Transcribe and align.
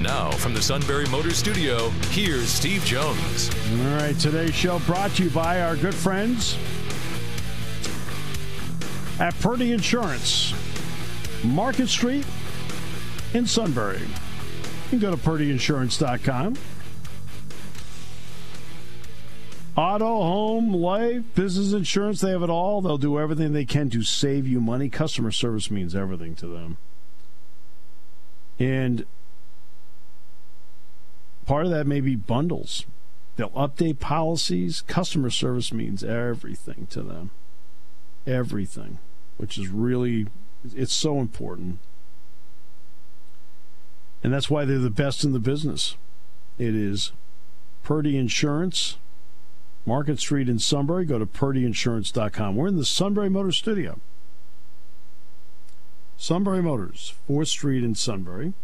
Now, 0.00 0.30
from 0.30 0.52
the 0.52 0.60
Sunbury 0.60 1.06
Motor 1.06 1.30
Studio, 1.30 1.88
here's 2.10 2.48
Steve 2.48 2.84
Jones. 2.84 3.50
All 3.72 3.96
right, 3.96 4.16
today's 4.18 4.54
show 4.54 4.78
brought 4.80 5.10
to 5.12 5.24
you 5.24 5.30
by 5.30 5.62
our 5.62 5.74
good 5.74 5.94
friends 5.94 6.58
at 9.18 9.34
Purdy 9.40 9.72
Insurance, 9.72 10.52
Market 11.42 11.88
Street 11.88 12.26
in 13.32 13.46
Sunbury. 13.46 14.00
You 14.00 14.90
can 14.90 14.98
go 14.98 15.10
to 15.10 15.16
purdyinsurance.com. 15.16 16.56
Auto, 19.76 20.06
home, 20.06 20.74
life, 20.74 21.22
business 21.34 21.72
insurance, 21.72 22.20
they 22.20 22.30
have 22.30 22.42
it 22.42 22.50
all. 22.50 22.82
They'll 22.82 22.98
do 22.98 23.18
everything 23.18 23.54
they 23.54 23.64
can 23.64 23.88
to 23.90 24.02
save 24.02 24.46
you 24.46 24.60
money. 24.60 24.90
Customer 24.90 25.30
service 25.30 25.70
means 25.70 25.94
everything 25.94 26.34
to 26.36 26.46
them. 26.46 26.76
And 28.58 29.04
part 31.46 31.64
of 31.64 31.70
that 31.70 31.86
may 31.86 32.00
be 32.00 32.16
bundles. 32.16 32.84
They'll 33.36 33.50
update 33.50 34.00
policies. 34.00 34.82
Customer 34.82 35.30
service 35.30 35.72
means 35.72 36.02
everything 36.02 36.86
to 36.90 37.02
them. 37.02 37.30
Everything, 38.26 38.98
which 39.36 39.56
is 39.56 39.68
really, 39.68 40.26
it's 40.74 40.94
so 40.94 41.20
important. 41.20 41.78
And 44.24 44.32
that's 44.32 44.50
why 44.50 44.64
they're 44.64 44.78
the 44.78 44.90
best 44.90 45.22
in 45.22 45.32
the 45.32 45.38
business. 45.38 45.96
It 46.58 46.74
is 46.74 47.12
Purdy 47.84 48.16
Insurance 48.16 48.96
Market 49.84 50.18
Street 50.18 50.48
in 50.48 50.58
Sunbury. 50.58 51.04
Go 51.04 51.18
to 51.18 51.26
purdyinsurance.com. 51.26 52.56
We're 52.56 52.66
in 52.66 52.76
the 52.76 52.84
Sunbury 52.84 53.28
Motor 53.28 53.52
Studio. 53.52 54.00
Sunbury 56.16 56.62
Motors, 56.62 57.14
4th 57.28 57.48
Street 57.48 57.84
in 57.84 57.94
Sunbury. 57.94 58.54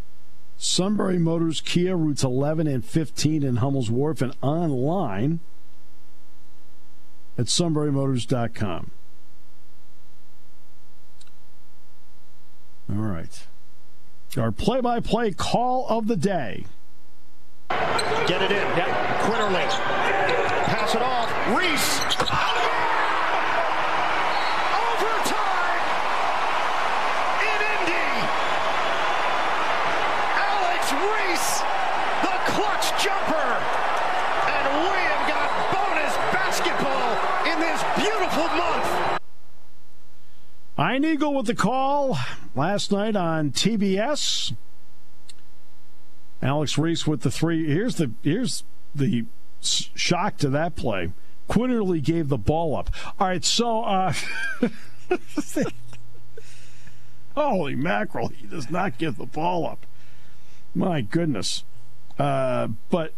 Sunbury 0.62 1.18
Motors, 1.18 1.60
Kia, 1.60 1.96
routes 1.96 2.22
11 2.22 2.66
and 2.68 2.84
15 2.84 3.42
in 3.42 3.56
Hummel's 3.56 3.90
Wharf, 3.90 4.22
and 4.22 4.34
online 4.40 5.40
at 7.36 7.46
sunburymotors.com. 7.46 8.92
All 12.90 12.96
right. 12.96 13.46
Our 14.36 14.52
play 14.52 14.80
by 14.80 15.00
play 15.00 15.32
call 15.32 15.86
of 15.88 16.06
the 16.06 16.16
day. 16.16 16.66
Get 17.68 18.42
it 18.42 18.50
in. 18.52 18.76
Yep. 18.76 18.88
Quinerly 19.22 19.68
pass 20.66 20.94
it 20.94 21.02
off. 21.02 21.28
Reese. 21.58 21.98
Overtime 24.72 25.84
in 27.44 27.60
Indy. 27.76 28.12
Alex 30.38 30.92
Reese, 30.92 31.60
the 32.24 32.36
clutch 32.52 32.86
jumper. 33.02 33.48
And 34.48 34.64
we 34.84 35.00
have 35.12 35.24
got 35.28 35.48
bonus 35.72 36.14
basketball 36.32 37.12
in 37.52 37.60
this 37.60 37.80
beautiful 37.96 38.48
month. 38.56 39.18
Ian 40.82 41.04
Eagle 41.04 41.34
with 41.34 41.46
the 41.46 41.54
call 41.54 42.18
last 42.56 42.90
night 42.90 43.14
on 43.14 43.52
TBS. 43.52 44.52
Alex 46.42 46.76
Reese 46.76 47.06
with 47.06 47.20
the 47.20 47.30
three. 47.30 47.68
Here's 47.68 47.96
the 47.96 48.10
here's 48.24 48.64
the 48.92 49.26
shock 49.60 50.38
to 50.38 50.48
that 50.48 50.74
play. 50.74 51.12
Quinerly 51.48 52.02
gave 52.02 52.28
the 52.28 52.38
ball 52.38 52.76
up. 52.76 52.90
All 53.20 53.28
right, 53.28 53.44
so 53.44 53.84
uh, 53.84 54.12
holy 57.36 57.76
mackerel, 57.76 58.28
he 58.28 58.46
does 58.46 58.68
not 58.68 58.98
give 58.98 59.18
the 59.18 59.26
ball 59.26 59.64
up. 59.66 59.86
My 60.74 61.00
goodness. 61.00 61.62
Uh, 62.18 62.68
but 62.90 63.14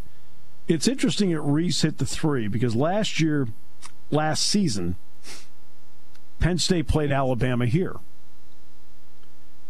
it's 0.69 0.87
interesting 0.87 1.31
that 1.31 1.41
Reese 1.41 1.81
hit 1.81 1.97
the 1.97 2.07
three 2.07 2.47
because 2.47 2.77
last 2.77 3.21
year, 3.21 3.49
last 4.11 4.45
season, 4.45 4.97
Penn 6.45 6.59
State 6.59 6.87
played 6.87 7.11
Alabama 7.11 7.65
here. 7.65 7.97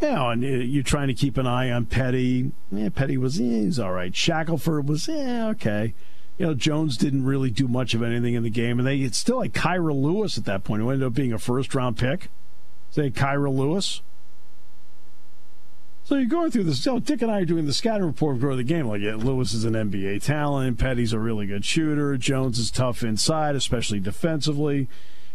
Yeah, 0.01 0.33
and 0.33 0.43
uh, 0.43 0.49
you're 0.49 0.83
trying 0.83 1.07
to 1.07 1.15
keep 1.15 1.39
an 1.39 1.47
eye 1.47 1.71
on 1.71 1.87
Petty. 1.87 2.51
Yeah, 2.73 2.89
Petty 2.89 3.17
was 3.17 3.39
eh, 3.39 3.45
he's 3.45 3.79
all 3.79 3.93
right. 3.93 4.13
Shackelford 4.13 4.89
was 4.89 5.07
yeah 5.07 5.47
okay 5.51 5.95
you 6.37 6.47
know, 6.47 6.55
Jones 6.55 6.97
didn't 6.97 7.27
really 7.27 7.49
do 7.51 7.69
much 7.69 7.95
of 7.95 8.03
anything 8.03 8.35
in 8.35 8.43
the 8.43 8.51
game, 8.51 8.81
and 8.81 8.89
they 8.89 8.99
it's 8.99 9.17
still 9.17 9.37
like 9.37 9.53
Kira 9.53 9.95
Lewis 9.95 10.37
at 10.37 10.47
that 10.47 10.65
point, 10.65 10.83
who 10.83 10.91
ended 10.91 11.07
up 11.07 11.15
being 11.15 11.33
a 11.33 11.39
first 11.39 11.77
round 11.77 11.97
pick. 11.97 12.29
Say 12.91 13.09
Kira 13.11 13.55
Lewis. 13.55 14.03
So 16.03 16.17
you're 16.17 16.27
going 16.27 16.51
through 16.51 16.65
this. 16.65 16.85
Know, 16.85 16.99
Dick 16.99 17.23
and 17.23 17.31
I 17.31 17.43
are 17.43 17.45
doing 17.45 17.67
the 17.67 17.73
scouting 17.73 18.05
report 18.05 18.41
before 18.41 18.57
the 18.57 18.65
game. 18.65 18.89
Like, 18.89 19.01
yeah, 19.01 19.15
Lewis 19.15 19.55
is 19.55 19.65
an 19.65 19.75
NBA 19.75 20.25
talent. 20.25 20.79
Petty's 20.79 21.13
a 21.13 21.21
really 21.21 21.47
good 21.47 21.65
shooter. 21.65 22.19
Jones 22.19 22.59
is 22.59 22.73
tough 22.73 23.05
inside, 23.05 23.55
especially 23.55 24.01
defensively. 24.01 24.89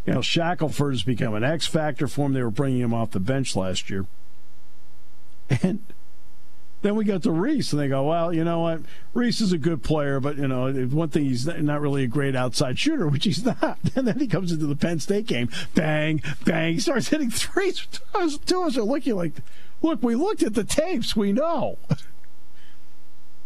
You 0.10 0.16
know, 0.16 0.22
Shackelford 0.24 0.94
has 0.94 1.04
become 1.04 1.36
an 1.36 1.44
X 1.44 1.68
factor 1.68 2.08
for 2.08 2.26
him. 2.26 2.34
They 2.34 2.42
were 2.42 2.50
bringing 2.50 2.80
him 2.80 2.96
off 2.96 3.12
the 3.12 3.20
bench 3.20 3.56
last 3.56 3.92
year, 3.92 4.08
and 5.62 5.84
then 6.82 6.96
we 6.96 7.06
got 7.06 7.22
to 7.22 7.32
Reese, 7.32 7.72
and 7.74 7.80
they 7.80 7.90
go, 7.90 8.06
well, 8.06 8.34
you 8.34 8.44
know 8.44 8.62
what? 8.62 8.82
Reese 9.14 9.40
is 9.40 9.52
a 9.52 9.60
good 9.60 9.84
player, 9.84 10.20
but, 10.20 10.38
you 10.38 10.48
know, 10.48 10.74
one 10.74 11.10
thing, 11.10 11.26
he's 11.26 11.46
not 11.46 11.80
really 11.80 12.06
a 12.06 12.08
great 12.08 12.36
outside 12.36 12.80
shooter, 12.80 13.08
which 13.10 13.26
he's 13.26 13.46
not. 13.46 13.78
And 13.96 14.08
then 14.08 14.20
he 14.20 14.26
comes 14.26 14.52
into 14.52 14.66
the 14.66 14.76
Penn 14.76 15.00
State 15.00 15.28
game, 15.28 15.48
bang, 15.76 16.24
bang, 16.44 16.74
he 16.74 16.80
starts 16.80 17.10
hitting 17.10 17.30
threes. 17.30 17.86
Two 18.48 18.62
of 18.62 18.68
us 18.68 18.78
are 18.78 18.82
looking 18.82 19.16
like, 19.16 19.34
look, 19.84 20.02
we 20.02 20.16
looked 20.16 20.42
at 20.42 20.56
the 20.56 20.64
tapes, 20.64 21.16
we 21.16 21.32
know. 21.32 21.78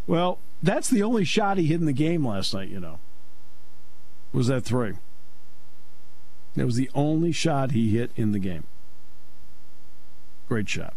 well, 0.08 0.40
that's 0.62 0.90
the 0.90 1.04
only 1.04 1.26
shot 1.26 1.58
he 1.58 1.66
hit 1.66 1.82
in 1.82 1.88
the 1.88 1.92
game 1.92 2.26
last 2.26 2.54
night, 2.54 2.70
you 2.70 2.80
know, 2.80 3.00
was 4.32 4.48
that 4.48 4.64
three. 4.64 4.94
It 6.56 6.66
was 6.66 6.76
the 6.76 6.90
only 6.94 7.32
shot 7.32 7.72
he 7.72 7.98
hit 7.98 8.12
in 8.16 8.32
the 8.32 8.40
game. 8.40 8.64
Great 10.48 10.70
shot. 10.70 10.94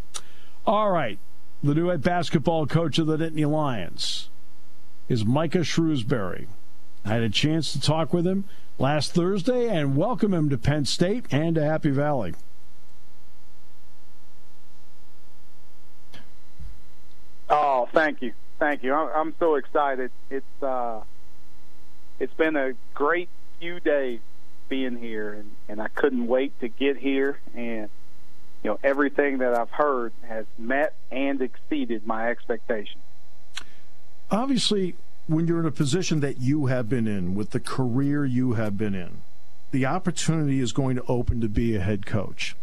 All 0.67 0.91
right 0.91 1.19
the 1.62 1.75
new 1.75 1.89
head 1.89 2.03
basketball 2.03 2.67
coach 2.67 2.99
of 2.99 3.06
the 3.06 3.17
Nittany 3.17 3.50
Lions 3.50 4.28
is 5.09 5.25
Micah 5.25 5.59
Shrewsberry. 5.59 6.47
I 7.05 7.11
had 7.11 7.22
a 7.22 7.31
chance 7.31 7.72
to 7.72 7.81
talk 7.81 8.12
with 8.12 8.27
him 8.27 8.45
last 8.78 9.12
Thursday 9.12 9.69
and 9.69 9.97
welcome 9.97 10.34
him 10.34 10.50
to 10.50 10.59
Penn 10.59 10.84
State 10.84 11.27
and 11.31 11.55
to 11.55 11.65
Happy 11.65 11.91
Valley. 11.91 12.34
Oh, 17.49 17.89
thank 17.93 18.22
you, 18.22 18.33
thank 18.59 18.83
you. 18.83 18.93
I'm 18.93 19.34
so 19.39 19.55
excited. 19.55 20.11
It's 20.31 20.62
uh, 20.62 21.00
it's 22.19 22.34
been 22.34 22.56
a 22.56 22.75
great 22.95 23.28
few 23.61 23.81
days 23.81 24.21
being 24.69 24.97
here, 24.97 25.32
and, 25.32 25.53
and 25.69 25.81
I 25.81 25.88
couldn't 25.88 26.27
wait 26.27 26.59
to 26.60 26.69
get 26.69 26.97
here 26.97 27.41
and 27.54 27.88
you 28.66 28.72
know, 28.72 28.78
everything 28.82 29.38
that 29.38 29.54
I've 29.54 29.71
heard 29.71 30.12
has 30.27 30.44
met 30.59 30.94
and 31.12 31.41
exceeded 31.41 32.04
my 32.04 32.31
expectations. 32.31 33.03
Obviously, 34.28 34.97
when 35.28 35.47
you're 35.47 35.60
in 35.60 35.66
a 35.66 35.71
position 35.71 36.19
that 36.21 36.41
you 36.41 36.66
have 36.66 36.89
been 36.89 37.07
in, 37.07 37.36
with 37.36 37.51
the 37.51 37.60
career 37.60 38.24
you 38.24 38.54
have 38.54 38.77
been 38.77 38.95
in, 38.95 39.18
the 39.71 39.86
opportunity 39.86 40.59
is 40.59 40.72
going 40.72 40.97
to 40.97 41.04
open 41.04 41.41
to 41.42 41.48
be 41.48 41.77
a 41.77 41.80
head 41.80 42.07
coach. 42.07 42.57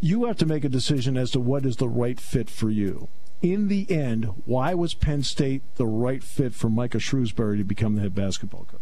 You 0.00 0.26
have 0.26 0.36
to 0.38 0.46
make 0.46 0.64
a 0.64 0.68
decision 0.68 1.16
as 1.16 1.32
to 1.32 1.40
what 1.40 1.66
is 1.66 1.78
the 1.78 1.88
right 1.88 2.20
fit 2.20 2.48
for 2.48 2.70
you. 2.70 3.08
In 3.42 3.66
the 3.66 3.90
end, 3.90 4.42
why 4.46 4.74
was 4.74 4.94
Penn 4.94 5.22
State 5.22 5.62
the 5.74 5.86
right 5.86 6.22
fit 6.22 6.54
for 6.54 6.68
Micah 6.68 6.98
Shrewsberry 6.98 7.58
to 7.58 7.64
become 7.64 7.96
the 7.96 8.02
head 8.02 8.14
basketball 8.14 8.66
coach? 8.70 8.80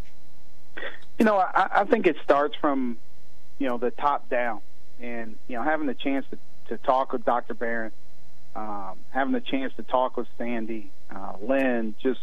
You 1.23 1.27
know, 1.27 1.37
I, 1.37 1.69
I 1.73 1.85
think 1.85 2.09
it 2.09 2.17
starts 2.25 2.57
from, 2.61 2.99
you 3.61 3.69
know, 3.69 3.79
the 3.79 3.93
top 3.93 4.29
down 4.29 4.61
and 5.01 5.37
you 5.47 5.57
know 5.57 5.63
having 5.63 5.87
the 5.87 5.95
chance 5.95 6.27
to, 6.33 6.39
to 6.67 6.83
talk 6.83 7.13
with 7.13 7.25
Dr. 7.25 7.55
Barron, 7.55 7.93
um, 8.57 8.99
having 9.11 9.33
the 9.33 9.41
chance 9.41 9.73
to 9.77 9.85
talk 9.85 10.17
with 10.17 10.27
Sandy, 10.37 10.91
uh, 11.15 11.35
Lynn, 11.41 11.95
just 12.03 12.19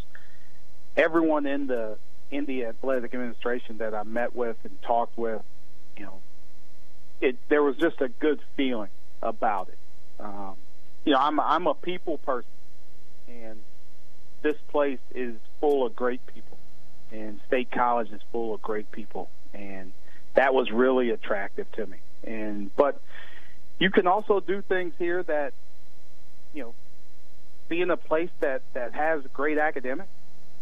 everyone 0.97 1.45
in 1.45 1.67
the 1.67 1.97
in 2.29 2.43
the 2.43 2.65
athletic 2.65 3.13
administration 3.13 3.77
that 3.77 3.95
I 3.95 4.03
met 4.03 4.35
with 4.35 4.57
and 4.65 4.81
talked 4.81 5.17
with, 5.17 5.43
you 5.95 6.03
know, 6.03 6.19
it 7.21 7.37
there 7.47 7.63
was 7.63 7.77
just 7.77 8.01
a 8.01 8.09
good 8.09 8.41
feeling 8.57 8.91
about 9.23 9.69
it. 9.69 9.77
Um, 10.19 10.55
you 11.05 11.13
know, 11.13 11.19
I'm 11.19 11.39
I'm 11.39 11.67
a 11.67 11.73
people 11.73 12.17
person, 12.17 12.51
and 13.29 13.61
this 14.41 14.57
place 14.67 14.99
is 15.15 15.35
full 15.61 15.85
of 15.85 15.95
great 15.95 16.19
people, 16.27 16.48
and 17.11 17.39
State 17.47 17.71
College 17.71 18.11
is 18.11 18.21
full 18.31 18.53
of 18.53 18.61
great 18.61 18.91
people, 18.91 19.29
and 19.53 19.91
that 20.35 20.53
was 20.53 20.71
really 20.71 21.09
attractive 21.09 21.71
to 21.73 21.85
me. 21.85 21.97
And 22.23 22.75
but 22.75 23.01
you 23.79 23.89
can 23.89 24.07
also 24.07 24.39
do 24.39 24.61
things 24.61 24.93
here 24.97 25.23
that 25.23 25.53
you 26.53 26.63
know, 26.63 26.73
be 27.67 27.81
in 27.81 27.91
a 27.91 27.97
place 27.97 28.29
that 28.39 28.61
that 28.73 28.93
has 28.93 29.21
great 29.33 29.57
academics. 29.57 30.09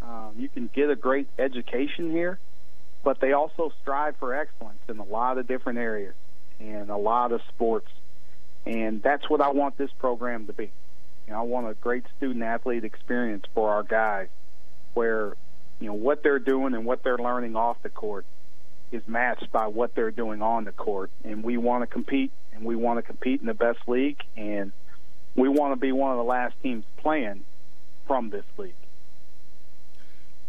Um, 0.02 0.34
you 0.38 0.50
can 0.50 0.70
get 0.74 0.90
a 0.90 0.96
great 0.96 1.28
education 1.40 2.12
here, 2.12 2.40
but 3.04 3.20
they 3.20 3.32
also 3.34 3.72
strive 3.82 4.16
for 4.18 4.34
excellence 4.34 4.80
in 4.88 5.00
a 5.00 5.04
lot 5.04 5.38
of 5.38 5.48
different 5.48 5.80
areas 5.80 6.14
and 6.60 6.90
a 6.90 6.98
lot 6.98 7.32
of 7.32 7.42
sports. 7.48 7.90
And 8.66 9.02
that's 9.02 9.30
what 9.30 9.42
I 9.42 9.50
want 9.50 9.78
this 9.78 9.92
program 9.98 10.46
to 10.48 10.54
be. 10.54 10.72
You 11.26 11.34
know, 11.34 11.40
I 11.40 11.44
want 11.44 11.68
a 11.68 11.74
great 11.74 12.04
student 12.18 12.44
athlete 12.44 12.84
experience 12.84 13.46
for 13.54 13.70
our 13.70 13.84
guys 13.84 14.28
where, 14.94 15.36
you 15.80 15.88
know, 15.88 15.94
what 15.94 16.24
they're 16.24 16.40
doing 16.40 16.74
and 16.74 16.86
what 16.86 17.04
they're 17.04 17.18
learning 17.18 17.56
off 17.56 17.82
the 17.84 17.90
court 17.90 18.26
is 18.92 19.02
matched 19.08 19.52
by 19.52 19.68
what 19.68 19.94
they're 19.96 20.12
doing 20.12 20.42
on 20.42 20.64
the 20.64 20.72
court. 20.72 21.12
And 21.24 21.44
we 21.44 21.58
want 21.58 21.84
to 21.84 21.88
compete 21.88 22.32
and 22.54 22.64
we 22.66 22.76
want 22.76 22.98
to 22.98 23.04
compete 23.04 23.42
in 23.42 23.48
the 23.48 23.54
best 23.54 23.80
league 23.88 24.22
and 24.36 24.72
we 25.36 25.50
want 25.50 25.74
to 25.74 25.80
be 25.80 25.92
one 25.92 26.12
of 26.12 26.18
the 26.18 26.24
last 26.24 26.56
teams 26.64 26.84
playing 26.98 27.44
from 28.08 28.30
this 28.30 28.46
league. 28.58 28.74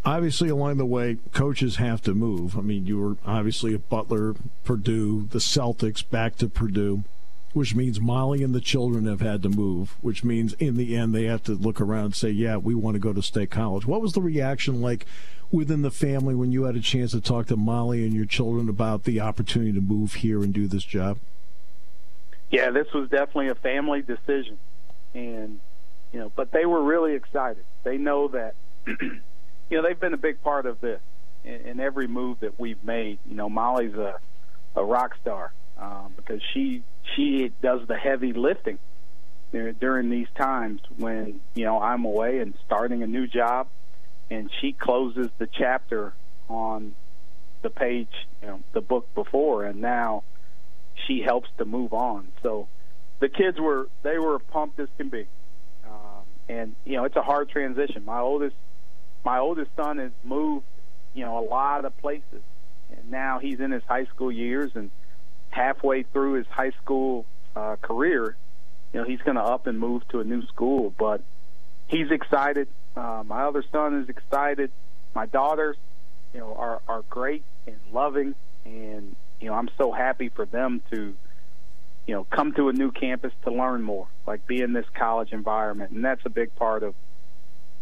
Obviously 0.05 0.49
along 0.49 0.79
the 0.79 0.87
way 0.87 1.19
coaches 1.35 1.77
have 1.77 2.01
to 2.03 2.15
move. 2.15 2.57
I 2.57 2.63
mean 2.63 2.87
you 2.87 2.99
were 2.99 3.17
obviously 3.27 3.75
at 3.75 3.89
butler 3.89 4.35
purdue 4.65 5.27
the 5.31 5.41
celtics 5.41 6.09
back 6.09 6.37
to 6.37 6.49
purdue 6.49 7.05
which 7.53 7.75
means 7.75 8.01
molly 8.01 8.43
and 8.43 8.55
the 8.55 8.61
children 8.61 9.07
have 9.07 9.21
had 9.21 9.43
to 9.43 9.49
move 9.49 9.97
which 10.01 10.23
means 10.23 10.53
in 10.55 10.77
the 10.77 10.97
end 10.97 11.15
they 11.15 11.25
have 11.25 11.43
to 11.43 11.53
look 11.53 11.81
around 11.81 12.05
and 12.05 12.17
say 12.17 12.29
yeah 12.29 12.57
we 12.57 12.75
want 12.75 12.95
to 12.95 13.01
go 13.01 13.13
to 13.13 13.23
state 13.23 13.51
college. 13.51 13.87
What 13.87 14.01
was 14.01 14.13
the 14.13 14.21
reaction 14.21 14.81
like 14.81 15.07
within 15.51 15.83
the 15.83 15.91
family 15.91 16.35
when 16.35 16.53
you 16.53 16.65
had 16.65 16.77
a 16.77 16.81
chance 16.81 17.13
to 17.13 17.21
talk 17.21 17.47
to 17.47 17.57
molly 17.57 18.05
and 18.05 18.13
your 18.13 18.27
children 18.27 18.69
about 18.69 19.05
the 19.05 19.21
opportunity 19.21 19.73
to 19.73 19.81
move 19.81 20.15
here 20.15 20.43
and 20.43 20.53
do 20.53 20.67
this 20.67 20.85
job? 20.85 21.19
Yeah 22.51 22.71
this 22.71 22.93
was 22.93 23.09
definitely 23.09 23.49
a 23.49 23.55
family 23.55 24.03
decision 24.03 24.59
and 25.15 25.61
you 26.13 26.19
know 26.19 26.33
but 26.37 26.53
they 26.53 26.67
were 26.67 26.83
really 26.83 27.15
excited. 27.15 27.65
They 27.85 27.97
know 27.97 28.29
that 28.29 28.55
you 29.71 29.77
know, 29.77 29.87
they've 29.87 29.99
been 29.99 30.15
a 30.15 30.19
big 30.19 30.43
part 30.43 30.67
of 30.67 30.81
this 30.81 31.01
in, 31.45 31.55
in 31.55 31.81
every 31.81 32.07
move 32.07 32.41
that 32.41 32.59
we've 32.59 32.83
made. 32.85 33.19
You 33.29 33.35
know, 33.35 33.49
Molly's 33.49 33.95
a 33.95 34.19
a 34.77 34.85
rock 34.85 35.17
star 35.21 35.53
um, 35.79 36.13
because 36.17 36.41
she 36.53 36.83
she 37.15 37.53
does 37.63 37.87
the 37.87 37.97
heavy 37.97 38.33
lifting 38.33 38.79
during 39.53 40.11
these 40.11 40.29
times 40.37 40.81
when 40.97 41.41
you 41.55 41.65
know 41.65 41.81
I'm 41.81 42.05
away 42.05 42.39
and 42.39 42.55
starting 42.67 43.03
a 43.03 43.07
new 43.07 43.27
job, 43.27 43.69
and 44.31 44.51
she 44.61 44.73
closes 44.73 45.29
the 45.39 45.47
chapter 45.47 46.13
on 46.49 46.95
the 47.63 47.71
page, 47.71 48.09
you 48.43 48.49
know, 48.49 48.61
the 48.73 48.81
book 48.81 49.07
before, 49.15 49.65
and 49.65 49.81
now 49.81 50.23
she 51.07 51.21
helps 51.21 51.49
to 51.59 51.65
move 51.65 51.93
on. 51.93 52.29
So 52.43 52.69
the 53.21 53.29
kids 53.29 53.59
were 53.59 53.89
they 54.03 54.19
were 54.19 54.39
pumped 54.39 54.79
as 54.79 54.89
can 54.97 55.09
be, 55.09 55.27
um, 55.85 56.25
and 56.49 56.77
you 56.85 56.97
know 56.97 57.05
it's 57.05 57.17
a 57.17 57.23
hard 57.23 57.49
transition. 57.49 58.05
My 58.05 58.21
oldest 58.21 58.57
my 59.25 59.39
oldest 59.39 59.71
son 59.77 59.99
has 59.99 60.13
moved, 60.23 60.67
you 61.15 61.25
know, 61.25 61.39
a 61.39 61.47
lot 61.47 61.85
of 61.85 61.97
places, 61.99 62.43
and 62.91 63.11
now 63.11 63.39
he's 63.39 63.61
in 63.61 63.71
his 63.71 63.83
high 63.85 64.05
school 64.07 64.31
years 64.31 64.73
and 64.75 64.91
halfway 65.51 66.03
through 66.03 66.35
his 66.35 66.47
high 66.47 66.73
school 66.83 67.25
uh, 67.57 67.77
career, 67.83 68.37
you 68.93 69.01
know, 69.01 69.07
he's 69.07 69.21
going 69.21 69.37
to 69.37 69.43
up 69.43 69.67
and 69.67 69.79
move 69.79 70.07
to 70.09 70.21
a 70.21 70.25
new 70.25 70.47
school. 70.47 70.93
But 70.99 71.23
he's 71.89 72.11
excited. 72.11 72.69
Uh, 72.97 73.23
my 73.27 73.43
other 73.43 73.65
son 73.71 74.03
is 74.03 74.09
excited. 74.09 74.71
My 75.15 75.27
daughters, 75.27 75.77
you 76.33 76.41
know, 76.41 76.55
are 76.55 76.81
are 76.87 77.03
great 77.09 77.45
and 77.67 77.79
loving, 77.93 78.35
and 78.65 79.17
you 79.41 79.49
know, 79.49 79.55
I'm 79.55 79.71
so 79.79 79.93
happy 79.93 80.29
for 80.29 80.45
them 80.45 80.83
to, 80.93 81.15
you 82.07 82.15
know, 82.15 82.25
come 82.25 82.53
to 82.55 82.69
a 82.69 82.73
new 82.73 82.91
campus 82.91 83.33
to 83.45 83.51
learn 83.53 83.83
more, 83.83 84.09
like 84.27 84.47
be 84.47 84.61
in 84.61 84.73
this 84.73 84.87
college 84.95 85.33
environment, 85.33 85.93
and 85.93 86.05
that's 86.05 86.25
a 86.25 86.31
big 86.31 86.55
part 86.57 86.83
of 86.83 86.95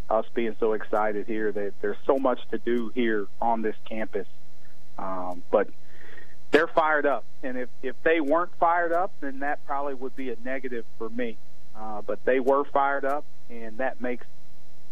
us 0.09 0.25
being 0.35 0.55
so 0.61 0.73
excited 0.73 1.27
here 1.27 1.51
that 1.51 1.73
there's 1.81 1.97
so 2.07 2.17
much 2.17 2.39
to 2.51 2.59
do 2.59 2.93
here 2.95 3.27
on 3.41 3.63
this 3.63 3.75
campus. 3.89 4.27
Um, 4.99 5.43
but 5.51 5.69
they're 6.57 6.67
fired 6.67 7.05
up, 7.05 7.23
and 7.43 7.59
if 7.59 7.69
if 7.83 7.95
they 8.03 8.19
weren't 8.19 8.53
fired 8.59 8.91
up, 8.91 9.13
then 9.21 9.41
that 9.41 9.65
probably 9.67 9.93
would 9.93 10.17
be 10.17 10.31
a 10.31 10.37
negative 10.43 10.87
for 10.97 11.11
me. 11.11 11.37
Uh, 11.79 12.01
but 12.01 12.25
they 12.25 12.41
were 12.41 12.65
fired 12.65 13.05
up, 13.05 13.27
and 13.51 13.77
that 13.77 14.01
makes 14.01 14.27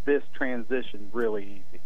this 0.05 0.21
transition 0.35 1.09
really 1.11 1.43
easy. 1.43 1.81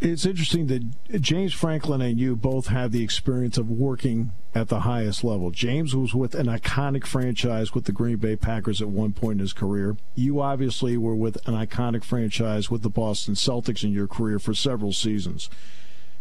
It's 0.00 0.24
interesting 0.24 0.68
that 0.68 1.20
James 1.20 1.52
Franklin 1.52 2.00
and 2.00 2.20
you 2.20 2.36
both 2.36 2.68
have 2.68 2.92
the 2.92 3.02
experience 3.02 3.58
of 3.58 3.68
working 3.68 4.30
at 4.54 4.68
the 4.68 4.80
highest 4.80 5.24
level. 5.24 5.50
James 5.50 5.96
was 5.96 6.14
with 6.14 6.36
an 6.36 6.46
iconic 6.46 7.04
franchise 7.04 7.74
with 7.74 7.86
the 7.86 7.92
Green 7.92 8.18
Bay 8.18 8.36
Packers 8.36 8.80
at 8.80 8.90
one 8.90 9.12
point 9.12 9.38
in 9.38 9.40
his 9.40 9.52
career. 9.52 9.96
You 10.14 10.40
obviously 10.40 10.96
were 10.96 11.16
with 11.16 11.44
an 11.48 11.54
iconic 11.54 12.04
franchise 12.04 12.70
with 12.70 12.82
the 12.82 12.90
Boston 12.90 13.34
Celtics 13.34 13.82
in 13.82 13.90
your 13.90 14.06
career 14.06 14.38
for 14.38 14.54
several 14.54 14.92
seasons. 14.92 15.50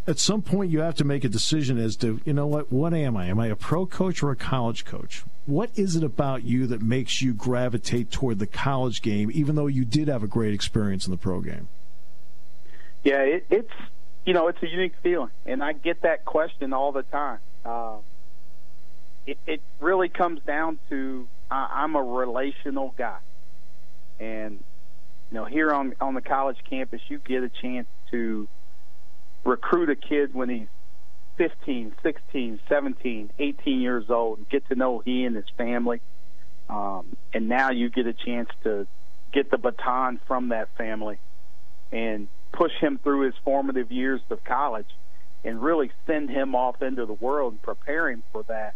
At 0.07 0.19
some 0.19 0.42
point, 0.42 0.71
you 0.71 0.80
have 0.80 0.95
to 0.95 1.04
make 1.04 1.25
a 1.25 1.30
decision 1.30 1.77
as 1.77 1.98
to, 1.98 2.21
you 2.24 2.31
know 2.31 2.48
what, 2.48 2.71
what 2.71 2.94
am 2.94 3.18
I? 3.18 3.25
Am 3.25 3.39
I 3.39 3.48
a 3.48 3.57
pro 3.57 3.86
coach 3.86 4.24
or 4.24 4.31
a 4.31 4.38
college 4.38 4.86
coach? 4.86 5.24
What 5.45 5.69
is 5.75 5.98
it 5.98 6.04
about 6.04 6.44
you 6.44 6.65
that 6.68 6.81
makes 6.81 7.21
you 7.21 7.33
gravitate 7.33 8.09
toward 8.09 8.39
the 8.39 8.48
college 8.48 9.01
game, 9.01 9.30
even 9.33 9.56
though 9.56 9.68
you 9.68 9.83
did 9.83 10.07
have 10.07 10.24
a 10.24 10.27
great 10.27 10.54
experience 10.54 11.06
in 11.06 11.12
the 11.12 11.18
pro 11.18 11.42
game? 11.42 11.68
Yeah, 13.04 13.21
it, 13.21 13.45
it's 13.50 13.71
you 14.25 14.33
know 14.33 14.48
it's 14.50 14.62
a 14.62 14.68
unique 14.68 14.95
feeling, 15.01 15.30
and 15.45 15.63
I 15.63 15.71
get 15.71 16.01
that 16.01 16.25
question 16.25 16.74
all 16.74 16.92
the 16.92 17.04
time. 17.04 17.39
Uh, 17.63 17.95
it, 19.25 19.38
it 19.45 19.62
really 19.80 20.09
comes 20.09 20.42
down 20.42 20.80
to 20.89 21.27
I, 21.50 21.83
I'm 21.83 21.95
a 21.95 22.04
relational 22.04 22.94
guy, 22.98 23.19
and 24.19 24.63
you 25.31 25.36
know 25.36 25.45
here 25.45 25.71
on 25.71 25.95
on 26.01 26.13
the 26.13 26.21
college 26.21 26.57
campus, 26.69 27.00
you 27.07 27.19
get 27.19 27.44
a 27.44 27.50
chance 27.50 27.88
to 28.12 28.50
recruit 29.44 29.89
a 29.89 29.95
kid 29.95 30.34
when 30.34 30.50
he's 30.50 30.68
15, 31.38 31.94
16, 32.01 32.60
17, 32.68 33.31
18 33.38 33.81
years 33.81 34.06
old, 34.10 34.39
and 34.39 34.50
get 34.50 34.68
to 34.69 34.75
know 34.75 35.00
he 35.00 35.24
and 35.24 35.36
his 35.36 35.45
family. 35.57 36.01
Um, 36.69 37.16
and 37.34 37.48
now 37.48 37.72
you 37.72 37.89
get 37.89 38.07
a 38.07 38.13
chance 38.13 38.50
to 38.63 38.88
get 39.31 39.51
the 39.51 39.57
baton 39.57 40.19
from 40.28 40.50
that 40.50 40.69
family 40.78 41.19
and 41.92 42.28
push 42.51 42.72
him 42.80 43.00
through 43.04 43.25
his 43.25 43.36
formative 43.44 43.92
years 43.92 44.21
of 44.30 44.44
college 44.44 44.88
and 45.44 45.62
really 45.62 45.92
send 46.06 46.30
him 46.30 46.56
off 46.56 46.81
into 46.81 47.06
the 47.06 47.14
world 47.14 47.54
and 47.54 47.62
prepare 47.62 48.09
him 48.09 48.23
for 48.31 48.44
that. 48.44 48.76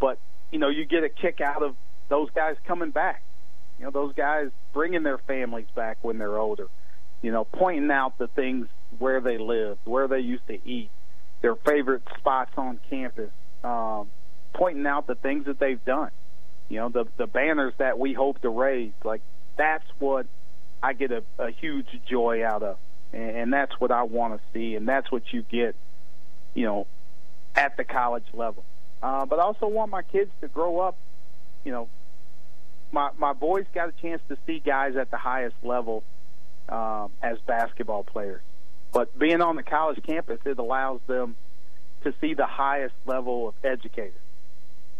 But, 0.00 0.18
you 0.50 0.58
know, 0.58 0.68
you 0.68 0.84
get 0.84 1.02
a 1.02 1.08
kick 1.08 1.40
out 1.40 1.62
of 1.62 1.74
those 2.08 2.28
guys 2.34 2.56
coming 2.66 2.90
back. 2.90 3.22
You 3.78 3.86
know, 3.86 3.90
those 3.90 4.14
guys 4.14 4.50
bringing 4.72 5.02
their 5.02 5.18
families 5.18 5.66
back 5.74 5.98
when 6.02 6.18
they're 6.18 6.38
older. 6.38 6.68
You 7.22 7.32
know, 7.32 7.44
pointing 7.44 7.90
out 7.90 8.18
the 8.18 8.28
things 8.28 8.68
where 8.98 9.20
they 9.20 9.38
lived, 9.38 9.80
where 9.84 10.08
they 10.08 10.20
used 10.20 10.46
to 10.48 10.58
eat, 10.68 10.90
their 11.40 11.54
favorite 11.54 12.02
spots 12.18 12.52
on 12.56 12.80
campus, 12.88 13.30
um, 13.64 14.10
pointing 14.52 14.86
out 14.86 15.06
the 15.06 15.14
things 15.14 15.46
that 15.46 15.58
they've 15.58 15.84
done. 15.84 16.10
You 16.68 16.80
know, 16.80 16.88
the 16.88 17.06
the 17.16 17.26
banners 17.26 17.74
that 17.78 17.98
we 17.98 18.12
hope 18.12 18.40
to 18.42 18.48
raise. 18.48 18.92
Like 19.04 19.22
that's 19.56 19.84
what 19.98 20.26
I 20.82 20.92
get 20.92 21.10
a, 21.10 21.22
a 21.38 21.50
huge 21.50 21.88
joy 22.08 22.44
out 22.44 22.62
of, 22.62 22.78
and, 23.12 23.36
and 23.36 23.52
that's 23.52 23.72
what 23.80 23.90
I 23.90 24.04
want 24.04 24.34
to 24.34 24.40
see, 24.52 24.76
and 24.76 24.86
that's 24.88 25.10
what 25.10 25.22
you 25.32 25.42
get, 25.42 25.74
you 26.54 26.64
know, 26.64 26.86
at 27.54 27.76
the 27.76 27.84
college 27.84 28.26
level. 28.32 28.64
Uh, 29.02 29.24
but 29.26 29.38
I 29.38 29.42
also 29.42 29.66
want 29.66 29.90
my 29.90 30.02
kids 30.02 30.30
to 30.40 30.48
grow 30.48 30.80
up, 30.80 30.96
you 31.64 31.72
know. 31.72 31.88
My 32.92 33.10
my 33.18 33.32
boys 33.32 33.66
got 33.72 33.88
a 33.88 33.92
chance 33.92 34.20
to 34.28 34.36
see 34.46 34.58
guys 34.58 34.96
at 34.96 35.10
the 35.10 35.16
highest 35.16 35.54
level 35.62 36.02
um, 36.68 37.12
as 37.22 37.38
basketball 37.46 38.04
players, 38.04 38.42
but 38.92 39.16
being 39.18 39.40
on 39.40 39.56
the 39.56 39.62
college 39.62 40.02
campus, 40.02 40.40
it 40.44 40.58
allows 40.58 41.00
them 41.06 41.36
to 42.02 42.14
see 42.20 42.34
the 42.34 42.46
highest 42.46 42.94
level 43.06 43.48
of 43.48 43.54
educators, 43.62 44.12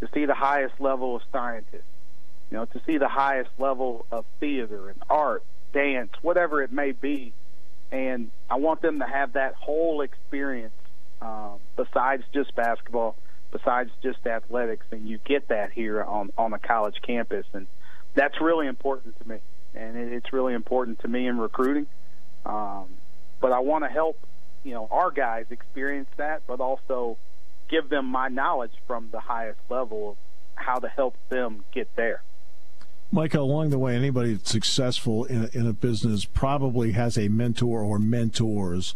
to 0.00 0.08
see 0.14 0.26
the 0.26 0.34
highest 0.34 0.80
level 0.80 1.16
of 1.16 1.22
scientists, 1.32 1.82
you 2.50 2.56
know, 2.56 2.66
to 2.66 2.80
see 2.86 2.98
the 2.98 3.08
highest 3.08 3.50
level 3.58 4.06
of 4.10 4.24
theater 4.38 4.90
and 4.90 5.02
art 5.08 5.42
dance, 5.72 6.10
whatever 6.22 6.62
it 6.62 6.72
may 6.72 6.92
be. 6.92 7.32
And 7.90 8.30
I 8.48 8.56
want 8.56 8.82
them 8.82 9.00
to 9.00 9.06
have 9.06 9.32
that 9.32 9.54
whole 9.54 10.02
experience 10.02 10.74
um, 11.20 11.58
besides 11.76 12.22
just 12.32 12.54
basketball, 12.54 13.16
besides 13.50 13.90
just 14.02 14.24
athletics. 14.26 14.86
And 14.90 15.08
you 15.08 15.18
get 15.24 15.48
that 15.48 15.72
here 15.72 16.02
on, 16.02 16.30
on 16.38 16.52
a 16.52 16.58
college 16.58 17.00
campus. 17.02 17.46
And 17.52 17.66
that's 18.14 18.40
really 18.40 18.66
important 18.66 19.18
to 19.20 19.28
me. 19.28 19.38
And 19.74 19.96
it, 19.96 20.12
it's 20.12 20.32
really 20.32 20.54
important 20.54 21.00
to 21.00 21.08
me 21.08 21.26
in 21.26 21.38
recruiting. 21.38 21.86
Um, 22.46 22.86
but 23.40 23.52
I 23.52 23.60
want 23.60 23.84
to 23.84 23.90
help, 23.90 24.18
you 24.64 24.72
know, 24.72 24.88
our 24.90 25.10
guys 25.10 25.46
experience 25.50 26.08
that, 26.16 26.42
but 26.46 26.60
also 26.60 27.16
give 27.68 27.88
them 27.88 28.06
my 28.06 28.28
knowledge 28.28 28.72
from 28.86 29.08
the 29.12 29.20
highest 29.20 29.60
level 29.68 30.10
of 30.10 30.16
how 30.54 30.78
to 30.78 30.88
help 30.88 31.16
them 31.28 31.64
get 31.72 31.88
there. 31.96 32.22
Micah, 33.12 33.40
along 33.40 33.70
the 33.70 33.78
way, 33.78 33.96
anybody 33.96 34.34
that's 34.34 34.50
successful 34.50 35.24
in 35.24 35.44
a, 35.44 35.58
in 35.58 35.66
a 35.66 35.72
business 35.72 36.24
probably 36.24 36.92
has 36.92 37.18
a 37.18 37.28
mentor 37.28 37.80
or 37.80 37.98
mentors 37.98 38.94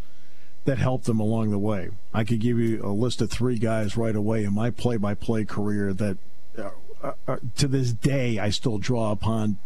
that 0.63 0.77
helped 0.77 1.05
them 1.05 1.19
along 1.19 1.51
the 1.51 1.59
way. 1.59 1.89
I 2.13 2.23
could 2.23 2.39
give 2.39 2.57
you 2.57 2.83
a 2.83 2.89
list 2.89 3.21
of 3.21 3.29
three 3.29 3.57
guys 3.57 3.97
right 3.97 4.15
away 4.15 4.43
in 4.43 4.53
my 4.53 4.69
play-by-play 4.69 5.45
career 5.45 5.93
that, 5.93 6.17
uh, 6.57 7.11
uh 7.27 7.37
to 7.57 7.67
this 7.67 7.91
day, 7.91 8.39
I 8.39 8.49
still 8.49 8.77
draw 8.77 9.11
upon 9.11 9.57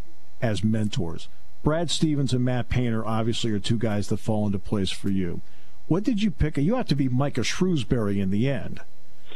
as 0.41 0.63
mentors. 0.63 1.29
Brad 1.63 1.89
Stevens 1.89 2.33
and 2.33 2.45
Matt 2.45 2.69
Painter 2.69 3.05
obviously 3.05 3.51
are 3.51 3.59
two 3.59 3.77
guys 3.77 4.07
that 4.07 4.17
fall 4.17 4.45
into 4.45 4.59
place 4.59 4.89
for 4.89 5.09
you. 5.09 5.41
What 5.87 6.03
did 6.03 6.21
you 6.21 6.31
pick? 6.31 6.57
You 6.57 6.75
have 6.75 6.87
to 6.87 6.95
be 6.95 7.09
Micah 7.09 7.41
Shrewsberry 7.41 8.19
in 8.19 8.31
the 8.31 8.49
end, 8.49 8.79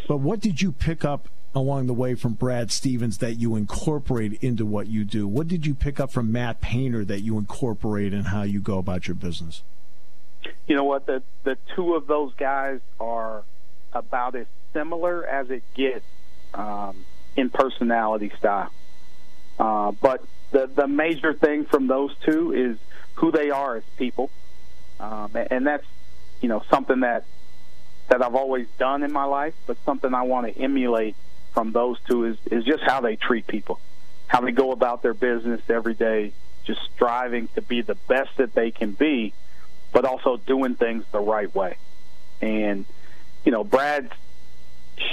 but 0.08 0.18
what 0.18 0.40
did 0.40 0.62
you 0.62 0.72
pick 0.72 1.04
up 1.04 1.28
along 1.56 1.88
the 1.88 1.94
way 1.94 2.16
from 2.16 2.34
Brad 2.34 2.72
Stevens 2.72 3.18
that 3.20 3.34
you 3.34 3.56
incorporate 3.56 4.42
into 4.42 4.66
what 4.66 4.88
you 4.88 5.04
do? 5.04 5.28
What 5.28 5.48
did 5.48 5.66
you 5.66 5.76
pick 5.76 6.00
up 6.00 6.12
from 6.12 6.32
Matt 6.32 6.62
Painter 6.62 7.06
that 7.06 7.22
you 7.22 7.38
incorporate 7.38 8.14
in 8.14 8.26
how 8.26 8.44
you 8.44 8.60
go 8.60 8.78
about 8.78 9.08
your 9.08 9.16
business? 9.16 9.64
You 10.68 10.76
know 10.76 10.84
what? 10.84 11.06
The 11.06 11.24
the 11.44 11.58
two 11.76 11.96
of 11.96 12.08
those 12.08 12.34
guys 12.36 12.80
are 13.00 13.44
about 13.92 14.36
as 14.36 14.48
similar 14.74 15.26
as 15.26 15.50
it 15.50 15.64
gets 15.74 16.06
um, 16.54 17.06
in 17.36 17.50
personality 17.50 18.32
style. 18.38 18.72
Uh, 19.60 19.92
but 19.92 20.24
the 20.54 20.68
the 20.68 20.88
major 20.88 21.34
thing 21.34 21.66
from 21.66 21.88
those 21.88 22.16
two 22.26 22.54
is 22.54 22.78
who 23.16 23.32
they 23.32 23.50
are 23.50 23.76
as 23.76 23.84
people, 23.98 24.30
um, 25.00 25.32
and 25.36 25.68
that's 25.68 25.86
you 26.40 26.48
know 26.48 26.64
something 26.70 27.02
that 27.02 27.26
that 28.10 28.22
I've 28.22 28.36
always 28.36 28.68
done 28.78 29.04
in 29.04 29.12
my 29.12 29.26
life, 29.26 29.54
but 29.66 29.78
something 29.86 30.14
I 30.14 30.22
want 30.22 30.48
to 30.48 30.62
emulate 30.62 31.16
from 31.54 31.72
those 31.72 31.98
two 32.08 32.26
is, 32.26 32.38
is 32.52 32.66
just 32.66 32.84
how 32.84 33.02
they 33.02 33.16
treat 33.16 33.48
people, 33.48 33.80
how 34.28 34.42
they 34.42 34.52
go 34.52 34.72
about 34.72 35.02
their 35.02 35.14
business 35.14 35.62
every 35.70 35.94
day, 35.94 36.34
just 36.66 36.80
striving 36.94 37.48
to 37.56 37.62
be 37.62 37.82
the 37.82 37.96
best 38.08 38.38
that 38.38 38.54
they 38.54 38.72
can 38.72 38.92
be, 38.92 39.34
but 39.92 40.06
also 40.06 40.38
doing 40.38 40.76
things 40.76 41.06
the 41.12 41.20
right 41.20 41.54
way. 41.56 41.78
And, 42.42 42.86
you 43.46 43.52
know, 43.52 43.64
Brad 43.64 44.12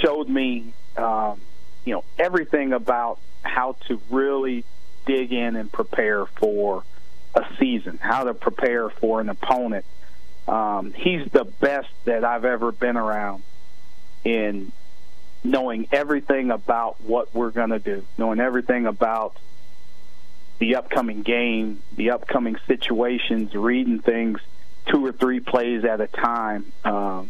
showed 0.01 0.27
me, 0.27 0.73
um, 0.97 1.39
you 1.85 1.93
know, 1.93 2.03
everything 2.19 2.73
about 2.73 3.19
how 3.43 3.77
to 3.87 4.01
really 4.09 4.65
dig 5.05 5.31
in 5.31 5.55
and 5.55 5.71
prepare 5.71 6.25
for 6.25 6.83
a 7.33 7.45
season, 7.59 7.99
how 8.01 8.25
to 8.25 8.33
prepare 8.33 8.89
for 8.89 9.21
an 9.21 9.29
opponent. 9.29 9.85
Um, 10.47 10.93
he's 10.93 11.29
the 11.31 11.45
best 11.45 11.89
that 12.05 12.25
I've 12.25 12.45
ever 12.45 12.71
been 12.71 12.97
around 12.97 13.43
in 14.23 14.71
knowing 15.43 15.87
everything 15.91 16.51
about 16.51 17.01
what 17.01 17.33
we're 17.33 17.51
going 17.51 17.69
to 17.69 17.79
do, 17.79 18.05
knowing 18.17 18.39
everything 18.39 18.85
about 18.85 19.37
the 20.59 20.75
upcoming 20.75 21.23
game, 21.23 21.81
the 21.95 22.11
upcoming 22.11 22.57
situations, 22.67 23.55
reading 23.55 23.99
things 23.99 24.39
two 24.87 25.05
or 25.05 25.11
three 25.11 25.39
plays 25.39 25.83
at 25.83 26.01
a 26.01 26.07
time. 26.07 26.71
Um, 26.83 27.29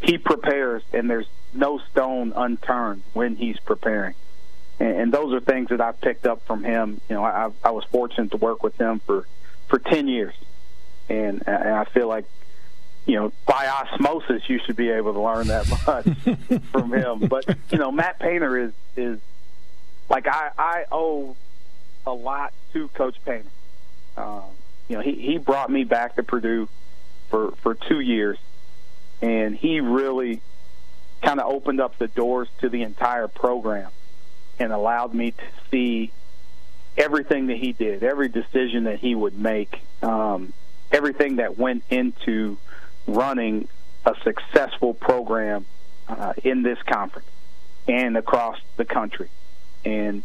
he 0.00 0.18
prepares, 0.18 0.82
and 0.92 1.08
there's 1.08 1.28
no 1.52 1.78
stone 1.90 2.32
unturned 2.34 3.02
when 3.12 3.36
he's 3.36 3.58
preparing. 3.60 4.14
And, 4.80 4.96
and 4.96 5.12
those 5.12 5.32
are 5.32 5.40
things 5.40 5.68
that 5.68 5.80
I've 5.80 6.00
picked 6.00 6.26
up 6.26 6.44
from 6.46 6.64
him. 6.64 7.00
You 7.08 7.16
know, 7.16 7.24
I, 7.24 7.50
I 7.62 7.70
was 7.70 7.84
fortunate 7.84 8.32
to 8.32 8.38
work 8.38 8.62
with 8.62 8.76
him 8.80 9.00
for 9.00 9.26
for 9.68 9.78
ten 9.78 10.08
years, 10.08 10.34
and, 11.08 11.44
and 11.46 11.74
I 11.74 11.84
feel 11.84 12.08
like 12.08 12.24
you 13.06 13.16
know, 13.16 13.32
by 13.46 13.66
osmosis, 13.68 14.48
you 14.48 14.60
should 14.64 14.76
be 14.76 14.90
able 14.90 15.12
to 15.14 15.20
learn 15.20 15.46
that 15.48 15.68
much 15.86 16.60
from 16.70 16.92
him. 16.92 17.28
But 17.28 17.44
you 17.70 17.78
know, 17.78 17.92
Matt 17.92 18.18
Painter 18.18 18.56
is 18.58 18.72
is 18.96 19.20
like 20.08 20.26
I 20.26 20.50
I 20.58 20.84
owe 20.90 21.36
a 22.06 22.12
lot 22.12 22.52
to 22.72 22.88
Coach 22.88 23.16
Painter. 23.24 23.50
Um, 24.16 24.42
you 24.88 24.96
know, 24.96 25.02
he 25.02 25.14
he 25.14 25.38
brought 25.38 25.70
me 25.70 25.84
back 25.84 26.16
to 26.16 26.22
Purdue 26.22 26.68
for 27.28 27.52
for 27.62 27.74
two 27.74 28.00
years, 28.00 28.38
and 29.22 29.56
he 29.56 29.80
really 29.80 30.40
kind 31.22 31.40
of 31.40 31.52
opened 31.52 31.80
up 31.80 31.98
the 31.98 32.08
doors 32.08 32.48
to 32.60 32.68
the 32.68 32.82
entire 32.82 33.28
program 33.28 33.90
and 34.60 34.72
allowed 34.72 35.14
me 35.14 35.32
to 35.32 35.44
see 35.70 36.12
everything 36.96 37.46
that 37.46 37.56
he 37.56 37.72
did, 37.72 38.04
every 38.04 38.28
decision 38.28 38.84
that 38.84 38.98
he 38.98 39.14
would 39.14 39.36
make, 39.36 39.82
um, 40.02 40.52
everything 40.92 41.36
that 41.36 41.58
went 41.58 41.82
into 41.88 42.58
running 43.06 43.66
a 44.04 44.14
successful 44.22 44.92
program 44.92 45.64
uh, 46.08 46.34
in 46.44 46.62
this 46.62 46.78
conference 46.82 47.28
and 47.88 48.16
across 48.16 48.58
the 48.76 48.84
country. 48.84 49.30
And 49.84 50.22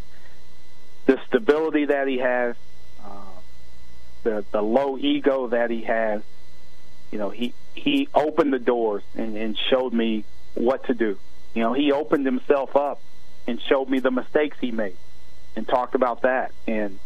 the 1.05 1.19
stability 1.27 1.85
that 1.85 2.07
he 2.07 2.17
has, 2.17 2.55
uh, 3.03 3.09
the 4.23 4.45
the 4.51 4.61
low 4.61 4.97
ego 4.97 5.47
that 5.47 5.69
he 5.69 5.83
has, 5.83 6.21
you 7.11 7.19
know, 7.19 7.29
he 7.29 7.53
he 7.73 8.09
opened 8.13 8.51
the 8.51 8.59
doors 8.59 9.03
and, 9.15 9.37
and 9.37 9.57
showed 9.69 9.93
me 9.93 10.25
what 10.55 10.83
to 10.85 10.93
do. 10.93 11.17
You 11.53 11.61
know, 11.61 11.73
he 11.73 11.93
opened 11.93 12.25
himself 12.25 12.75
up 12.75 12.99
and 13.47 13.61
showed 13.61 13.89
me 13.89 13.99
the 13.99 14.11
mistakes 14.11 14.57
he 14.59 14.71
made 14.71 14.97
and 15.55 15.67
talked 15.67 15.95
about 15.95 16.21
that. 16.21 16.51
And 16.67 16.99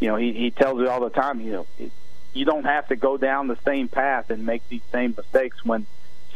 you 0.00 0.08
know, 0.08 0.16
he 0.16 0.32
he 0.32 0.50
tells 0.50 0.78
me 0.78 0.86
all 0.86 1.00
the 1.00 1.10
time, 1.10 1.40
you 1.40 1.52
know, 1.52 1.66
it, 1.78 1.92
you 2.34 2.44
don't 2.44 2.64
have 2.64 2.88
to 2.88 2.96
go 2.96 3.16
down 3.16 3.48
the 3.48 3.58
same 3.64 3.88
path 3.88 4.30
and 4.30 4.44
make 4.44 4.68
these 4.68 4.82
same 4.92 5.14
mistakes 5.16 5.64
when 5.64 5.86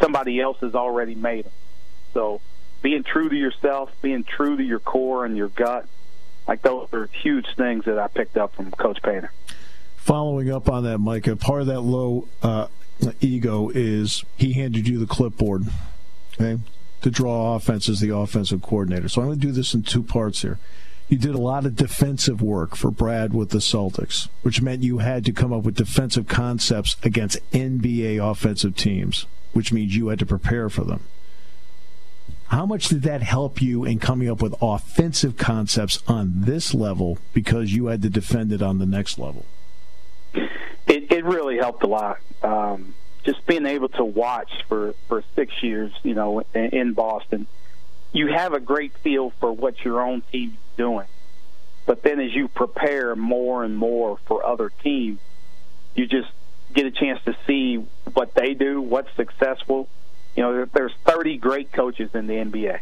somebody 0.00 0.40
else 0.40 0.58
has 0.60 0.74
already 0.74 1.14
made 1.14 1.44
them. 1.44 1.52
So 2.14 2.40
being 2.80 3.04
true 3.04 3.28
to 3.28 3.36
yourself, 3.36 3.92
being 4.02 4.24
true 4.24 4.56
to 4.56 4.62
your 4.62 4.80
core 4.80 5.24
and 5.24 5.36
your 5.36 5.48
gut, 5.48 5.86
like 6.48 6.62
those 6.62 6.88
are 6.92 7.08
huge 7.22 7.46
things 7.56 7.84
that 7.84 7.98
I 7.98 8.08
picked 8.08 8.36
up 8.36 8.54
from 8.54 8.70
Coach 8.72 9.00
Painter. 9.02 9.32
Following 9.96 10.50
up 10.50 10.68
on 10.68 10.82
that, 10.84 10.98
Micah, 10.98 11.36
part 11.36 11.60
of 11.60 11.66
that 11.68 11.80
low 11.82 12.26
uh, 12.42 12.66
ego 13.20 13.70
is 13.72 14.24
he 14.36 14.52
handed 14.52 14.88
you 14.88 14.98
the 14.98 15.06
clipboard, 15.06 15.64
okay, 16.34 16.60
to 17.02 17.10
draw 17.10 17.54
offense 17.54 17.88
as 17.88 18.00
the 18.00 18.14
offensive 18.14 18.62
coordinator. 18.62 19.08
So 19.08 19.20
I'm 19.20 19.28
going 19.28 19.40
to 19.40 19.46
do 19.46 19.52
this 19.52 19.74
in 19.74 19.82
two 19.82 20.02
parts 20.02 20.42
here 20.42 20.58
you 21.12 21.18
did 21.18 21.34
a 21.34 21.38
lot 21.38 21.66
of 21.66 21.76
defensive 21.76 22.40
work 22.40 22.74
for 22.74 22.90
Brad 22.90 23.34
with 23.34 23.50
the 23.50 23.58
Celtics, 23.58 24.30
which 24.40 24.62
meant 24.62 24.82
you 24.82 24.98
had 24.98 25.26
to 25.26 25.32
come 25.32 25.52
up 25.52 25.62
with 25.62 25.74
defensive 25.74 26.26
concepts 26.26 26.96
against 27.02 27.38
NBA 27.50 28.18
offensive 28.18 28.76
teams, 28.76 29.26
which 29.52 29.74
means 29.74 29.94
you 29.94 30.08
had 30.08 30.18
to 30.20 30.24
prepare 30.24 30.70
for 30.70 30.84
them. 30.84 31.04
How 32.46 32.64
much 32.64 32.88
did 32.88 33.02
that 33.02 33.22
help 33.22 33.60
you 33.60 33.84
in 33.84 33.98
coming 33.98 34.30
up 34.30 34.40
with 34.40 34.54
offensive 34.62 35.36
concepts 35.36 36.02
on 36.08 36.44
this 36.46 36.72
level 36.72 37.18
because 37.34 37.74
you 37.74 37.88
had 37.88 38.00
to 38.00 38.08
defend 38.08 38.50
it 38.50 38.62
on 38.62 38.78
the 38.78 38.86
next 38.86 39.18
level? 39.18 39.44
It, 40.32 41.12
it 41.12 41.24
really 41.26 41.58
helped 41.58 41.82
a 41.82 41.88
lot. 41.88 42.20
Um, 42.42 42.94
just 43.24 43.46
being 43.46 43.66
able 43.66 43.88
to 43.90 44.04
watch 44.04 44.50
for, 44.68 44.94
for 45.08 45.22
six 45.34 45.62
years, 45.62 45.92
you 46.02 46.14
know, 46.14 46.42
in, 46.54 46.66
in 46.66 46.92
Boston– 46.92 47.46
you 48.12 48.28
have 48.28 48.52
a 48.52 48.60
great 48.60 48.92
feel 48.98 49.30
for 49.40 49.52
what 49.52 49.84
your 49.84 50.00
own 50.02 50.22
team 50.30 50.50
is 50.50 50.76
doing. 50.76 51.06
But 51.86 52.02
then 52.02 52.20
as 52.20 52.32
you 52.32 52.48
prepare 52.48 53.16
more 53.16 53.64
and 53.64 53.76
more 53.76 54.18
for 54.26 54.44
other 54.44 54.70
teams, 54.82 55.18
you 55.94 56.06
just 56.06 56.30
get 56.72 56.86
a 56.86 56.90
chance 56.90 57.20
to 57.24 57.36
see 57.46 57.76
what 58.12 58.34
they 58.34 58.54
do, 58.54 58.80
what's 58.80 59.14
successful. 59.16 59.88
You 60.36 60.42
know, 60.42 60.64
there's 60.66 60.94
30 61.04 61.38
great 61.38 61.72
coaches 61.72 62.10
in 62.14 62.26
the 62.26 62.34
NBA. 62.34 62.80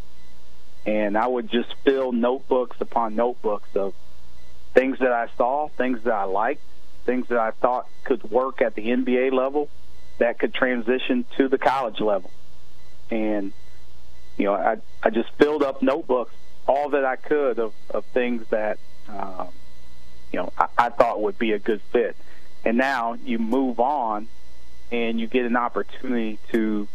And 0.87 1.16
I 1.16 1.26
would 1.26 1.50
just 1.50 1.75
fill 1.85 2.12
notebooks 2.12 2.80
upon 2.80 3.14
notebooks 3.14 3.68
of 3.75 3.94
things 4.75 4.99
that 4.99 5.12
I 5.12 5.28
saw, 5.37 5.68
things 5.68 6.02
that 6.04 6.12
I 6.12 6.25
liked, 6.25 6.62
things 7.04 7.28
that 7.28 7.38
I 7.38 7.52
thought 7.52 7.87
could 8.04 8.30
work 8.30 8.61
at 8.61 8.75
the 8.75 8.88
NBA 8.88 9.32
level 9.32 9.68
that 10.20 10.38
could 10.38 10.54
transition 10.54 11.24
to 11.36 11.48
the 11.48 11.58
college 11.58 12.00
level. 12.00 12.30
And 13.10 13.52
you 14.38 14.44
know, 14.44 14.54
I 14.54 14.76
I 15.02 15.10
just 15.10 15.30
filled 15.38 15.62
up 15.62 15.82
notebooks 15.82 16.34
all 16.66 16.90
that 16.90 17.04
I 17.04 17.16
could 17.16 17.58
of 17.58 17.74
of 17.90 18.04
things 18.06 18.46
that 18.50 18.78
um, 19.08 19.48
you 20.32 20.38
know 20.38 20.52
I, 20.56 20.66
I 20.78 20.88
thought 20.90 21.20
would 21.20 21.38
be 21.38 21.52
a 21.52 21.58
good 21.58 21.82
fit. 21.92 22.16
And 22.64 22.76
now 22.76 23.14
you 23.14 23.38
move 23.38 23.80
on, 23.80 24.28
and 24.92 25.18
you 25.18 25.26
get 25.26 25.46
an 25.46 25.56
opportunity 25.56 26.38
to 26.52 26.86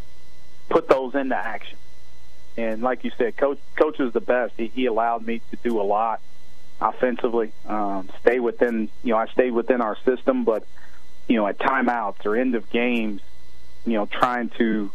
put 0.70 0.88
those 0.88 1.15
into 1.15 1.36
action. 1.36 1.77
And 2.58 2.82
like 2.82 3.03
you 3.03 3.12
said, 3.17 3.36
coach 3.36 3.60
coach 3.75 4.00
was 4.00 4.13
the 4.13 4.22
best. 4.22 4.53
He, 4.58 4.67
he 4.67 4.86
allowed 4.86 5.25
me 5.25 5.41
to 5.51 5.58
do 5.58 5.82
a 5.82 5.84
lot 5.84 6.22
offensively. 6.79 7.51
Um, 7.67 8.10
stay 8.22 8.39
within 8.39 8.89
you 9.03 9.12
know 9.12 9.17
I 9.17 9.27
stayed 9.27 9.51
within 9.51 9.82
our 9.82 9.98
system, 10.05 10.46
but 10.46 10.65
you 11.27 11.38
know 11.38 11.48
at 11.48 11.58
timeouts 11.58 12.25
or 12.25 12.36
end 12.36 12.55
of 12.55 12.70
games, 12.70 13.22
you 13.86 13.94
know 13.94 14.05
trying 14.05 14.50
to 14.58 14.91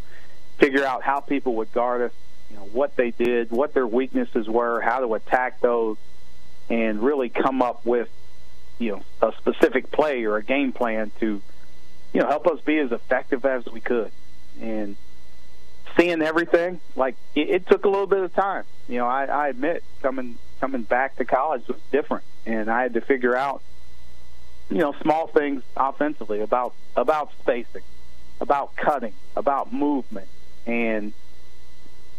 figure 0.59 0.85
out 0.85 1.03
how 1.03 1.21
people 1.21 1.57
would 1.57 1.73
guard 1.73 2.03
us 2.03 2.13
you 2.51 2.57
know 2.57 2.69
what 2.73 2.97
they 2.97 3.11
did, 3.11 3.51
what 3.51 3.75
their 3.75 3.87
weaknesses 3.87 4.49
were, 4.49 4.81
how 4.81 5.01
to 5.01 5.15
attack 5.15 5.61
those, 5.61 5.97
and 6.69 7.03
really 7.03 7.29
come 7.29 7.63
up 7.63 7.85
with 7.87 8.09
you 8.79 8.93
know 8.93 9.03
a 9.29 9.33
specific 9.39 9.91
play 9.91 10.25
or 10.25 10.37
a 10.37 10.43
game 10.43 10.73
plan 10.73 11.13
to 11.21 11.41
you 12.13 12.21
know 12.21 12.27
help 12.27 12.47
us 12.47 12.61
be 12.61 12.79
as 12.79 12.93
effective 12.93 13.45
as 13.45 13.67
we 13.67 13.81
could. 13.81 14.11
And 14.61 14.97
seeing 15.97 16.23
everything, 16.23 16.81
like 16.97 17.17
it, 17.35 17.49
it 17.51 17.67
took 17.67 17.85
a 17.85 17.89
little 17.89 18.07
bit 18.07 18.21
of 18.21 18.35
time. 18.35 18.65
You 18.89 18.99
know, 18.99 19.07
I, 19.07 19.25
I 19.27 19.49
admit 19.49 19.85
coming 20.03 20.39
coming 20.61 20.83
back 20.83 21.17
to 21.17 21.25
college 21.25 21.67
was 21.69 21.79
different. 21.91 22.25
and 22.45 22.71
I 22.71 22.83
had 22.83 22.95
to 22.95 23.01
figure 23.01 23.37
out, 23.37 23.63
you 24.71 24.79
know, 24.79 24.95
small 25.03 25.27
things 25.27 25.63
offensively 25.77 26.41
about 26.41 26.75
about 26.97 27.33
spacing, 27.41 27.83
about 28.41 28.77
cutting, 28.77 29.13
about 29.37 29.73
movement, 29.73 30.29
and 30.67 31.13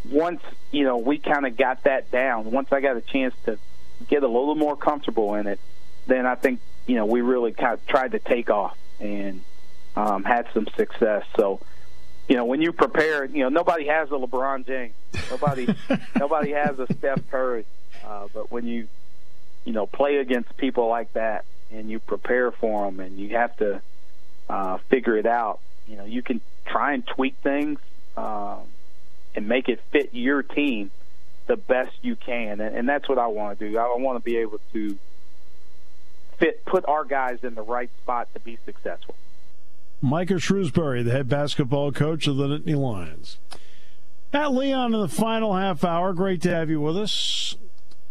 once 0.09 0.41
you 0.71 0.83
know 0.83 0.97
we 0.97 1.17
kind 1.17 1.45
of 1.47 1.55
got 1.55 1.83
that 1.85 2.11
down, 2.11 2.51
once 2.51 2.71
I 2.71 2.81
got 2.81 2.97
a 2.97 3.01
chance 3.01 3.33
to 3.45 3.57
get 4.09 4.23
a 4.23 4.27
little 4.27 4.55
more 4.55 4.75
comfortable 4.75 5.35
in 5.35 5.47
it, 5.47 5.59
then 6.07 6.25
I 6.25 6.35
think 6.35 6.59
you 6.87 6.95
know 6.95 7.05
we 7.05 7.21
really 7.21 7.53
kind 7.53 7.73
of 7.73 7.85
tried 7.87 8.11
to 8.11 8.19
take 8.19 8.49
off 8.49 8.77
and 8.99 9.41
um, 9.95 10.23
had 10.23 10.47
some 10.53 10.67
success. 10.75 11.23
So, 11.37 11.59
you 12.27 12.35
know, 12.35 12.45
when 12.45 12.61
you 12.61 12.71
prepare, 12.71 13.25
you 13.25 13.43
know, 13.43 13.49
nobody 13.49 13.87
has 13.87 14.09
a 14.09 14.15
LeBron 14.15 14.65
James, 14.65 14.93
nobody, 15.29 15.73
nobody 16.19 16.51
has 16.51 16.79
a 16.79 16.91
Steph 16.93 17.29
Curry, 17.29 17.65
uh, 18.05 18.27
but 18.33 18.51
when 18.51 18.65
you, 18.65 18.87
you 19.65 19.73
know, 19.73 19.85
play 19.85 20.17
against 20.17 20.55
people 20.57 20.87
like 20.87 21.11
that 21.13 21.45
and 21.71 21.89
you 21.89 21.99
prepare 21.99 22.51
for 22.51 22.85
them 22.85 22.99
and 22.99 23.17
you 23.17 23.35
have 23.35 23.55
to 23.57 23.81
uh, 24.49 24.77
figure 24.89 25.17
it 25.17 25.25
out, 25.25 25.59
you 25.87 25.95
know, 25.95 26.05
you 26.05 26.21
can 26.21 26.41
try 26.65 26.93
and 26.93 27.05
tweak 27.05 27.35
things 27.41 27.79
um, 28.17 28.59
and 29.35 29.47
make 29.47 29.69
it 29.69 29.79
fit 29.91 30.09
your 30.13 30.43
team 30.43 30.91
the 31.47 31.57
best 31.57 31.91
you 32.01 32.15
can, 32.15 32.61
and, 32.61 32.75
and 32.75 32.87
that's 32.87 33.09
what 33.09 33.17
I 33.17 33.27
want 33.27 33.59
to 33.59 33.69
do. 33.69 33.77
I 33.77 33.95
want 33.97 34.17
to 34.17 34.23
be 34.23 34.37
able 34.37 34.59
to 34.73 34.97
fit, 36.37 36.63
put 36.65 36.85
our 36.87 37.03
guys 37.03 37.39
in 37.43 37.55
the 37.55 37.61
right 37.61 37.89
spot 38.01 38.27
to 38.33 38.39
be 38.39 38.57
successful. 38.65 39.15
Micah 40.01 40.35
Shrewsberry, 40.35 41.03
the 41.03 41.11
head 41.11 41.29
basketball 41.29 41.91
coach 41.91 42.27
of 42.27 42.37
the 42.37 42.47
Nittany 42.47 42.75
Lions. 42.75 43.37
Matt 44.33 44.53
Leon 44.53 44.93
in 44.93 44.99
the 45.01 45.07
final 45.07 45.55
half 45.55 45.83
hour. 45.83 46.13
Great 46.13 46.41
to 46.43 46.49
have 46.49 46.69
you 46.69 46.79
with 46.79 46.97
us 46.97 47.57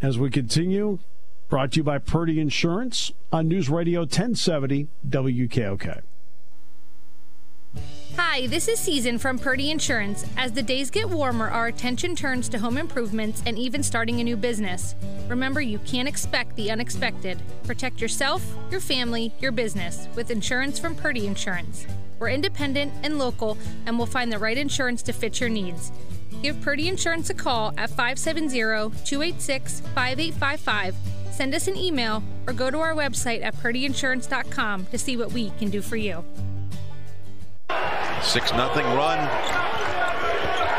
as 0.02 0.19
we 0.19 0.31
continue. 0.31 0.99
Brought 1.50 1.73
to 1.73 1.78
you 1.78 1.83
by 1.83 1.99
Purdy 1.99 2.38
Insurance 2.38 3.11
on 3.33 3.49
News 3.49 3.69
Radio 3.69 4.02
1070 4.02 4.87
WKOK. 5.09 6.02
Hi, 8.16 8.47
this 8.47 8.69
is 8.69 8.78
Season 8.78 9.19
from 9.19 9.37
Purdy 9.37 9.73
Insurance. 9.73 10.25
As 10.37 10.52
the 10.52 10.62
days 10.62 10.90
get 10.90 11.11
warmer, 11.11 11.49
our 11.49 11.66
attention 11.66 12.14
turns 12.14 12.49
to 12.50 12.59
home 12.61 12.78
improvements 12.78 13.42
and 13.47 13.59
even 13.59 13.83
starting 13.83 14.21
a 14.21 14.25
new 14.25 14.37
business. 14.37 14.95
Remember, 15.26 15.61
you 15.61 15.80
can't 15.80 16.07
expect 16.07 16.54
the 16.54 16.71
unexpected. 16.71 17.42
Protect 17.64 18.00
yourself, 18.00 18.47
your 18.71 18.80
family, 18.80 19.33
your 19.40 19.50
business 19.50 20.07
with 20.14 20.30
insurance 20.30 20.78
from 20.78 20.95
Purdy 20.95 21.26
Insurance. 21.26 21.85
We're 22.21 22.28
independent 22.28 22.92
and 23.02 23.19
local, 23.19 23.59
and 23.87 23.99
we'll 23.99 24.07
find 24.07 24.33
the 24.33 24.38
right 24.38 24.57
insurance 24.57 25.02
to 25.02 25.12
fit 25.12 25.40
your 25.40 25.50
needs. 25.50 25.90
Give 26.42 26.61
Purdy 26.61 26.87
Insurance 26.87 27.28
a 27.28 27.35
call 27.35 27.75
at 27.76 27.90
570 27.90 28.50
286 29.04 29.80
5855. 29.80 30.95
Send 31.40 31.54
us 31.54 31.68
an 31.68 31.76
email 31.78 32.23
or 32.47 32.52
go 32.52 32.70
to 32.70 32.80
our 32.80 32.92
website 32.92 33.42
at 33.42 33.56
purdyinsurance.com 33.56 34.85
to 34.85 34.99
see 34.99 35.16
what 35.16 35.32
we 35.32 35.49
can 35.59 35.70
do 35.70 35.80
for 35.80 35.97
you. 35.97 36.23
6 38.20 38.52
nothing 38.52 38.85
run. 38.85 39.16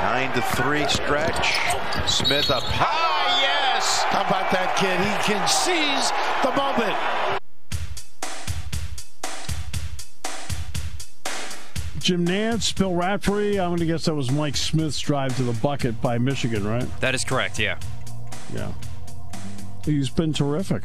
9 0.03 0.33
to 0.35 0.41
3 0.55 0.87
stretch. 0.87 1.57
Smith 2.07 2.51
up 2.51 2.61
high. 2.61 3.41
Yes. 3.41 4.03
How 4.03 4.21
about 4.21 4.51
that 4.51 4.75
kid? 4.77 4.99
He 4.99 5.33
can 5.33 5.47
seize 5.47 6.11
the 6.43 6.51
moment. 6.55 6.95
Jim 11.97 12.23
Nantz, 12.23 12.77
Bill 12.77 12.93
Raftery. 12.93 13.59
I'm 13.59 13.69
going 13.69 13.79
to 13.79 13.87
guess 13.87 14.05
that 14.05 14.13
was 14.13 14.29
Mike 14.29 14.55
Smith's 14.55 14.99
drive 14.99 15.35
to 15.37 15.43
the 15.43 15.53
bucket 15.53 15.99
by 16.03 16.19
Michigan, 16.19 16.67
right? 16.67 16.85
That 16.99 17.15
is 17.15 17.23
correct, 17.23 17.57
yeah. 17.57 17.79
Yeah. 18.53 18.71
He's 19.85 20.09
been 20.09 20.33
terrific. 20.33 20.83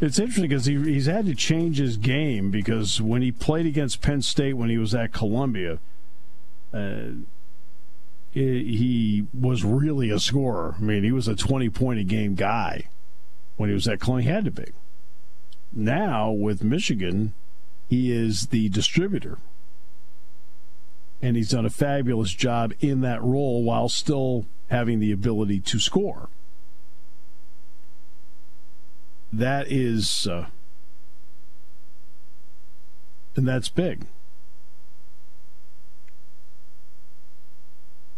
It's 0.00 0.18
interesting 0.18 0.48
because 0.48 0.66
he, 0.66 0.76
he's 0.76 1.06
had 1.06 1.26
to 1.26 1.34
change 1.34 1.78
his 1.78 1.96
game 1.96 2.50
because 2.50 3.00
when 3.00 3.22
he 3.22 3.32
played 3.32 3.64
against 3.64 4.02
Penn 4.02 4.22
State 4.22 4.54
when 4.54 4.68
he 4.68 4.76
was 4.76 4.94
at 4.94 5.12
Columbia, 5.12 5.78
uh, 6.72 7.10
he 8.32 9.26
was 9.32 9.64
really 9.64 10.10
a 10.10 10.18
scorer. 10.18 10.74
I 10.76 10.82
mean, 10.82 11.04
he 11.04 11.12
was 11.12 11.28
a 11.28 11.36
20 11.36 11.70
point 11.70 12.00
a 12.00 12.04
game 12.04 12.34
guy 12.34 12.88
when 13.56 13.70
he 13.70 13.74
was 13.74 13.86
at 13.86 14.00
Columbia. 14.00 14.28
He 14.28 14.34
had 14.34 14.44
to 14.44 14.50
be. 14.50 14.72
Now, 15.72 16.30
with 16.30 16.62
Michigan, 16.62 17.32
he 17.88 18.12
is 18.12 18.48
the 18.48 18.68
distributor. 18.68 19.38
And 21.22 21.36
he's 21.36 21.50
done 21.50 21.64
a 21.64 21.70
fabulous 21.70 22.32
job 22.32 22.74
in 22.80 23.00
that 23.00 23.22
role 23.22 23.62
while 23.62 23.88
still 23.88 24.46
having 24.68 24.98
the 24.98 25.12
ability 25.12 25.60
to 25.60 25.78
score 25.78 26.28
that 29.38 29.70
is, 29.70 30.26
uh, 30.26 30.46
and 33.36 33.46
that's 33.46 33.68
big. 33.68 34.06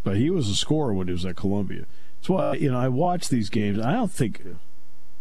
But 0.05 0.17
he 0.17 0.31
was 0.31 0.49
a 0.49 0.55
scorer 0.55 0.95
when 0.95 1.09
he 1.09 1.13
was 1.13 1.27
at 1.27 1.37
Columbia. 1.37 1.85
That's 2.19 2.29
why 2.29 2.55
you 2.55 2.71
know 2.71 2.79
I 2.79 2.89
watch 2.89 3.29
these 3.29 3.51
games. 3.51 3.79
I 3.79 3.93
don't 3.93 4.13
think 4.13 4.43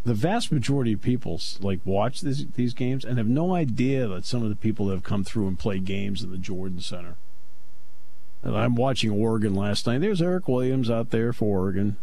the 0.03 0.13
vast 0.13 0.51
majority 0.51 0.93
of 0.93 1.01
people 1.01 1.41
like 1.59 1.79
watch 1.83 2.21
this, 2.21 2.45
these 2.55 2.73
games 2.73 3.03
and 3.03 3.17
have 3.17 3.27
no 3.27 3.55
idea 3.55 4.07
that 4.07 4.25
some 4.25 4.43
of 4.43 4.49
the 4.49 4.55
people 4.55 4.85
that 4.85 4.93
have 4.93 5.03
come 5.03 5.23
through 5.23 5.47
and 5.47 5.57
played 5.57 5.85
games 5.85 6.21
in 6.21 6.29
the 6.29 6.37
Jordan 6.37 6.79
Center. 6.79 7.15
And 8.43 8.55
I'm 8.55 8.75
watching 8.75 9.09
Oregon 9.09 9.55
last 9.55 9.87
night. 9.87 10.01
There's 10.01 10.21
Eric 10.21 10.47
Williams 10.47 10.91
out 10.91 11.09
there 11.09 11.33
for 11.33 11.45
Oregon. 11.45 11.97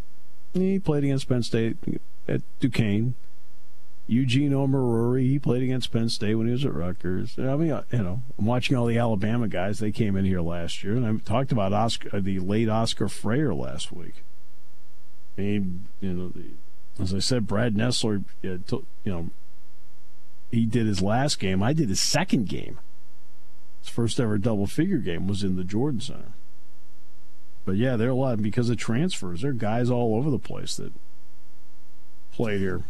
He 0.52 0.80
played 0.80 1.04
against 1.04 1.28
Penn 1.28 1.44
State 1.44 1.76
at 2.26 2.42
Duquesne. 2.58 3.14
Eugene 4.06 4.52
Omoruyi, 4.52 5.28
he 5.28 5.38
played 5.38 5.62
against 5.62 5.92
Penn 5.92 6.08
State 6.08 6.34
when 6.34 6.46
he 6.46 6.52
was 6.52 6.64
at 6.64 6.74
Rutgers. 6.74 7.38
I 7.38 7.56
mean, 7.56 7.70
uh, 7.70 7.84
you 7.92 8.02
know, 8.02 8.22
I'm 8.38 8.46
watching 8.46 8.76
all 8.76 8.86
the 8.86 8.98
Alabama 8.98 9.48
guys. 9.48 9.78
They 9.78 9.92
came 9.92 10.16
in 10.16 10.24
here 10.24 10.40
last 10.40 10.82
year, 10.82 10.96
and 10.96 11.06
I 11.06 11.16
talked 11.24 11.52
about 11.52 11.72
Oscar, 11.72 12.16
uh, 12.16 12.20
the 12.20 12.40
late 12.40 12.68
Oscar 12.68 13.06
Frayer 13.06 13.56
last 13.56 13.92
week. 13.92 14.24
And 15.36 15.86
you 16.00 16.12
know, 16.12 16.32
as 17.00 17.14
I 17.14 17.20
said, 17.20 17.46
Brad 17.46 17.74
Nessler, 17.74 18.24
you 18.42 18.62
know, 19.04 19.30
he 20.50 20.66
did 20.66 20.86
his 20.86 21.00
last 21.00 21.38
game. 21.38 21.62
I 21.62 21.72
did 21.72 21.88
his 21.88 22.00
second 22.00 22.48
game. 22.48 22.78
His 23.80 23.88
first 23.88 24.20
ever 24.20 24.36
double 24.36 24.66
figure 24.66 24.98
game 24.98 25.26
was 25.26 25.42
in 25.42 25.56
the 25.56 25.64
Jordan 25.64 26.00
Center. 26.00 26.32
But 27.64 27.76
yeah, 27.76 27.96
there 27.96 28.08
are 28.08 28.12
a 28.12 28.16
lot 28.16 28.42
because 28.42 28.68
of 28.68 28.76
transfers. 28.76 29.42
There 29.42 29.52
are 29.52 29.54
guys 29.54 29.90
all 29.90 30.16
over 30.16 30.30
the 30.30 30.38
place 30.38 30.76
that 30.76 30.92
played 32.32 32.60
here. 32.60 32.84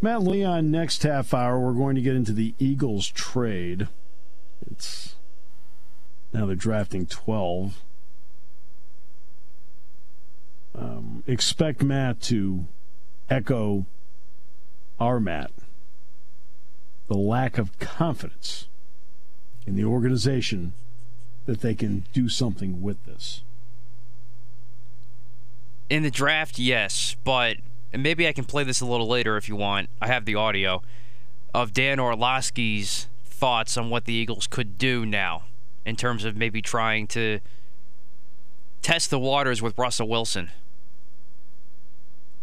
Matt 0.00 0.22
Leon, 0.22 0.70
next 0.70 1.02
half 1.02 1.32
hour, 1.32 1.58
we're 1.58 1.72
going 1.72 1.96
to 1.96 2.02
get 2.02 2.14
into 2.14 2.32
the 2.32 2.54
Eagles 2.58 3.08
trade. 3.08 3.88
It's 4.70 5.16
now 6.32 6.46
they're 6.46 6.54
drafting 6.54 7.06
12. 7.06 7.80
Um, 10.74 11.22
expect 11.26 11.82
Matt 11.82 12.20
to 12.22 12.66
echo 13.30 13.86
our 15.00 15.18
Matt 15.18 15.50
the 17.08 17.16
lack 17.16 17.56
of 17.56 17.78
confidence 17.78 18.66
in 19.66 19.76
the 19.76 19.84
organization 19.84 20.72
that 21.46 21.60
they 21.60 21.74
can 21.74 22.04
do 22.12 22.28
something 22.28 22.82
with 22.82 23.04
this. 23.06 23.42
In 25.88 26.02
the 26.02 26.10
draft, 26.10 26.58
yes, 26.58 27.14
but 27.22 27.58
and 27.92 28.02
maybe 28.02 28.26
I 28.26 28.32
can 28.32 28.44
play 28.44 28.64
this 28.64 28.80
a 28.80 28.86
little 28.86 29.08
later 29.08 29.36
if 29.36 29.48
you 29.48 29.56
want. 29.56 29.88
I 30.00 30.06
have 30.08 30.24
the 30.24 30.34
audio 30.34 30.82
of 31.54 31.72
Dan 31.72 31.98
Orlovsky's 31.98 33.06
thoughts 33.24 33.76
on 33.76 33.90
what 33.90 34.04
the 34.04 34.12
Eagles 34.12 34.46
could 34.46 34.78
do 34.78 35.06
now 35.06 35.44
in 35.84 35.96
terms 35.96 36.24
of 36.24 36.36
maybe 36.36 36.60
trying 36.60 37.06
to 37.08 37.40
test 38.82 39.10
the 39.10 39.18
waters 39.18 39.62
with 39.62 39.76
Russell 39.78 40.08
Wilson. 40.08 40.50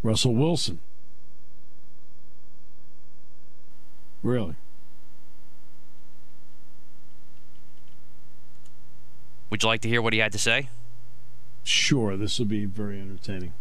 Russell 0.02 0.34
Wilson. 0.34 0.80
Really? 4.22 4.56
Would 9.50 9.62
you 9.62 9.70
like 9.70 9.82
to 9.82 9.88
hear 9.88 10.02
what 10.02 10.14
he 10.14 10.20
had 10.20 10.32
to 10.32 10.40
say? 10.40 10.70
Sure, 11.64 12.18
this 12.18 12.40
will 12.40 12.46
be 12.46 12.66
very 12.66 13.00
entertaining. 13.00 13.54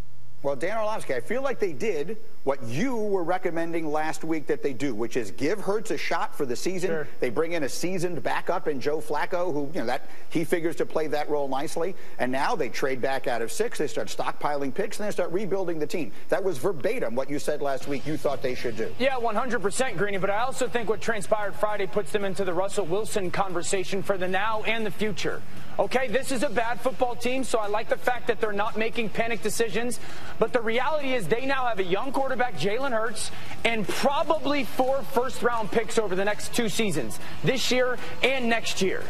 Well, 0.43 0.57
Dan 0.57 0.77
Orlovsky, 0.77 1.15
I 1.15 1.21
feel 1.21 1.41
like 1.41 1.61
they 1.61 1.73
did 1.73 2.19
what 2.43 2.61
you 2.65 2.97
were 2.97 3.23
recommending 3.23 3.87
last 3.87 4.25
week 4.25 4.49
that 4.49 4.61
they 4.61 4.73
do, 4.73 4.93
which 4.93 5.17
is 5.17 5.31
give 5.31 5.61
Hurts 5.61 5.93
a 5.93 5.97
shot 5.97 6.37
for 6.37 6.45
the 6.45 6.57
season. 6.57 6.91
Sure. 6.91 7.09
They 7.21 7.31
bring 7.31 7.53
in 7.53 7.63
a 7.63 7.69
seasoned 7.69 8.21
backup 8.25 8.67
in 8.67 8.81
Joe 8.81 9.01
Flacco, 9.01 9.53
who, 9.53 9.71
you 9.73 9.81
know, 9.81 9.87
that 9.87 10.11
he 10.31 10.43
figures 10.43 10.75
to 10.77 10.87
play 10.87 11.07
that 11.07 11.31
role 11.31 11.47
nicely. 11.47 11.95
And 12.19 12.33
now 12.33 12.57
they 12.57 12.69
trade 12.69 13.01
back 13.01 13.29
out 13.29 13.41
of 13.41 13.53
six. 13.53 13.79
They 13.79 13.87
start 13.87 14.09
stockpiling 14.09 14.75
picks, 14.75 14.99
and 14.99 15.07
they 15.07 15.13
start 15.13 15.31
rebuilding 15.31 15.79
the 15.79 15.87
team. 15.87 16.11
That 16.29 16.43
was 16.43 16.59
verbatim 16.59 17.15
what 17.15 17.31
you 17.31 17.39
said 17.39 17.63
last 17.63 17.87
week 17.87 18.05
you 18.05 18.17
thought 18.17 18.43
they 18.43 18.57
should 18.57 18.77
do. 18.77 18.93
Yeah, 18.99 19.15
100%, 19.15 19.97
Greeny. 19.97 20.19
But 20.19 20.31
I 20.31 20.41
also 20.41 20.67
think 20.67 20.89
what 20.89 21.01
transpired 21.01 21.55
Friday 21.55 21.87
puts 21.87 22.11
them 22.11 22.25
into 22.25 22.45
the 22.45 22.53
Russell 22.53 22.87
Wilson 22.87 23.31
conversation 23.31 24.03
for 24.03 24.19
the 24.19 24.27
now 24.27 24.65
and 24.65 24.85
the 24.85 24.91
future. 24.91 25.41
Okay, 25.79 26.07
this 26.09 26.33
is 26.33 26.43
a 26.43 26.51
bad 26.51 26.81
football 26.83 27.15
team, 27.15 27.45
so 27.45 27.59
I 27.59 27.67
like 27.67 27.89
the 27.89 27.97
fact 27.97 28.27
that 28.27 28.41
they're 28.41 28.53
not 28.53 28.77
making 28.77 29.09
panic 29.09 29.43
decisions. 29.43 30.01
But 30.39 30.53
the 30.53 30.61
reality 30.61 31.15
is 31.15 31.27
they 31.27 31.47
now 31.47 31.67
have 31.67 31.79
a 31.79 31.85
young 31.85 32.13
quarterback, 32.13 32.59
Jalen 32.59 32.93
Hurts, 32.93 33.31
and 33.65 33.89
probably 33.89 34.65
four 34.65 35.03
first 35.03 35.43
round 35.43 35.71
picks 35.71 35.99
over 35.99 36.15
the 36.15 36.27
next 36.27 36.55
two 36.55 36.69
seasons, 36.69 37.19
this 37.43 37.71
year 37.71 37.99
and 38.23 38.51
next 38.51 38.83
year. 38.83 39.03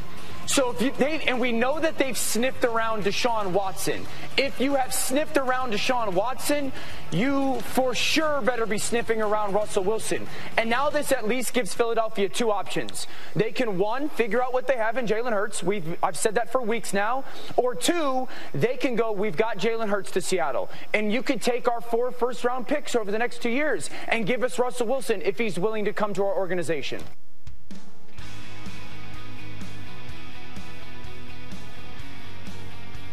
So 0.47 0.71
if 0.71 0.83
you, 0.83 0.91
they, 0.99 1.21
and 1.21 1.41
we 1.41 1.53
know 1.53 1.79
that 1.79 1.99
they've 1.99 2.19
sniffed 2.19 2.65
around 2.65 3.05
Deshaun 3.05 3.53
Watson. 3.53 4.07
If 4.37 4.61
you 4.61 4.75
have 4.75 4.93
sniffed 4.93 5.37
around 5.37 5.73
Deshaun 5.73 6.13
Watson, 6.15 6.73
you 7.11 7.61
for 7.61 7.95
sure 7.95 8.41
better 8.41 8.67
be 8.67 8.79
sniffing 8.79 9.23
around 9.23 9.55
Russell 9.55 9.85
Wilson. 9.85 10.27
And 10.57 10.69
now 10.69 10.91
this 10.91 11.13
at 11.13 11.29
least 11.29 11.55
gives 11.55 11.75
Philadelphia 11.75 12.29
two 12.29 12.51
options. 12.51 13.07
They 13.37 13.53
can 13.53 13.79
one 13.79 14.09
figure 14.09 14.43
out 14.43 14.53
what 14.53 14.67
they 14.67 14.77
have 14.77 14.99
in 14.99 15.07
Jalen 15.07 15.33
Hurts. 15.33 15.63
We've 15.63 15.97
I've 16.03 16.17
said 16.17 16.35
that 16.35 16.51
for 16.51 16.61
weeks 16.61 16.93
now. 16.93 17.25
Or 17.57 17.75
two, 17.75 18.29
they 18.53 18.77
can 18.77 18.97
go. 18.97 19.13
We've 19.13 19.37
got 19.37 19.59
Jalen 19.59 19.89
Hurts 19.89 20.11
to 20.13 20.21
Seattle, 20.21 20.71
and 20.93 21.13
you 21.13 21.23
could 21.23 21.41
take 21.41 21.69
our 21.69 21.81
four 21.81 22.11
first 22.11 22.45
round 22.45 22.67
picks 22.67 22.97
over 22.97 23.11
the 23.11 23.19
next 23.19 23.43
two 23.43 23.51
years 23.51 23.91
and 24.09 24.27
give 24.27 24.43
us 24.43 24.59
Russell 24.59 24.87
Wilson 24.87 25.23
if 25.23 25.39
he's 25.39 25.59
willing 25.59 25.85
to 25.85 25.93
come 25.93 26.15
to 26.15 26.25
our 26.25 26.35
organization. 26.35 27.03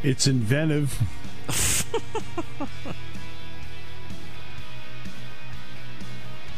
It's 0.04 0.28
inventive. 0.28 1.00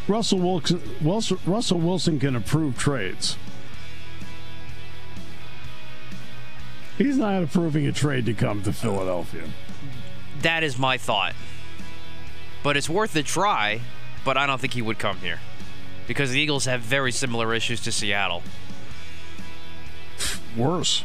Russell 0.07 0.39
Wilson, 0.39 0.81
Russell 1.45 1.79
Wilson 1.79 2.19
can 2.19 2.35
approve 2.35 2.77
trades. 2.77 3.37
He's 6.97 7.17
not 7.17 7.41
approving 7.41 7.87
a 7.87 7.91
trade 7.91 8.25
to 8.25 8.33
come 8.33 8.61
to 8.63 8.73
Philadelphia. 8.73 9.43
That 10.41 10.63
is 10.63 10.77
my 10.77 10.97
thought. 10.97 11.33
But 12.63 12.77
it's 12.77 12.89
worth 12.89 13.15
a 13.15 13.23
try, 13.23 13.81
but 14.23 14.37
I 14.37 14.45
don't 14.45 14.61
think 14.61 14.73
he 14.73 14.81
would 14.81 14.99
come 14.99 15.17
here. 15.17 15.39
Because 16.07 16.31
the 16.31 16.39
Eagles 16.39 16.65
have 16.65 16.81
very 16.81 17.11
similar 17.11 17.53
issues 17.53 17.81
to 17.81 17.91
Seattle. 17.91 18.43
Worse. 20.55 21.03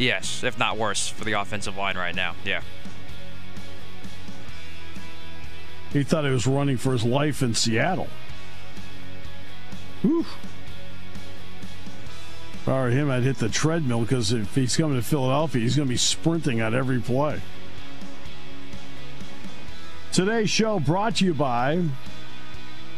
Yes, 0.00 0.42
if 0.42 0.58
not 0.58 0.78
worse, 0.78 1.08
for 1.08 1.24
the 1.24 1.34
offensive 1.34 1.76
line 1.76 1.98
right 1.98 2.14
now. 2.14 2.34
Yeah. 2.42 2.62
He 5.92 6.02
thought 6.04 6.24
he 6.24 6.30
was 6.30 6.46
running 6.46 6.78
for 6.78 6.92
his 6.92 7.04
life 7.04 7.42
in 7.42 7.54
Seattle. 7.54 8.08
Whew. 10.00 10.24
I 12.66 12.70
were 12.70 12.88
him, 12.88 13.10
I'd 13.10 13.24
hit 13.24 13.36
the 13.36 13.50
treadmill 13.50 14.00
because 14.00 14.32
if 14.32 14.54
he's 14.54 14.74
coming 14.74 14.96
to 14.96 15.06
Philadelphia, 15.06 15.60
he's 15.60 15.76
going 15.76 15.86
to 15.86 15.92
be 15.92 15.98
sprinting 15.98 16.62
on 16.62 16.74
every 16.74 17.00
play. 17.00 17.42
Today's 20.12 20.48
show 20.48 20.80
brought 20.80 21.16
to 21.16 21.26
you 21.26 21.34
by 21.34 21.84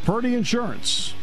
Purdy 0.05 0.37
Insurance. 0.37 1.15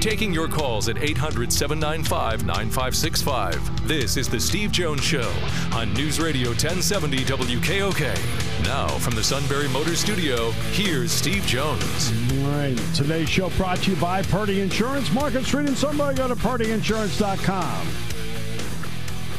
Taking 0.00 0.32
your 0.32 0.46
calls 0.46 0.88
at 0.88 1.02
800 1.02 1.52
795 1.52 2.46
9565. 2.46 3.88
This 3.88 4.16
is 4.16 4.28
The 4.28 4.38
Steve 4.38 4.70
Jones 4.70 5.02
Show 5.02 5.32
on 5.72 5.92
News 5.94 6.20
Radio 6.20 6.50
1070 6.50 7.18
WKOK. 7.24 8.64
Now, 8.64 8.86
from 8.98 9.16
the 9.16 9.24
Sunbury 9.24 9.68
Motor 9.68 9.96
Studio, 9.96 10.52
here's 10.70 11.10
Steve 11.10 11.42
Jones. 11.46 12.12
All 12.30 12.50
right. 12.52 12.78
Today's 12.94 13.28
show 13.28 13.50
brought 13.50 13.78
to 13.78 13.90
you 13.90 13.96
by 13.96 14.22
Purdy 14.22 14.60
Insurance. 14.60 15.12
Market 15.12 15.44
Street 15.44 15.66
in 15.66 15.74
Sunbury. 15.74 16.14
Go 16.14 16.28
to 16.28 16.36
purdyinsurance.com. 16.36 17.86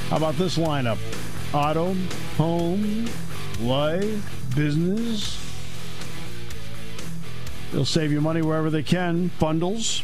How 0.10 0.18
about 0.18 0.36
this 0.36 0.58
lineup? 0.58 0.98
Auto, 1.54 1.94
home, 2.36 3.08
life, 3.62 4.56
business. 4.58 5.40
They'll 7.72 7.86
save 7.86 8.12
you 8.12 8.20
money 8.20 8.42
wherever 8.42 8.70
they 8.70 8.84
can. 8.84 9.32
Bundles. 9.40 10.04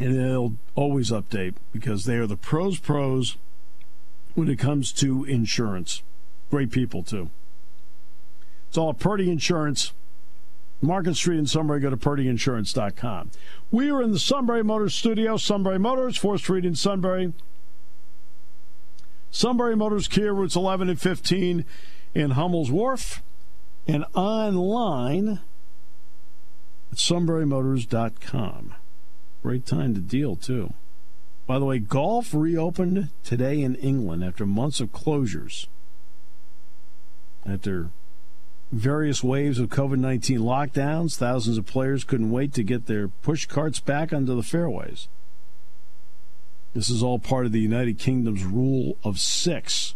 And 0.00 0.18
they'll 0.18 0.54
always 0.74 1.10
update 1.10 1.54
because 1.72 2.06
they 2.06 2.16
are 2.16 2.26
the 2.26 2.36
pros 2.36 2.78
pros 2.78 3.36
when 4.34 4.48
it 4.48 4.58
comes 4.58 4.92
to 4.92 5.24
insurance. 5.24 6.02
Great 6.50 6.72
people 6.72 7.02
too. 7.02 7.30
It's 8.68 8.78
all 8.78 8.94
Purdy 8.94 9.30
Insurance. 9.30 9.92
Market 10.82 11.14
Street 11.14 11.38
in 11.38 11.46
Sunbury, 11.46 11.80
go 11.80 11.90
to 11.90 11.96
purdyinsurance.com. 11.96 13.30
We 13.70 13.90
are 13.90 14.00
in 14.00 14.12
the 14.12 14.18
Sunbury 14.18 14.64
Motors 14.64 14.94
studio, 14.94 15.36
Sunbury 15.36 15.78
Motors, 15.78 16.18
4th 16.18 16.38
Street 16.38 16.64
in 16.64 16.74
Sunbury. 16.74 17.34
Sunbury 19.30 19.76
Motors 19.76 20.08
Kia 20.08 20.32
routes 20.32 20.56
11 20.56 20.88
and 20.88 20.98
15 20.98 21.66
in 22.14 22.30
Hummel's 22.30 22.70
Wharf 22.70 23.22
and 23.86 24.06
online 24.14 25.40
at 26.90 26.96
sunburymotors.com. 26.96 28.74
Great 29.42 29.64
time 29.64 29.94
to 29.94 30.00
deal, 30.00 30.36
too. 30.36 30.74
By 31.46 31.58
the 31.58 31.64
way, 31.64 31.78
golf 31.78 32.34
reopened 32.34 33.08
today 33.24 33.62
in 33.62 33.74
England 33.76 34.22
after 34.22 34.46
months 34.46 34.80
of 34.80 34.92
closures. 34.92 35.66
After 37.46 37.90
various 38.70 39.24
waves 39.24 39.58
of 39.58 39.68
COVID 39.68 39.98
19 39.98 40.40
lockdowns, 40.40 41.16
thousands 41.16 41.58
of 41.58 41.66
players 41.66 42.04
couldn't 42.04 42.30
wait 42.30 42.52
to 42.54 42.62
get 42.62 42.86
their 42.86 43.08
push 43.08 43.46
carts 43.46 43.80
back 43.80 44.12
onto 44.12 44.36
the 44.36 44.42
fairways. 44.42 45.08
This 46.74 46.88
is 46.88 47.02
all 47.02 47.18
part 47.18 47.46
of 47.46 47.52
the 47.52 47.60
United 47.60 47.98
Kingdom's 47.98 48.44
rule 48.44 48.96
of 49.02 49.18
six, 49.18 49.94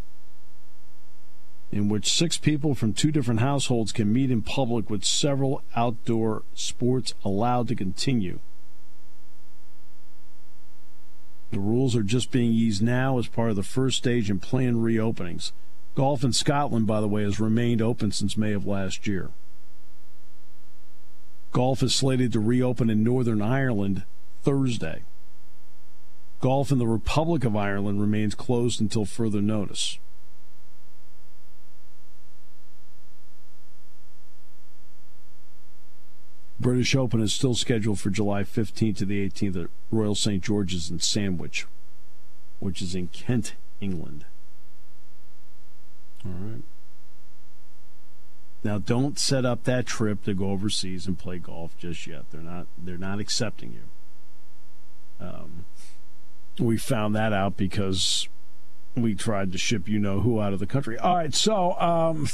in 1.70 1.88
which 1.88 2.12
six 2.12 2.37
people 2.37 2.74
from 2.74 2.92
two 2.94 3.12
different 3.12 3.40
households 3.40 3.92
can 3.92 4.12
meet 4.12 4.30
in 4.30 4.42
public 4.42 4.90
with 4.90 5.04
several 5.04 5.62
outdoor 5.76 6.42
sports 6.54 7.14
allowed 7.24 7.68
to 7.68 7.76
continue. 7.76 8.40
The 11.55 11.61
rules 11.61 11.95
are 11.95 12.03
just 12.03 12.33
being 12.33 12.51
eased 12.51 12.83
now 12.83 13.17
as 13.17 13.29
part 13.29 13.51
of 13.51 13.55
the 13.55 13.62
first 13.62 13.99
stage 13.99 14.29
in 14.29 14.40
planned 14.40 14.79
reopenings. 14.79 15.53
Golf 15.95 16.25
in 16.25 16.33
Scotland, 16.33 16.88
by 16.88 17.01
the 17.01 17.07
way, 17.07 17.23
has 17.23 17.38
remained 17.38 17.81
open 17.81 18.11
since 18.11 18.37
May 18.37 18.53
of 18.55 18.67
last 18.67 19.07
year. 19.07 19.31
Golf 21.53 21.81
is 21.81 21.95
slated 21.95 22.33
to 22.33 22.40
reopen 22.40 22.90
in 22.90 23.05
Northern 23.05 23.40
Ireland 23.40 24.03
Thursday. 24.43 25.03
Golf 26.40 26.73
in 26.73 26.79
the 26.79 26.88
Republic 26.88 27.45
of 27.45 27.55
Ireland 27.55 28.01
remains 28.01 28.35
closed 28.35 28.81
until 28.81 29.05
further 29.05 29.40
notice. 29.40 30.01
British 36.64 36.96
Open 36.96 37.20
is 37.20 37.35
still 37.35 37.55
scheduled 37.55 38.00
for 38.00 38.09
July 38.09 38.42
15th 38.42 38.96
to 38.96 39.05
the 39.05 39.29
18th 39.29 39.64
at 39.64 39.70
Royal 39.90 40.14
St. 40.14 40.42
George's 40.42 40.90
in 40.90 40.98
Sandwich, 40.98 41.66
which 42.59 42.81
is 42.81 42.94
in 42.94 43.09
Kent, 43.09 43.53
England. 43.83 44.24
All 46.24 46.33
right. 46.33 46.62
Now, 48.64 48.79
don't 48.79 49.18
set 49.18 49.44
up 49.44 49.64
that 49.64 49.85
trip 49.85 50.24
to 50.24 50.33
go 50.33 50.53
overseas 50.53 51.07
and 51.07 51.18
play 51.18 51.37
golf 51.37 51.77
just 51.77 52.07
yet. 52.07 52.22
They're 52.31 52.40
not. 52.40 52.66
They're 52.83 52.96
not 52.96 53.20
accepting 53.20 53.74
you. 53.74 55.27
Um, 55.27 55.66
we 56.59 56.79
found 56.79 57.14
that 57.14 57.35
out 57.35 57.59
because 57.59 58.27
we 58.96 59.14
tried 59.14 59.53
to 59.53 59.59
ship 59.59 59.87
you 59.87 59.98
know 59.98 60.20
who 60.20 60.40
out 60.40 60.55
of 60.55 60.61
the 60.61 60.66
country. 60.66 60.96
All 60.96 61.16
right, 61.16 61.35
so 61.35 61.79
um, 61.79 62.27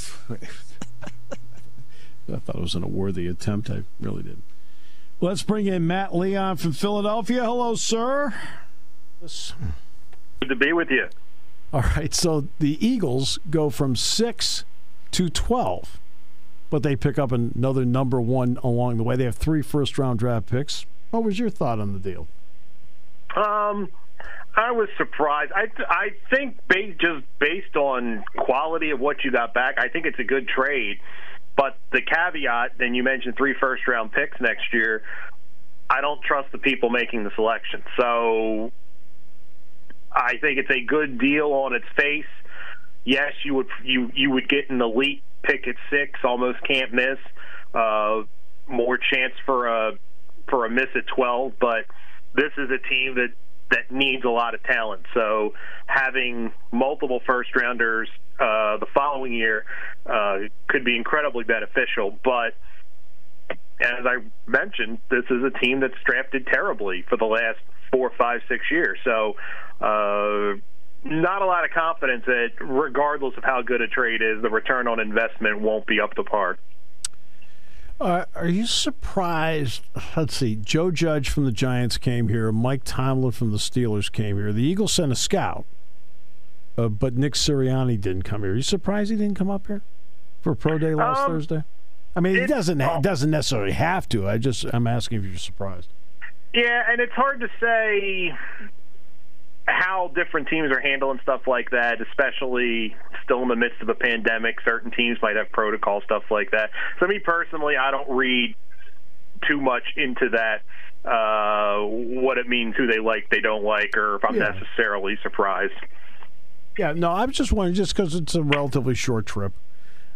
I 2.33 2.39
thought 2.39 2.55
it 2.55 2.61
was 2.61 2.75
an 2.75 2.83
a 2.83 2.87
worthy 2.87 3.27
attempt. 3.27 3.69
I 3.69 3.83
really 3.99 4.23
did. 4.23 4.41
Let's 5.19 5.43
bring 5.43 5.67
in 5.67 5.85
Matt 5.85 6.15
Leon 6.15 6.57
from 6.57 6.73
Philadelphia. 6.73 7.43
Hello, 7.43 7.75
sir. 7.75 8.33
Good 9.21 10.49
to 10.49 10.55
be 10.55 10.73
with 10.73 10.89
you. 10.89 11.07
All 11.71 11.81
right. 11.95 12.13
So 12.13 12.47
the 12.59 12.85
Eagles 12.85 13.39
go 13.49 13.69
from 13.69 13.95
six 13.95 14.65
to 15.11 15.29
12, 15.29 15.99
but 16.69 16.81
they 16.81 16.95
pick 16.95 17.19
up 17.19 17.31
another 17.31 17.85
number 17.85 18.19
one 18.19 18.57
along 18.63 18.97
the 18.97 19.03
way. 19.03 19.15
They 19.15 19.25
have 19.25 19.35
three 19.35 19.61
first 19.61 19.97
round 19.97 20.19
draft 20.19 20.47
picks. 20.47 20.85
What 21.11 21.23
was 21.23 21.37
your 21.37 21.49
thought 21.49 21.79
on 21.79 21.93
the 21.93 21.99
deal? 21.99 22.27
Um, 23.35 23.89
I 24.55 24.71
was 24.71 24.89
surprised. 24.97 25.51
I 25.53 25.67
I 25.87 26.09
think 26.33 26.57
based, 26.67 26.99
just 26.99 27.25
based 27.39 27.75
on 27.75 28.23
quality 28.37 28.91
of 28.91 28.99
what 28.99 29.23
you 29.23 29.31
got 29.31 29.53
back, 29.53 29.75
I 29.77 29.87
think 29.87 30.05
it's 30.05 30.19
a 30.19 30.23
good 30.23 30.47
trade. 30.47 30.99
But 31.55 31.77
the 31.91 32.01
caveat, 32.01 32.79
and 32.79 32.95
you 32.95 33.03
mentioned 33.03 33.35
three 33.37 33.55
first 33.59 33.87
round 33.87 34.11
picks 34.11 34.39
next 34.39 34.73
year, 34.73 35.03
I 35.89 36.01
don't 36.01 36.21
trust 36.21 36.51
the 36.51 36.57
people 36.57 36.89
making 36.89 37.23
the 37.23 37.31
selection. 37.35 37.83
So 37.99 38.71
I 40.11 40.37
think 40.37 40.57
it's 40.57 40.71
a 40.71 40.81
good 40.81 41.19
deal 41.19 41.51
on 41.51 41.73
its 41.73 41.85
face. 41.97 42.25
Yes, 43.03 43.33
you 43.43 43.55
would 43.55 43.67
you 43.83 44.11
you 44.13 44.31
would 44.31 44.47
get 44.47 44.69
an 44.69 44.81
elite 44.81 45.23
pick 45.43 45.67
at 45.67 45.75
six, 45.89 46.19
almost 46.23 46.59
can't 46.63 46.93
miss. 46.93 47.17
Uh, 47.73 48.23
more 48.67 48.97
chance 48.97 49.33
for 49.45 49.67
a 49.67 49.91
for 50.49 50.65
a 50.65 50.69
miss 50.69 50.87
at 50.95 51.07
twelve, 51.07 51.53
but 51.59 51.85
this 52.35 52.51
is 52.57 52.69
a 52.69 52.77
team 52.87 53.15
that 53.15 53.33
that 53.71 53.91
needs 53.91 54.23
a 54.23 54.29
lot 54.29 54.53
of 54.53 54.61
talent. 54.63 55.05
So 55.13 55.53
having 55.87 56.51
multiple 56.71 57.21
first 57.25 57.55
rounders 57.55 58.09
uh, 58.41 58.77
the 58.77 58.87
following 58.93 59.33
year 59.33 59.65
uh, 60.05 60.39
could 60.67 60.83
be 60.83 60.97
incredibly 60.97 61.43
beneficial. 61.43 62.17
But 62.23 62.55
as 63.79 64.05
I 64.05 64.17
mentioned, 64.47 64.99
this 65.09 65.25
is 65.29 65.43
a 65.43 65.51
team 65.59 65.79
that's 65.79 65.93
drafted 66.05 66.47
terribly 66.47 67.03
for 67.07 67.17
the 67.17 67.25
last 67.25 67.59
four, 67.91 68.11
five, 68.17 68.41
six 68.49 68.65
years. 68.71 68.97
So. 69.03 69.35
Uh, 69.79 70.59
not 71.03 71.41
a 71.41 71.45
lot 71.47 71.65
of 71.65 71.71
confidence 71.71 72.23
that, 72.27 72.49
regardless 72.59 73.33
of 73.35 73.43
how 73.43 73.63
good 73.63 73.81
a 73.81 73.87
trade 73.87 74.21
is, 74.21 74.39
the 74.43 74.51
return 74.51 74.87
on 74.87 74.99
investment 74.99 75.59
won't 75.59 75.87
be 75.87 75.99
up 75.99 76.13
to 76.13 76.23
par. 76.23 76.59
Uh, 78.01 78.25
are 78.35 78.47
you 78.47 78.65
surprised? 78.65 79.83
Let's 80.17 80.35
see. 80.35 80.55
Joe 80.55 80.89
Judge 80.89 81.29
from 81.29 81.45
the 81.45 81.51
Giants 81.51 81.97
came 81.99 82.29
here. 82.29 82.51
Mike 82.51 82.81
Tomlin 82.83 83.31
from 83.31 83.51
the 83.51 83.57
Steelers 83.57 84.11
came 84.11 84.37
here. 84.37 84.51
The 84.51 84.63
Eagles 84.63 84.91
sent 84.93 85.11
a 85.11 85.15
scout, 85.15 85.65
uh, 86.77 86.87
but 86.87 87.15
Nick 87.15 87.33
Sirianni 87.33 87.99
didn't 87.99 88.23
come 88.23 88.41
here. 88.41 88.53
Are 88.53 88.55
you 88.55 88.61
surprised 88.61 89.11
he 89.11 89.17
didn't 89.17 89.35
come 89.35 89.49
up 89.49 89.67
here 89.67 89.81
for 90.41 90.55
pro 90.55 90.77
day 90.77 90.95
last 90.95 91.21
um, 91.21 91.31
Thursday? 91.31 91.63
I 92.15 92.19
mean, 92.19 92.35
it, 92.35 92.47
doesn't 92.47 92.81
oh. 92.81 92.99
doesn't 93.01 93.31
necessarily 93.31 93.71
have 93.71 94.09
to. 94.09 94.27
I 94.27 94.37
just 94.37 94.65
I'm 94.73 94.87
asking 94.87 95.19
if 95.19 95.25
you're 95.25 95.37
surprised. 95.37 95.89
Yeah, 96.53 96.83
and 96.89 96.99
it's 96.99 97.13
hard 97.13 97.39
to 97.39 97.47
say 97.61 98.33
how 99.65 100.11
different 100.13 100.49
teams 100.49 100.71
are 100.71 100.81
handling 100.81 101.19
stuff 101.23 101.47
like 101.47 101.71
that, 101.71 102.01
especially 102.01 102.95
still 103.23 103.41
in 103.41 103.47
the 103.47 103.55
midst 103.55 103.81
of 103.81 103.89
a 103.89 103.93
pandemic. 103.93 104.57
Certain 104.65 104.91
teams 104.91 105.17
might 105.21 105.37
have 105.37 105.49
protocol 105.51 106.01
stuff 106.01 106.23
like 106.29 106.51
that. 106.51 106.71
So, 106.99 107.07
me 107.07 107.19
personally, 107.19 107.75
I 107.77 107.91
don't 107.91 108.09
read 108.09 108.55
too 109.47 109.61
much 109.61 109.83
into 109.95 110.29
that. 110.29 110.63
Uh, 111.03 111.83
what 111.87 112.37
it 112.37 112.47
means, 112.47 112.75
who 112.75 112.85
they 112.85 112.99
like, 112.99 113.27
they 113.31 113.39
don't 113.39 113.63
like, 113.63 113.97
or 113.97 114.17
if 114.17 114.25
I'm 114.25 114.35
yeah. 114.35 114.51
necessarily 114.51 115.17
surprised. 115.23 115.73
Yeah, 116.81 116.93
no, 116.93 117.11
I'm 117.11 117.29
just 117.29 117.51
wondering, 117.51 117.75
just 117.75 117.95
because 117.95 118.15
it's 118.15 118.33
a 118.33 118.41
relatively 118.41 118.95
short 118.95 119.27
trip. 119.27 119.53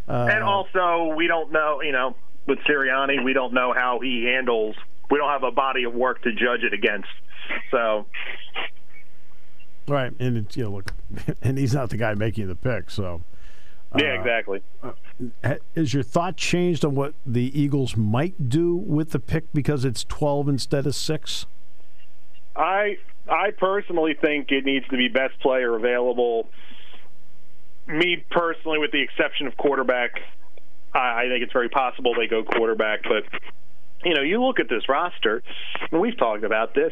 Uh, 0.08 0.30
and 0.32 0.44
also, 0.44 1.14
we 1.16 1.28
don't 1.28 1.52
know, 1.52 1.80
you 1.84 1.92
know, 1.92 2.16
with 2.48 2.58
Sirianni, 2.68 3.24
we 3.24 3.34
don't 3.34 3.54
know 3.54 3.72
how 3.72 4.00
he 4.02 4.24
handles. 4.24 4.76
We 5.12 5.20
don't 5.20 5.30
have 5.30 5.44
a 5.44 5.52
body 5.52 5.84
of 5.84 5.94
work 5.94 6.24
to 6.24 6.32
judge 6.32 6.64
it 6.64 6.74
against. 6.74 7.08
So 7.70 8.08
Right, 9.88 10.12
and 10.18 10.38
it's, 10.38 10.58
you 10.58 10.64
know, 10.64 10.72
look, 10.72 10.92
and 11.44 11.60
he's 11.60 11.76
not 11.76 11.92
the 11.92 11.98
guy 11.98 12.16
making 12.16 12.48
the 12.48 12.56
pick, 12.56 12.90
so. 12.90 13.22
Uh, 13.92 14.00
yeah, 14.02 14.20
exactly. 14.20 14.64
Uh, 15.44 15.56
is 15.76 15.94
your 15.94 16.02
thought 16.02 16.36
changed 16.36 16.84
on 16.84 16.96
what 16.96 17.14
the 17.28 17.52
Eagles 17.60 17.96
might 17.96 18.50
do 18.50 18.76
with 18.76 19.12
the 19.12 19.20
pick 19.20 19.54
because 19.54 19.86
it's 19.86 20.04
twelve 20.04 20.50
instead 20.50 20.88
of 20.88 20.96
six? 20.96 21.46
I 22.56 22.98
I 23.28 23.52
personally 23.52 24.16
think 24.20 24.52
it 24.52 24.66
needs 24.66 24.88
to 24.90 24.98
be 24.98 25.08
best 25.08 25.40
player 25.42 25.76
available. 25.76 26.48
Me 27.88 28.24
personally, 28.30 28.80
with 28.80 28.92
the 28.92 29.02
exception 29.02 29.48
of 29.48 29.58
quarterback, 29.58 30.12
I, 30.94 31.24
I 31.24 31.28
think 31.28 31.44
it's 31.44 31.54
very 31.54 31.70
possible 31.70 32.14
they 32.16 32.28
go 32.28 32.44
quarterback. 32.44 33.04
But 33.04 33.24
you 34.04 34.14
know, 34.14 34.22
you 34.22 34.44
look 34.44 34.60
at 34.60 34.70
this 34.70 34.88
roster, 34.88 35.42
and 35.92 36.02
we've 36.02 36.18
talked 36.18 36.44
about 36.44 36.76
this 36.76 36.92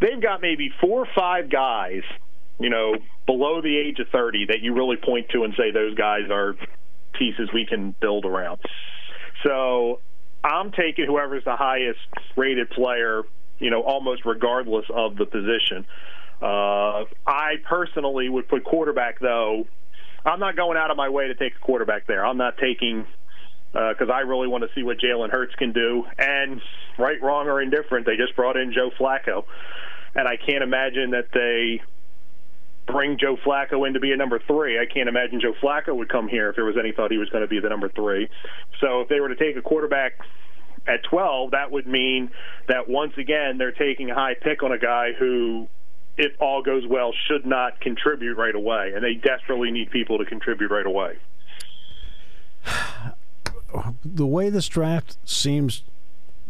they've 0.00 0.20
got 0.20 0.40
maybe 0.40 0.70
four 0.80 1.00
or 1.00 1.08
five 1.14 1.50
guys, 1.50 2.02
you 2.58 2.70
know, 2.70 2.94
below 3.26 3.60
the 3.60 3.76
age 3.76 3.98
of 3.98 4.08
30 4.08 4.46
that 4.46 4.60
you 4.60 4.74
really 4.74 4.96
point 4.96 5.28
to 5.30 5.44
and 5.44 5.54
say 5.56 5.70
those 5.70 5.94
guys 5.94 6.30
are 6.30 6.54
pieces 7.14 7.50
we 7.52 7.66
can 7.66 7.94
build 8.00 8.24
around. 8.24 8.60
So 9.44 10.00
I'm 10.42 10.72
taking 10.72 11.06
whoever's 11.06 11.44
the 11.44 11.56
highest 11.56 12.00
rated 12.36 12.70
player, 12.70 13.22
you 13.58 13.70
know, 13.70 13.82
almost 13.82 14.24
regardless 14.24 14.86
of 14.94 15.16
the 15.16 15.26
position. 15.26 15.86
Uh, 16.40 17.04
I 17.26 17.54
personally 17.68 18.28
would 18.28 18.48
put 18.48 18.64
quarterback, 18.64 19.18
though. 19.20 19.66
I'm 20.24 20.40
not 20.40 20.56
going 20.56 20.76
out 20.76 20.90
of 20.90 20.96
my 20.96 21.08
way 21.08 21.28
to 21.28 21.34
take 21.34 21.54
a 21.56 21.58
quarterback 21.58 22.06
there. 22.06 22.24
I'm 22.24 22.36
not 22.36 22.58
taking 22.58 23.06
because 23.72 24.08
uh, 24.08 24.12
I 24.12 24.20
really 24.20 24.48
want 24.48 24.64
to 24.64 24.70
see 24.74 24.82
what 24.82 24.98
Jalen 24.98 25.30
Hurts 25.30 25.54
can 25.56 25.72
do. 25.72 26.04
And 26.18 26.60
right, 26.98 27.20
wrong, 27.22 27.48
or 27.48 27.60
indifferent, 27.60 28.06
they 28.06 28.16
just 28.16 28.34
brought 28.34 28.56
in 28.56 28.72
Joe 28.72 28.90
Flacco 28.98 29.44
and 30.14 30.26
I 30.26 30.36
can't 30.36 30.62
imagine 30.62 31.10
that 31.10 31.28
they 31.32 31.80
bring 32.86 33.18
Joe 33.18 33.36
Flacco 33.46 33.86
in 33.86 33.94
to 33.94 34.00
be 34.00 34.12
a 34.12 34.16
number 34.16 34.40
three. 34.46 34.78
I 34.78 34.86
can't 34.92 35.08
imagine 35.08 35.40
Joe 35.40 35.54
Flacco 35.62 35.94
would 35.94 36.08
come 36.08 36.28
here 36.28 36.50
if 36.50 36.56
there 36.56 36.64
was 36.64 36.76
any 36.78 36.92
thought 36.92 37.10
he 37.10 37.18
was 37.18 37.28
going 37.28 37.42
to 37.42 37.48
be 37.48 37.60
the 37.60 37.68
number 37.68 37.88
three. 37.88 38.28
So 38.80 39.02
if 39.02 39.08
they 39.08 39.20
were 39.20 39.28
to 39.28 39.36
take 39.36 39.56
a 39.56 39.62
quarterback 39.62 40.14
at 40.86 41.02
12, 41.04 41.52
that 41.52 41.70
would 41.70 41.86
mean 41.86 42.30
that 42.68 42.88
once 42.88 43.12
again 43.16 43.58
they're 43.58 43.72
taking 43.72 44.10
a 44.10 44.14
high 44.14 44.34
pick 44.34 44.62
on 44.62 44.72
a 44.72 44.78
guy 44.78 45.12
who, 45.18 45.68
if 46.16 46.32
all 46.40 46.62
goes 46.62 46.86
well, 46.86 47.12
should 47.26 47.46
not 47.46 47.80
contribute 47.80 48.36
right 48.36 48.54
away. 48.54 48.92
And 48.94 49.04
they 49.04 49.14
desperately 49.14 49.70
need 49.70 49.90
people 49.90 50.18
to 50.18 50.24
contribute 50.24 50.70
right 50.70 50.86
away. 50.86 51.16
The 54.02 54.26
way 54.26 54.48
this 54.48 54.66
draft 54.66 55.18
seems 55.28 55.82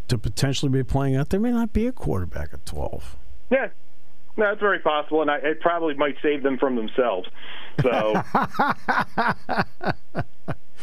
to 0.06 0.16
potentially 0.16 0.70
be 0.70 0.84
playing 0.84 1.16
out, 1.16 1.30
there 1.30 1.40
may 1.40 1.50
not 1.50 1.72
be 1.72 1.88
a 1.88 1.92
quarterback 1.92 2.50
at 2.52 2.64
12. 2.64 3.16
Yeah, 3.50 3.68
no, 4.38 4.52
it's 4.52 4.60
very 4.60 4.78
possible, 4.78 5.20
and 5.20 5.30
I, 5.30 5.38
it 5.38 5.60
probably 5.60 5.94
might 5.94 6.14
save 6.22 6.44
them 6.44 6.58
from 6.58 6.76
themselves. 6.76 7.28
So, 7.82 8.12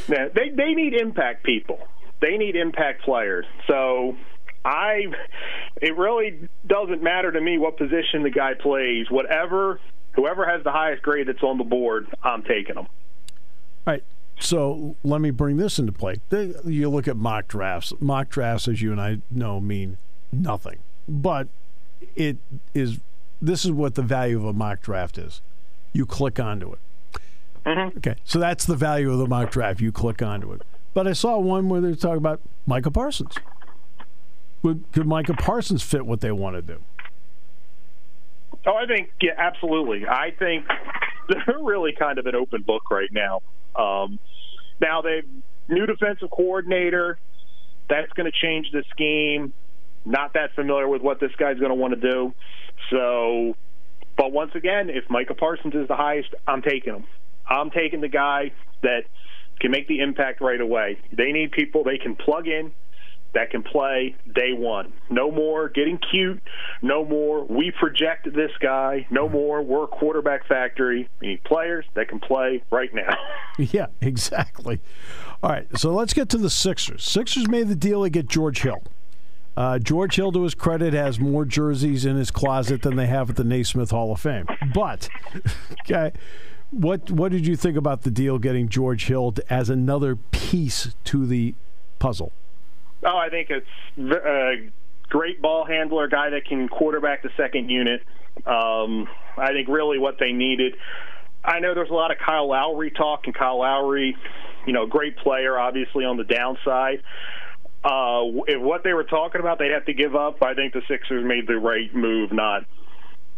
yeah, 0.10 0.28
they 0.34 0.50
they 0.50 0.74
need 0.74 0.94
impact 0.94 1.46
people. 1.46 1.80
They 2.26 2.38
need 2.38 2.56
impact 2.56 3.04
players. 3.04 3.46
So, 3.68 4.16
I 4.64 5.04
it 5.80 5.96
really 5.96 6.50
doesn't 6.66 7.04
matter 7.04 7.32
to 7.32 7.40
me 7.40 7.60
what 7.60 7.78
position 7.78 8.24
the 8.24 8.32
guy 8.32 8.56
plays. 8.56 9.12
Whatever, 9.12 9.80
whoever 10.14 10.44
has 10.50 10.64
the 10.64 10.72
highest 10.72 11.04
grade 11.04 11.28
that's 11.28 11.44
on 11.44 11.60
the 11.60 11.64
board, 11.64 12.08
I'm 12.24 12.42
taking 12.42 12.76
them. 12.76 12.88
All 12.88 13.94
right. 13.94 14.04
So 14.40 14.96
let 15.04 15.22
me 15.22 15.30
bring 15.30 15.58
this 15.58 15.78
into 15.78 15.92
play. 15.92 16.16
You 16.66 16.90
look 16.90 17.08
at 17.08 17.16
mock 17.16 17.48
drafts. 17.48 17.94
Mock 18.00 18.30
drafts, 18.30 18.68
as 18.68 18.82
you 18.82 18.92
and 18.92 19.00
I 19.00 19.20
know, 19.30 19.62
mean 19.62 19.98
nothing. 20.32 20.80
But 21.08 21.48
it 22.16 22.38
is 22.74 23.00
this 23.40 23.66
is 23.66 23.72
what 23.72 23.94
the 23.94 24.02
value 24.02 24.38
of 24.38 24.46
a 24.46 24.54
mock 24.54 24.82
draft 24.82 25.20
is. 25.20 25.42
You 25.94 26.08
click 26.08 26.40
onto 26.40 26.74
it. 26.74 26.80
Mm-hmm. 27.68 27.98
Okay, 28.00 28.16
so 28.24 28.40
that's 28.40 28.66
the 28.66 28.76
value 28.76 29.12
of 29.12 29.20
the 29.20 29.28
mock 29.28 29.52
draft. 29.52 29.80
You 29.80 29.92
click 29.92 30.24
onto 30.24 30.52
it. 30.54 30.64
But 30.96 31.08
I 31.08 31.14
saw 31.14 31.38
one 31.38 31.70
where 31.70 31.80
they're 31.80 31.94
talking 31.94 32.18
about 32.18 32.42
Micah 32.66 32.90
Parsons. 32.90 33.36
Would, 34.64 34.86
could 34.92 35.06
Micah 35.06 35.36
Parsons 35.36 35.84
fit 35.84 36.08
what 36.08 36.22
they 36.22 36.32
want 36.32 36.56
to 36.56 36.64
do? 36.64 36.82
Oh, 38.66 38.74
I 38.74 38.88
think 38.88 39.12
yeah, 39.22 39.34
absolutely. 39.38 40.08
I 40.08 40.32
think 40.40 40.66
they're 41.30 41.60
really 41.62 41.94
kind 41.94 42.18
of 42.18 42.26
an 42.26 42.34
open 42.34 42.64
book 42.64 42.90
right 42.90 43.10
now. 43.12 43.42
Um, 43.76 44.18
now 44.82 45.04
they 45.04 45.22
new 45.68 45.86
defensive 45.86 46.32
coordinator. 46.32 47.20
That's 47.88 48.12
going 48.14 48.32
to 48.32 48.36
change 48.36 48.72
the 48.72 48.84
scheme 48.90 49.54
not 50.06 50.34
that 50.34 50.54
familiar 50.54 50.88
with 50.88 51.02
what 51.02 51.20
this 51.20 51.32
guy's 51.38 51.58
going 51.58 51.70
to 51.70 51.76
want 51.76 52.00
to 52.00 52.00
do. 52.00 52.34
So, 52.92 53.56
but 54.16 54.32
once 54.32 54.52
again, 54.54 54.90
if 54.90 55.10
Micah 55.10 55.34
Parsons 55.34 55.74
is 55.74 55.88
the 55.88 55.96
highest, 55.96 56.30
I'm 56.48 56.62
taking 56.62 56.94
him. 56.94 57.06
I'm 57.48 57.72
taking 57.72 58.02
the 58.02 58.08
guy 58.08 58.52
that 58.84 59.04
can 59.60 59.72
make 59.72 59.88
the 59.88 60.00
impact 60.00 60.42
right 60.42 60.60
away. 60.62 61.00
They 61.12 61.32
need 61.32 61.52
people 61.52 61.84
they 61.84 61.98
can 61.98 62.16
plug 62.16 62.48
in 62.48 62.72
that 63.36 63.52
can 63.52 63.64
play 63.64 64.16
day 64.34 64.54
one. 64.54 64.94
No 65.10 65.30
more 65.30 65.70
getting 65.70 66.00
cute. 66.10 66.42
No 66.82 67.06
more 67.06 67.46
we 67.46 67.72
project 67.72 68.34
this 68.34 68.52
guy. 68.60 69.06
No 69.12 69.30
more 69.30 69.62
we're 69.62 69.84
a 69.84 69.88
quarterback 69.88 70.48
factory. 70.48 71.10
We 71.20 71.28
need 71.28 71.44
players 71.44 71.86
that 71.94 72.08
can 72.08 72.20
play 72.20 72.64
right 72.72 72.94
now. 72.94 73.16
yeah, 73.60 73.88
exactly. 74.02 74.82
All 75.44 75.52
right, 75.52 75.68
so 75.78 75.94
let's 75.94 76.14
get 76.14 76.30
to 76.30 76.38
the 76.38 76.50
Sixers. 76.50 77.04
Sixers 77.04 77.48
made 77.48 77.68
the 77.68 77.76
deal 77.76 78.04
to 78.04 78.10
get 78.10 78.28
George 78.28 78.62
Hill. 78.62 78.82
Uh, 79.58 79.80
George 79.80 80.16
Hill, 80.16 80.32
to 80.32 80.44
his 80.44 80.56
credit, 80.56 80.94
has 80.94 81.20
more 81.20 81.46
jerseys 81.46 82.06
in 82.06 82.18
his 82.18 82.32
closet 82.32 82.82
than 82.82 82.96
they 82.96 83.06
have 83.06 83.30
at 83.30 83.36
the 83.36 83.44
Naismith 83.44 83.92
Hall 83.92 84.12
of 84.12 84.20
Fame. 84.20 84.48
But, 84.74 85.08
okay, 85.82 86.12
what 86.76 87.10
what 87.12 87.32
did 87.32 87.48
you 87.48 87.56
think 87.56 87.78
about 87.78 88.04
the 88.04 88.12
deal 88.12 88.38
getting 88.38 88.70
George 88.70 89.06
Hill 89.06 89.34
as 89.50 89.70
another 89.70 90.16
piece 90.16 90.94
to 91.06 91.26
the 91.26 91.56
puzzle? 92.00 92.32
Oh, 93.04 93.18
I 93.18 93.30
think 93.30 93.50
it's 93.50 93.68
a 93.98 94.70
great 95.10 95.42
ball 95.42 95.66
handler, 95.66 96.08
guy 96.08 96.32
that 96.32 96.46
can 96.46 96.68
quarterback 96.68 97.24
the 97.24 97.30
second 97.38 97.70
unit. 97.70 98.02
Um, 98.46 99.08
I 99.38 99.52
think 99.54 99.70
really 99.70 100.00
what 100.00 100.18
they 100.20 100.32
needed. 100.32 100.76
I 101.44 101.60
know 101.60 101.76
there's 101.76 101.92
a 101.92 101.94
lot 101.94 102.12
of 102.12 102.18
Kyle 102.18 102.50
Lowry 102.50 102.92
talk, 102.92 103.22
and 103.26 103.36
Kyle 103.36 103.60
Lowry, 103.60 104.18
you 104.66 104.74
know, 104.74 104.88
great 104.88 105.18
player, 105.18 105.58
obviously 105.58 106.04
on 106.04 106.18
the 106.18 106.24
downside 106.24 107.04
uh, 107.86 108.26
if 108.48 108.60
what 108.60 108.84
they 108.84 108.94
were 108.94 109.04
talking 109.04 109.40
about 109.40 109.60
they'd 109.60 109.72
have 109.72 109.86
to 109.86 109.94
give 109.94 110.16
up, 110.16 110.42
I 110.42 110.56
think 110.56 110.74
the 110.74 110.82
Sixers 110.88 111.24
made 111.24 111.48
the 111.48 111.58
right 111.58 111.94
move, 111.94 112.32
not 112.32 112.66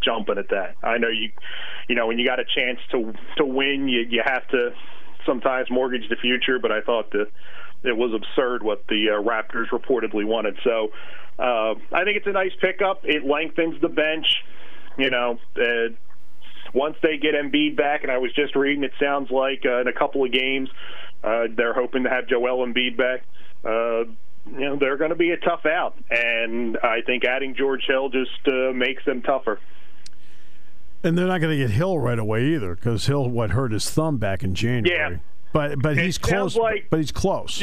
jumping 0.08 0.38
at 0.38 0.48
that. 0.48 0.76
I 0.82 0.98
know 0.98 1.08
you, 1.08 1.30
you 1.88 1.94
know, 1.94 2.06
when 2.06 2.18
you 2.18 2.26
got 2.26 2.40
a 2.40 2.44
chance 2.44 2.78
to 2.92 3.12
to 3.36 3.44
win, 3.44 3.88
you 3.88 4.00
you 4.08 4.22
have 4.24 4.46
to 4.48 4.70
sometimes 5.26 5.70
mortgage 5.70 6.08
the 6.08 6.16
future. 6.16 6.58
But 6.58 6.72
I 6.72 6.80
thought 6.80 7.10
that 7.12 7.26
it 7.84 7.96
was 7.96 8.12
absurd 8.14 8.62
what 8.62 8.86
the 8.88 9.10
uh, 9.10 9.22
Raptors 9.22 9.68
reportedly 9.70 10.24
wanted. 10.24 10.56
So 10.64 10.88
uh, 11.38 11.74
I 11.92 12.04
think 12.04 12.16
it's 12.16 12.26
a 12.26 12.32
nice 12.32 12.52
pickup. 12.60 13.02
It 13.04 13.24
lengthens 13.24 13.80
the 13.80 13.88
bench. 13.88 14.26
You 14.96 15.10
know, 15.10 15.38
uh, 15.56 15.94
once 16.74 16.96
they 17.02 17.18
get 17.18 17.34
Embiid 17.34 17.76
back, 17.76 18.02
and 18.02 18.10
I 18.10 18.18
was 18.18 18.32
just 18.34 18.56
reading, 18.56 18.82
it 18.82 18.92
sounds 19.00 19.30
like 19.30 19.62
uh, 19.64 19.80
in 19.80 19.88
a 19.88 19.92
couple 19.92 20.24
of 20.24 20.32
games 20.32 20.68
uh, 21.22 21.44
they're 21.56 21.74
hoping 21.74 22.04
to 22.04 22.10
have 22.10 22.26
Joel 22.28 22.66
Embiid 22.66 22.96
back. 22.96 23.22
Uh, 23.64 24.10
you 24.50 24.60
know, 24.60 24.76
they're 24.76 24.96
going 24.96 25.10
to 25.10 25.16
be 25.16 25.30
a 25.30 25.36
tough 25.36 25.66
out, 25.66 25.94
and 26.10 26.78
I 26.78 27.02
think 27.04 27.24
adding 27.24 27.54
George 27.54 27.84
Hill 27.86 28.08
just 28.08 28.46
uh, 28.46 28.72
makes 28.72 29.04
them 29.04 29.22
tougher. 29.22 29.60
And 31.04 31.16
they're 31.16 31.26
not 31.26 31.40
going 31.40 31.56
to 31.56 31.62
get 31.64 31.70
Hill 31.70 31.98
right 31.98 32.18
away 32.18 32.46
either, 32.54 32.74
because 32.74 33.06
Hill 33.06 33.28
what 33.28 33.50
hurt 33.50 33.72
his 33.72 33.88
thumb 33.88 34.16
back 34.18 34.42
in 34.42 34.54
January. 34.54 35.14
Yeah, 35.14 35.18
but 35.52 35.80
but 35.80 35.96
It 35.96 36.04
he's 36.04 36.18
close. 36.18 36.56
like- 36.56 36.88
but 36.90 36.98
he's 36.98 37.12
close. 37.12 37.62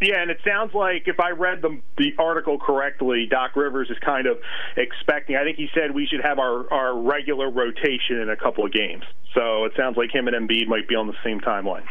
Yeah, 0.00 0.20
and 0.20 0.32
it 0.32 0.40
sounds 0.44 0.74
like 0.74 1.06
if 1.06 1.20
I 1.20 1.30
read 1.30 1.62
the 1.62 1.80
the 1.96 2.12
article 2.18 2.58
correctly, 2.58 3.26
Doc 3.30 3.54
Rivers 3.54 3.88
is 3.88 3.96
kind 4.00 4.26
of 4.26 4.36
expecting. 4.76 5.36
I 5.36 5.44
think 5.44 5.56
he 5.56 5.68
said 5.72 5.92
we 5.94 6.06
should 6.06 6.22
have 6.22 6.40
our 6.40 6.68
our 6.72 6.98
regular 7.00 7.48
rotation 7.48 8.18
in 8.20 8.28
a 8.28 8.36
couple 8.36 8.64
of 8.66 8.72
games. 8.72 9.04
So 9.32 9.64
it 9.64 9.74
sounds 9.76 9.96
like 9.96 10.12
him 10.12 10.26
and 10.26 10.34
Embiid 10.48 10.66
might 10.66 10.88
be 10.88 10.96
on 10.96 11.06
the 11.06 11.14
same 11.22 11.40
timeline. 11.40 11.84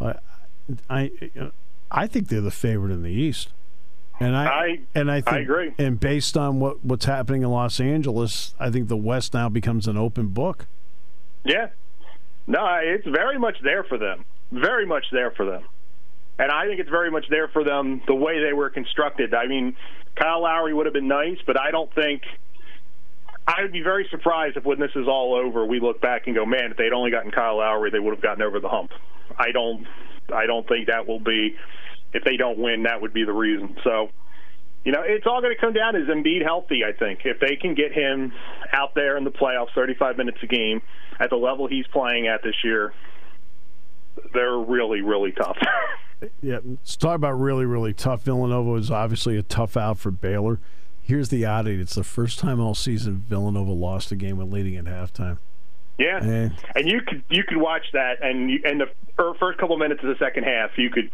I, 0.00 0.14
I, 0.88 1.10
I 1.90 2.06
think 2.06 2.28
they're 2.28 2.40
the 2.40 2.50
favorite 2.50 2.92
in 2.92 3.02
the 3.02 3.12
East, 3.12 3.52
and 4.20 4.36
I, 4.36 4.44
I- 4.46 4.78
and 4.94 5.10
I 5.10 5.22
I 5.26 5.38
agree. 5.38 5.72
And 5.78 5.98
based 5.98 6.36
on 6.36 6.60
what 6.60 6.84
what's 6.84 7.06
happening 7.06 7.42
in 7.42 7.50
Los 7.50 7.80
Angeles, 7.80 8.54
I 8.60 8.70
think 8.70 8.88
the 8.88 8.96
West 8.96 9.34
now 9.34 9.48
becomes 9.48 9.86
an 9.88 9.96
open 9.96 10.28
book. 10.28 10.66
Yeah, 11.44 11.68
no, 12.46 12.64
it's 12.82 13.06
very 13.06 13.38
much 13.38 13.56
there 13.62 13.82
for 13.84 13.98
them. 13.98 14.24
Very 14.52 14.84
much 14.86 15.06
there 15.10 15.30
for 15.30 15.46
them. 15.46 15.62
And 16.38 16.50
I 16.50 16.66
think 16.66 16.80
it's 16.80 16.90
very 16.90 17.10
much 17.10 17.26
there 17.28 17.48
for 17.48 17.64
them 17.64 18.02
the 18.06 18.14
way 18.14 18.42
they 18.42 18.52
were 18.52 18.70
constructed. 18.70 19.34
I 19.34 19.46
mean, 19.46 19.76
Kyle 20.16 20.42
Lowry 20.42 20.72
would 20.74 20.86
have 20.86 20.92
been 20.94 21.08
nice, 21.08 21.38
but 21.46 21.58
I 21.60 21.70
don't 21.70 21.92
think. 21.94 22.22
I 23.46 23.62
would 23.62 23.72
be 23.72 23.82
very 23.82 24.06
surprised 24.10 24.56
if 24.56 24.64
when 24.64 24.78
this 24.78 24.92
is 24.94 25.08
all 25.08 25.34
over, 25.34 25.64
we 25.64 25.80
look 25.80 26.00
back 26.00 26.26
and 26.26 26.34
go, 26.36 26.44
"Man, 26.46 26.70
if 26.70 26.76
they'd 26.76 26.92
only 26.92 27.10
gotten 27.10 27.30
Kyle 27.30 27.56
Lowry, 27.56 27.90
they 27.90 27.98
would 27.98 28.14
have 28.14 28.22
gotten 28.22 28.42
over 28.42 28.60
the 28.60 28.68
hump." 28.68 28.92
I 29.38 29.50
don't. 29.52 29.86
I 30.32 30.46
don't 30.46 30.66
think 30.68 30.86
that 30.88 31.06
will 31.08 31.18
be. 31.20 31.56
If 32.12 32.24
they 32.24 32.36
don't 32.36 32.58
win, 32.58 32.84
that 32.84 33.00
would 33.00 33.12
be 33.12 33.24
the 33.24 33.32
reason. 33.32 33.76
So, 33.84 34.10
you 34.84 34.92
know, 34.92 35.02
it's 35.04 35.26
all 35.26 35.40
going 35.40 35.54
to 35.54 35.60
come 35.60 35.72
down 35.72 35.94
to 35.94 36.02
is 36.02 36.08
Embiid 36.08 36.42
healthy. 36.42 36.84
I 36.84 36.92
think 36.92 37.20
if 37.24 37.38
they 37.38 37.56
can 37.56 37.74
get 37.74 37.92
him 37.92 38.32
out 38.72 38.94
there 38.94 39.16
in 39.16 39.24
the 39.24 39.30
playoffs, 39.30 39.72
35 39.74 40.16
minutes 40.16 40.38
a 40.42 40.46
game 40.46 40.82
at 41.18 41.30
the 41.30 41.36
level 41.36 41.66
he's 41.68 41.86
playing 41.88 42.26
at 42.26 42.42
this 42.42 42.56
year, 42.64 42.92
they're 44.34 44.58
really, 44.58 45.02
really 45.02 45.32
tough. 45.32 45.58
Yeah, 46.42 46.58
let's 46.62 46.96
talk 46.96 47.16
about 47.16 47.32
really 47.40 47.64
really 47.64 47.94
tough. 47.94 48.24
Villanova 48.24 48.74
is 48.74 48.90
obviously 48.90 49.38
a 49.38 49.42
tough 49.42 49.76
out 49.76 49.98
for 49.98 50.10
Baylor. 50.10 50.60
Here's 51.00 51.30
the 51.30 51.46
oddity: 51.46 51.80
it's 51.80 51.94
the 51.94 52.04
first 52.04 52.38
time 52.38 52.60
all 52.60 52.74
season 52.74 53.24
Villanova 53.26 53.72
lost 53.72 54.12
a 54.12 54.16
game 54.16 54.36
when 54.36 54.50
leading 54.50 54.76
at 54.76 54.84
halftime. 54.84 55.38
Yeah, 55.98 56.18
And 56.22 56.54
and 56.74 56.88
you 56.88 57.00
could 57.06 57.22
you 57.28 57.42
could 57.44 57.58
watch 57.58 57.84
that, 57.92 58.22
and 58.22 58.50
you, 58.50 58.60
and 58.64 58.80
the 58.80 58.86
er, 59.18 59.34
first 59.38 59.58
couple 59.58 59.76
minutes 59.76 60.02
of 60.02 60.08
the 60.08 60.16
second 60.18 60.44
half, 60.44 60.70
you 60.76 60.90
could. 60.90 61.10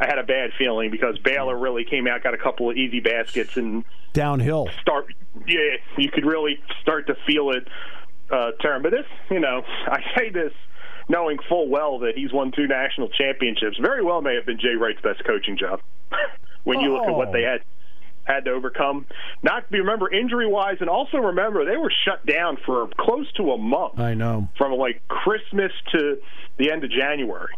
I 0.00 0.06
had 0.06 0.18
a 0.18 0.22
bad 0.22 0.50
feeling 0.56 0.90
because 0.90 1.18
Baylor 1.18 1.56
really 1.56 1.84
came 1.84 2.06
out, 2.06 2.22
got 2.22 2.34
a 2.34 2.38
couple 2.38 2.70
of 2.70 2.76
easy 2.76 3.00
baskets, 3.00 3.56
and 3.56 3.84
downhill. 4.12 4.68
start. 4.80 5.12
Yeah, 5.46 5.76
you 5.96 6.10
could 6.10 6.24
really 6.24 6.58
start 6.82 7.06
to 7.08 7.16
feel 7.26 7.50
it 7.50 7.66
uh, 8.30 8.52
turn. 8.62 8.82
But 8.82 8.92
this, 8.92 9.06
you 9.30 9.40
know, 9.40 9.62
I 9.86 10.00
say 10.16 10.30
this 10.30 10.52
knowing 11.08 11.38
full 11.48 11.68
well 11.68 12.00
that 12.00 12.12
he's 12.16 12.32
won 12.32 12.52
two 12.52 12.66
national 12.66 13.08
championships. 13.08 13.78
Very 13.80 14.04
well 14.04 14.20
may 14.20 14.34
have 14.34 14.46
been 14.46 14.58
Jay 14.58 14.74
Wright's 14.78 15.00
best 15.00 15.24
coaching 15.24 15.56
job 15.56 15.80
when 16.64 16.80
you 16.80 16.92
look 16.92 17.06
at 17.06 17.14
what 17.14 17.32
they 17.32 17.42
had 17.42 17.62
had 18.24 18.44
to 18.44 18.50
overcome. 18.50 19.06
Not 19.42 19.70
to 19.70 19.78
remember 19.78 20.12
injury 20.12 20.46
wise, 20.46 20.76
and 20.80 20.90
also 20.90 21.16
remember 21.16 21.64
they 21.64 21.78
were 21.78 21.92
shut 22.04 22.24
down 22.26 22.58
for 22.64 22.88
close 22.98 23.30
to 23.32 23.52
a 23.52 23.58
month 23.58 23.98
I 23.98 24.14
know. 24.14 24.48
from 24.58 24.72
like 24.72 25.02
Christmas 25.08 25.72
to 25.92 26.18
the 26.58 26.70
end 26.70 26.84
of 26.84 26.90
January. 26.90 27.52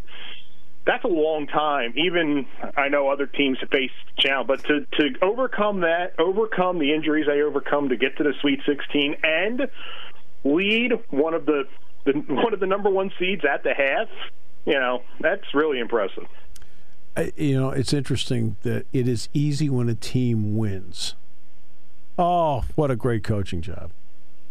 That's 0.90 1.04
a 1.04 1.08
long 1.08 1.46
time. 1.46 1.94
Even 1.96 2.46
I 2.76 2.88
know 2.88 3.10
other 3.10 3.26
teams 3.26 3.58
have 3.60 3.68
faced 3.68 3.94
challenge, 4.18 4.48
but 4.48 4.64
to 4.64 4.84
to 4.98 5.14
overcome 5.22 5.82
that, 5.82 6.18
overcome 6.18 6.80
the 6.80 6.92
injuries 6.92 7.26
they 7.28 7.42
overcome 7.42 7.90
to 7.90 7.96
get 7.96 8.16
to 8.16 8.24
the 8.24 8.34
Sweet 8.40 8.58
16 8.66 9.14
and 9.22 9.68
lead 10.42 10.94
one 11.10 11.34
of 11.34 11.46
the, 11.46 11.68
the 12.06 12.14
one 12.14 12.52
of 12.52 12.58
the 12.58 12.66
number 12.66 12.90
one 12.90 13.12
seeds 13.20 13.42
at 13.44 13.62
the 13.62 13.72
half, 13.72 14.08
you 14.64 14.72
know, 14.72 15.04
that's 15.20 15.54
really 15.54 15.78
impressive. 15.78 16.26
I, 17.16 17.32
you 17.36 17.60
know, 17.60 17.70
it's 17.70 17.92
interesting 17.92 18.56
that 18.62 18.84
it 18.92 19.06
is 19.06 19.28
easy 19.32 19.70
when 19.70 19.88
a 19.88 19.94
team 19.94 20.56
wins. 20.56 21.14
Oh, 22.18 22.64
what 22.74 22.90
a 22.90 22.96
great 22.96 23.22
coaching 23.22 23.62
job. 23.62 23.92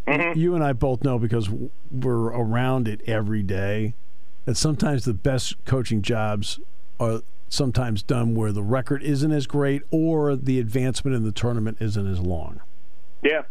Mm-hmm. 0.08 0.38
You 0.38 0.54
and 0.54 0.64
I 0.64 0.72
both 0.72 1.04
know 1.04 1.18
because 1.18 1.50
we're 1.90 2.28
around 2.28 2.88
it 2.88 3.02
every 3.06 3.42
day 3.42 3.92
that 4.44 4.56
sometimes 4.56 5.04
the 5.04 5.14
best 5.14 5.62
coaching 5.64 6.02
jobs 6.02 6.60
are 6.98 7.22
sometimes 7.48 8.02
done 8.02 8.34
where 8.34 8.52
the 8.52 8.62
record 8.62 9.02
isn't 9.02 9.32
as 9.32 9.46
great 9.46 9.82
or 9.90 10.36
the 10.36 10.60
advancement 10.60 11.16
in 11.16 11.24
the 11.24 11.32
tournament 11.32 11.76
isn't 11.80 12.06
as 12.06 12.20
long. 12.20 12.60
Yeah. 13.22 13.42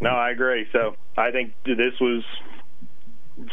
No, 0.00 0.10
I 0.10 0.30
agree. 0.30 0.66
So 0.72 0.96
I 1.16 1.30
think 1.30 1.52
this 1.64 1.94
was 2.00 2.24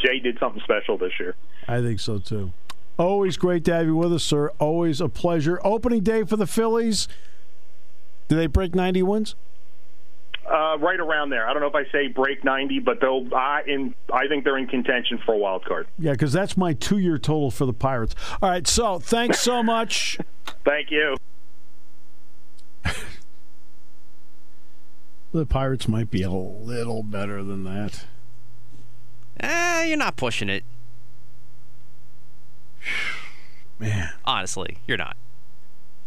Jay 0.02 0.18
did 0.18 0.38
something 0.38 0.62
special 0.62 0.98
this 0.98 1.12
year. 1.18 1.36
I 1.68 1.80
think 1.80 2.00
so 2.00 2.18
too. 2.18 2.52
Always 2.98 3.36
great 3.36 3.64
to 3.66 3.74
have 3.74 3.86
you 3.86 3.96
with 3.96 4.12
us, 4.12 4.24
sir. 4.24 4.50
Always 4.58 5.00
a 5.00 5.08
pleasure. 5.08 5.60
Opening 5.64 6.02
day 6.02 6.24
for 6.24 6.36
the 6.36 6.46
Phillies. 6.46 7.08
Do 8.28 8.36
they 8.36 8.46
break 8.46 8.74
90 8.74 9.02
wins? 9.02 9.34
Uh, 10.50 10.76
right 10.78 10.98
around 10.98 11.30
there. 11.30 11.46
I 11.46 11.52
don't 11.52 11.62
know 11.62 11.68
if 11.68 11.76
I 11.76 11.88
say 11.92 12.08
break 12.08 12.42
90, 12.42 12.80
but 12.80 13.00
they'll. 13.00 13.32
I 13.32 13.62
in. 13.68 13.94
I 14.12 14.26
think 14.26 14.42
they're 14.42 14.58
in 14.58 14.66
contention 14.66 15.20
for 15.24 15.32
a 15.34 15.38
wild 15.38 15.64
card. 15.64 15.86
Yeah, 15.96 16.10
because 16.12 16.32
that's 16.32 16.56
my 16.56 16.72
two 16.72 16.98
year 16.98 17.18
total 17.18 17.52
for 17.52 17.66
the 17.66 17.72
Pirates. 17.72 18.16
All 18.42 18.50
right, 18.50 18.66
so 18.66 18.98
thanks 18.98 19.38
so 19.38 19.62
much. 19.62 20.18
Thank 20.64 20.90
you. 20.90 21.16
the 25.32 25.46
Pirates 25.46 25.86
might 25.86 26.10
be 26.10 26.22
a 26.22 26.30
little 26.30 27.04
better 27.04 27.44
than 27.44 27.62
that. 27.64 28.06
Eh, 29.38 29.84
you're 29.84 29.96
not 29.96 30.16
pushing 30.16 30.48
it. 30.48 30.64
Man, 33.78 34.10
Honestly, 34.24 34.78
you're 34.86 34.98
not. 34.98 35.16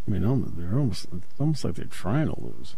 I 0.06 0.12
mean, 0.12 0.22
they're 0.58 0.78
almost 0.78 1.08
it's 1.14 1.26
almost 1.40 1.64
like 1.64 1.76
they're 1.76 1.86
trying 1.86 2.28
to 2.28 2.40
lose. 2.40 2.76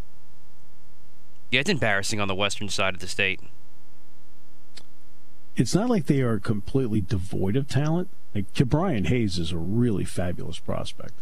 Yeah, 1.52 1.62
it's 1.62 1.70
embarrassing 1.70 2.20
on 2.20 2.28
the 2.28 2.36
western 2.36 2.70
side 2.70 2.94
of 2.96 3.00
the 3.00 3.08
state. 3.08 3.40
It's 5.56 5.74
not 5.74 5.90
like 5.90 6.08
they 6.08 6.22
are 6.22 6.40
completely 6.40 7.02
devoid 7.02 7.56
of 7.56 7.68
talent. 7.68 8.10
Like 8.34 8.54
Ke'Bryan 8.54 9.08
Hayes 9.08 9.38
is 9.38 9.52
a 9.52 9.58
really 9.58 10.04
fabulous 10.04 10.60
prospect. 10.60 11.14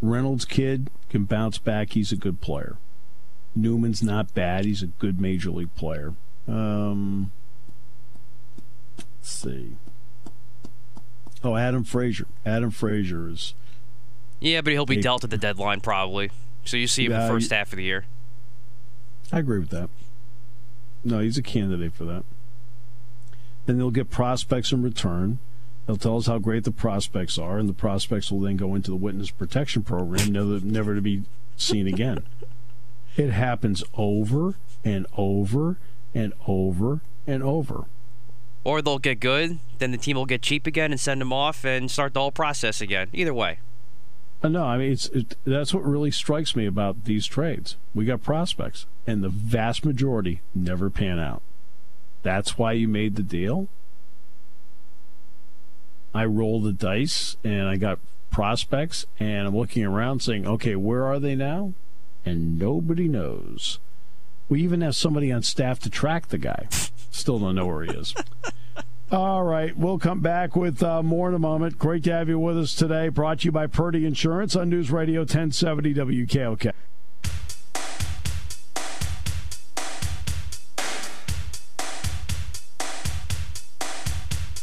Reynolds 0.00 0.44
kid 0.44 0.90
can 1.08 1.24
bounce 1.24 1.58
back. 1.58 1.92
He's 1.92 2.10
a 2.10 2.16
good 2.16 2.40
player. 2.40 2.76
Newman's 3.54 4.02
not 4.02 4.34
bad. 4.34 4.64
He's 4.64 4.82
a 4.82 4.86
good 4.88 5.20
major 5.20 5.50
league 5.50 5.74
player. 5.76 6.14
Um, 6.48 7.30
let's 8.98 9.30
see. 9.30 9.76
Oh, 11.44 11.54
Adam 11.56 11.84
Frazier. 11.84 12.26
Adam 12.44 12.70
Frazier 12.72 13.28
is. 13.28 13.54
Yeah, 14.40 14.60
but 14.60 14.72
he'll 14.72 14.86
be 14.86 14.96
Hey. 14.96 15.02
dealt 15.02 15.22
at 15.22 15.30
the 15.30 15.38
deadline 15.38 15.80
probably. 15.80 16.32
So 16.64 16.76
you 16.76 16.88
see 16.88 17.04
him 17.04 17.12
the 17.12 17.28
first 17.28 17.52
half 17.52 17.72
of 17.72 17.76
the 17.76 17.84
year. 17.84 18.06
I 19.32 19.38
agree 19.38 19.58
with 19.58 19.70
that. 19.70 19.88
No, 21.04 21.20
he's 21.20 21.38
a 21.38 21.42
candidate 21.42 21.94
for 21.94 22.04
that. 22.04 22.24
Then 23.66 23.78
they'll 23.78 23.90
get 23.90 24.10
prospects 24.10 24.72
in 24.72 24.82
return. 24.82 25.38
They'll 25.86 25.96
tell 25.96 26.18
us 26.18 26.26
how 26.26 26.38
great 26.38 26.64
the 26.64 26.70
prospects 26.70 27.38
are, 27.38 27.58
and 27.58 27.68
the 27.68 27.74
prospects 27.74 28.30
will 28.30 28.40
then 28.40 28.56
go 28.56 28.74
into 28.74 28.90
the 28.90 28.96
witness 28.96 29.30
protection 29.30 29.82
program, 29.82 30.30
never, 30.32 30.60
never 30.60 30.94
to 30.94 31.00
be 31.00 31.22
seen 31.56 31.86
again. 31.86 32.24
It 33.16 33.30
happens 33.30 33.82
over 33.94 34.54
and 34.84 35.06
over 35.16 35.76
and 36.14 36.32
over 36.46 37.00
and 37.26 37.42
over. 37.42 37.84
Or 38.64 38.80
they'll 38.80 38.98
get 38.98 39.18
good, 39.18 39.58
then 39.78 39.90
the 39.90 39.98
team 39.98 40.16
will 40.16 40.26
get 40.26 40.42
cheap 40.42 40.66
again 40.66 40.92
and 40.92 41.00
send 41.00 41.20
them 41.20 41.32
off 41.32 41.64
and 41.64 41.90
start 41.90 42.14
the 42.14 42.20
whole 42.20 42.32
process 42.32 42.80
again. 42.80 43.08
Either 43.12 43.34
way. 43.34 43.58
Uh, 44.42 44.48
No, 44.48 44.64
I 44.64 44.76
mean 44.76 44.92
it's 44.92 45.06
it, 45.08 45.36
that's 45.44 45.72
what 45.72 45.84
really 45.84 46.10
strikes 46.10 46.56
me 46.56 46.66
about 46.66 47.04
these 47.04 47.26
trades. 47.26 47.76
We 47.94 48.04
got 48.04 48.22
prospects, 48.22 48.86
and 49.06 49.22
the 49.22 49.28
vast 49.28 49.84
majority 49.84 50.40
never 50.54 50.90
pan 50.90 51.18
out. 51.18 51.42
That's 52.22 52.58
why 52.58 52.72
you 52.72 52.88
made 52.88 53.16
the 53.16 53.22
deal. 53.22 53.68
I 56.14 56.24
roll 56.24 56.60
the 56.60 56.72
dice, 56.72 57.36
and 57.42 57.68
I 57.68 57.76
got 57.76 57.98
prospects, 58.30 59.06
and 59.18 59.46
I'm 59.48 59.56
looking 59.56 59.84
around 59.84 60.20
saying, 60.20 60.46
"Okay, 60.46 60.76
where 60.76 61.04
are 61.04 61.18
they 61.18 61.34
now?" 61.34 61.74
And 62.24 62.58
nobody 62.58 63.08
knows. 63.08 63.78
We 64.48 64.62
even 64.62 64.80
have 64.82 64.94
somebody 64.94 65.32
on 65.32 65.42
staff 65.42 65.78
to 65.80 65.90
track 65.90 66.28
the 66.28 66.38
guy. 66.38 66.68
Still 67.10 67.38
don't 67.38 67.54
know 67.54 67.66
where 67.66 67.84
he 67.84 67.90
is. 67.90 68.14
All 69.12 69.44
right, 69.44 69.76
we'll 69.76 69.98
come 69.98 70.20
back 70.20 70.56
with 70.56 70.82
uh, 70.82 71.02
more 71.02 71.28
in 71.28 71.34
a 71.34 71.38
moment. 71.38 71.78
Great 71.78 72.02
to 72.04 72.12
have 72.12 72.30
you 72.30 72.38
with 72.38 72.56
us 72.56 72.74
today. 72.74 73.10
Brought 73.10 73.40
to 73.40 73.44
you 73.44 73.52
by 73.52 73.66
Purdy 73.66 74.06
Insurance 74.06 74.56
on 74.56 74.70
News 74.70 74.90
Radio 74.90 75.20
1070 75.20 75.92
WKOK. 75.92 76.72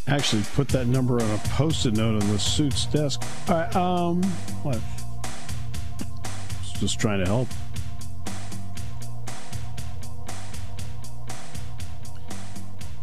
Actually, 0.08 0.42
put 0.56 0.68
that 0.70 0.88
number 0.88 1.22
on 1.22 1.30
a 1.30 1.38
post-it 1.50 1.94
note 1.94 2.20
on 2.20 2.28
the 2.32 2.40
suit's 2.40 2.88
desk. 2.88 3.22
All 3.50 3.56
right, 3.56 3.76
um, 3.76 4.24
what? 4.64 4.80
Just 6.80 7.00
trying 7.00 7.20
to 7.20 7.28
help. 7.28 7.48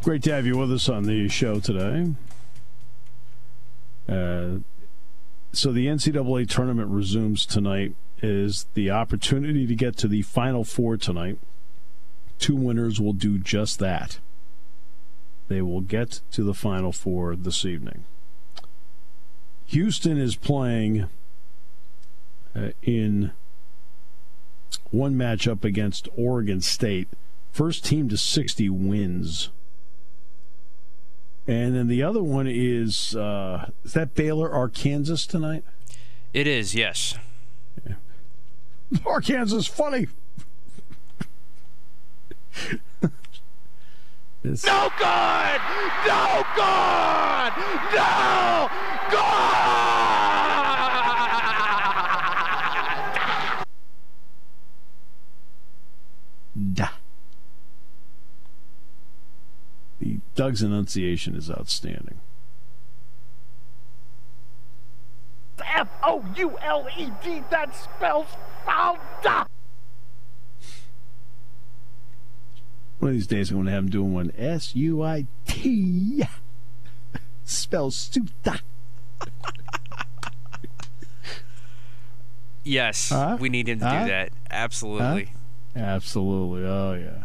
Great 0.07 0.23
to 0.23 0.33
have 0.33 0.47
you 0.47 0.57
with 0.57 0.71
us 0.71 0.89
on 0.89 1.03
the 1.03 1.27
show 1.27 1.59
today. 1.59 2.13
Uh, 4.09 4.61
so 5.53 5.73
the 5.73 5.89
NCAA 5.89 6.49
tournament 6.49 6.89
resumes 6.91 7.45
tonight. 7.45 7.97
Is 8.23 8.67
the 8.75 8.89
opportunity 8.89 9.67
to 9.67 9.75
get 9.75 9.97
to 9.97 10.07
the 10.07 10.23
Final 10.23 10.63
Four 10.63 10.97
tonight? 10.97 11.41
Two 12.39 12.55
winners 12.55 13.01
will 13.01 13.15
do 13.15 13.37
just 13.37 13.81
that. 13.81 14.21
They 15.49 15.61
will 15.61 15.81
get 15.81 16.21
to 16.31 16.45
the 16.45 16.55
Final 16.55 16.93
Four 16.93 17.35
this 17.35 17.65
evening. 17.65 18.05
Houston 19.67 20.19
is 20.19 20.37
playing 20.37 21.09
uh, 22.55 22.69
in 22.81 23.33
one 24.93 25.17
matchup 25.17 25.65
against 25.65 26.09
Oregon 26.17 26.61
State. 26.61 27.09
First 27.51 27.85
team 27.85 28.09
to 28.11 28.17
60 28.17 28.71
wins. 28.71 29.51
And 31.49 31.77
then 31.77 31.87
the 31.87 32.03
other 32.03 32.23
one 32.23 32.49
is 32.49 33.15
uh, 33.15 33.71
is 33.85 33.93
that 33.93 34.15
Baylor 34.15 34.51
Arkansas 34.53 35.29
tonight? 35.29 35.65
It 36.33 36.47
is, 36.49 36.75
yes. 36.75 37.17
Yeah. 37.87 37.95
Arkansas 39.07 39.63
funny. 39.73 40.09
no 44.45 44.91
good! 44.99 45.61
No 46.07 46.45
good! 46.57 47.53
No 47.95 48.71
good! 49.11 49.57
Da. 56.75 56.89
The 60.01 60.19
Doug's 60.37 60.63
enunciation 60.63 61.35
is 61.35 61.51
outstanding. 61.51 62.21
F 65.59 65.89
O 66.03 66.25
U 66.37 66.59
L 66.63 66.87
E 66.97 67.11
D. 67.25 67.43
That 67.51 67.75
spells 67.75 68.27
foul. 68.65 68.99
One 72.99 73.11
of 73.11 73.15
these 73.15 73.27
days, 73.27 73.51
I'm 73.51 73.57
going 73.57 73.67
to 73.67 73.73
have 73.73 73.85
him 73.85 73.91
doing 73.91 74.13
one 74.15 74.31
S 74.37 74.75
U 74.77 75.03
I 75.03 75.27
T. 75.47 76.25
Spells 77.45 77.95
suta. 77.97 78.61
yes, 82.65 83.11
Huh? 83.11 83.37
we 83.41 83.49
need 83.49 83.69
him 83.69 83.79
to 83.81 83.87
Huh? 83.89 84.03
do 84.05 84.09
that. 84.11 84.31
Absolutely. 84.51 85.33
Absolutely. 85.77 86.65
Oh, 86.69 86.95
yeah. 86.95 87.25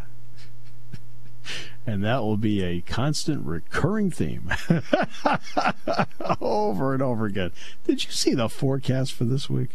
And 1.84 2.04
that 2.04 2.22
will 2.22 2.36
be 2.36 2.62
a 2.62 2.80
constant 2.80 3.44
recurring 3.44 4.10
theme 4.12 4.50
over 6.40 6.92
and 6.94 7.02
over 7.02 7.26
again. 7.26 7.50
Did 7.84 8.04
you 8.04 8.10
see 8.12 8.34
the 8.34 8.48
forecast 8.48 9.12
for 9.12 9.24
this 9.24 9.50
week? 9.50 9.70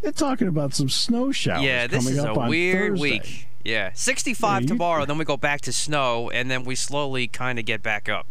They're 0.00 0.12
talking 0.12 0.48
about 0.48 0.74
some 0.74 0.88
snow 0.88 1.30
showers 1.32 1.64
Yeah, 1.64 1.86
this 1.88 2.04
coming 2.04 2.18
is 2.18 2.24
up 2.24 2.36
a 2.36 2.40
on 2.40 2.48
weird 2.48 2.92
Thursday. 2.92 3.00
week. 3.02 3.48
Yeah, 3.64 3.90
65 3.94 4.62
Yeah, 4.62 4.68
tomorrow, 4.68 5.04
then 5.04 5.18
we 5.18 5.24
go 5.26 5.36
back 5.36 5.60
to 5.62 5.72
snow, 5.72 6.30
and 6.30 6.50
then 6.50 6.64
we 6.64 6.74
slowly 6.74 7.26
kind 7.28 7.58
of 7.58 7.64
get 7.66 7.82
back 7.82 8.08
up. 8.08 8.26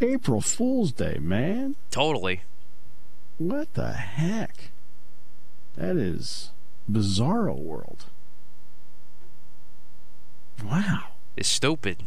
April 0.00 0.40
Fool's 0.40 0.90
Day, 0.92 1.18
man. 1.20 1.76
Totally. 1.90 2.42
What 3.38 3.72
the 3.74 3.92
heck? 3.92 4.70
That 5.76 5.96
is 5.96 6.50
bizarro 6.90 7.56
world. 7.56 8.06
Wow. 10.64 11.04
It's 11.36 11.48
stupid. 11.48 12.02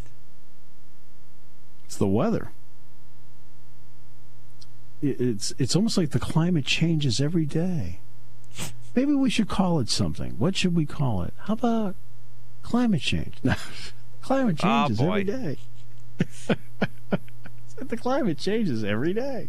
It's 1.86 1.97
the 1.97 2.07
weather. 2.07 2.51
It's 5.01 5.53
it's 5.57 5.75
almost 5.75 5.97
like 5.97 6.09
the 6.11 6.19
climate 6.19 6.65
changes 6.65 7.21
every 7.21 7.45
day. 7.45 7.99
Maybe 8.95 9.13
we 9.13 9.30
should 9.30 9.47
call 9.47 9.80
it 9.80 9.89
something. 9.89 10.32
What 10.38 10.55
should 10.57 10.75
we 10.75 10.86
call 10.86 11.21
it? 11.23 11.34
How 11.43 11.53
about 11.53 11.95
climate 12.63 13.01
change? 13.01 13.36
No, 13.43 13.55
climate 14.21 14.59
Ah, 14.63 14.88
changes 14.88 14.97
boy. 14.97 15.21
every 15.21 15.23
day. 15.23 15.57
the 17.80 17.97
climate 17.97 18.38
changes 18.38 18.84
every 18.84 19.13
day. 19.13 19.47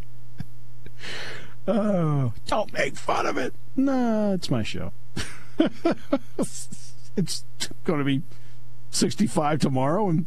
Oh, 1.66 2.32
don't 2.46 2.72
make 2.72 2.96
fun 2.96 3.26
of 3.26 3.36
it. 3.36 3.52
No, 3.74 4.32
it's 4.34 4.50
my 4.50 4.62
show. 4.62 4.92
it's 7.16 7.44
going 7.84 7.98
to 7.98 8.04
be 8.04 8.22
65 8.90 9.60
tomorrow 9.60 10.08
and 10.08 10.26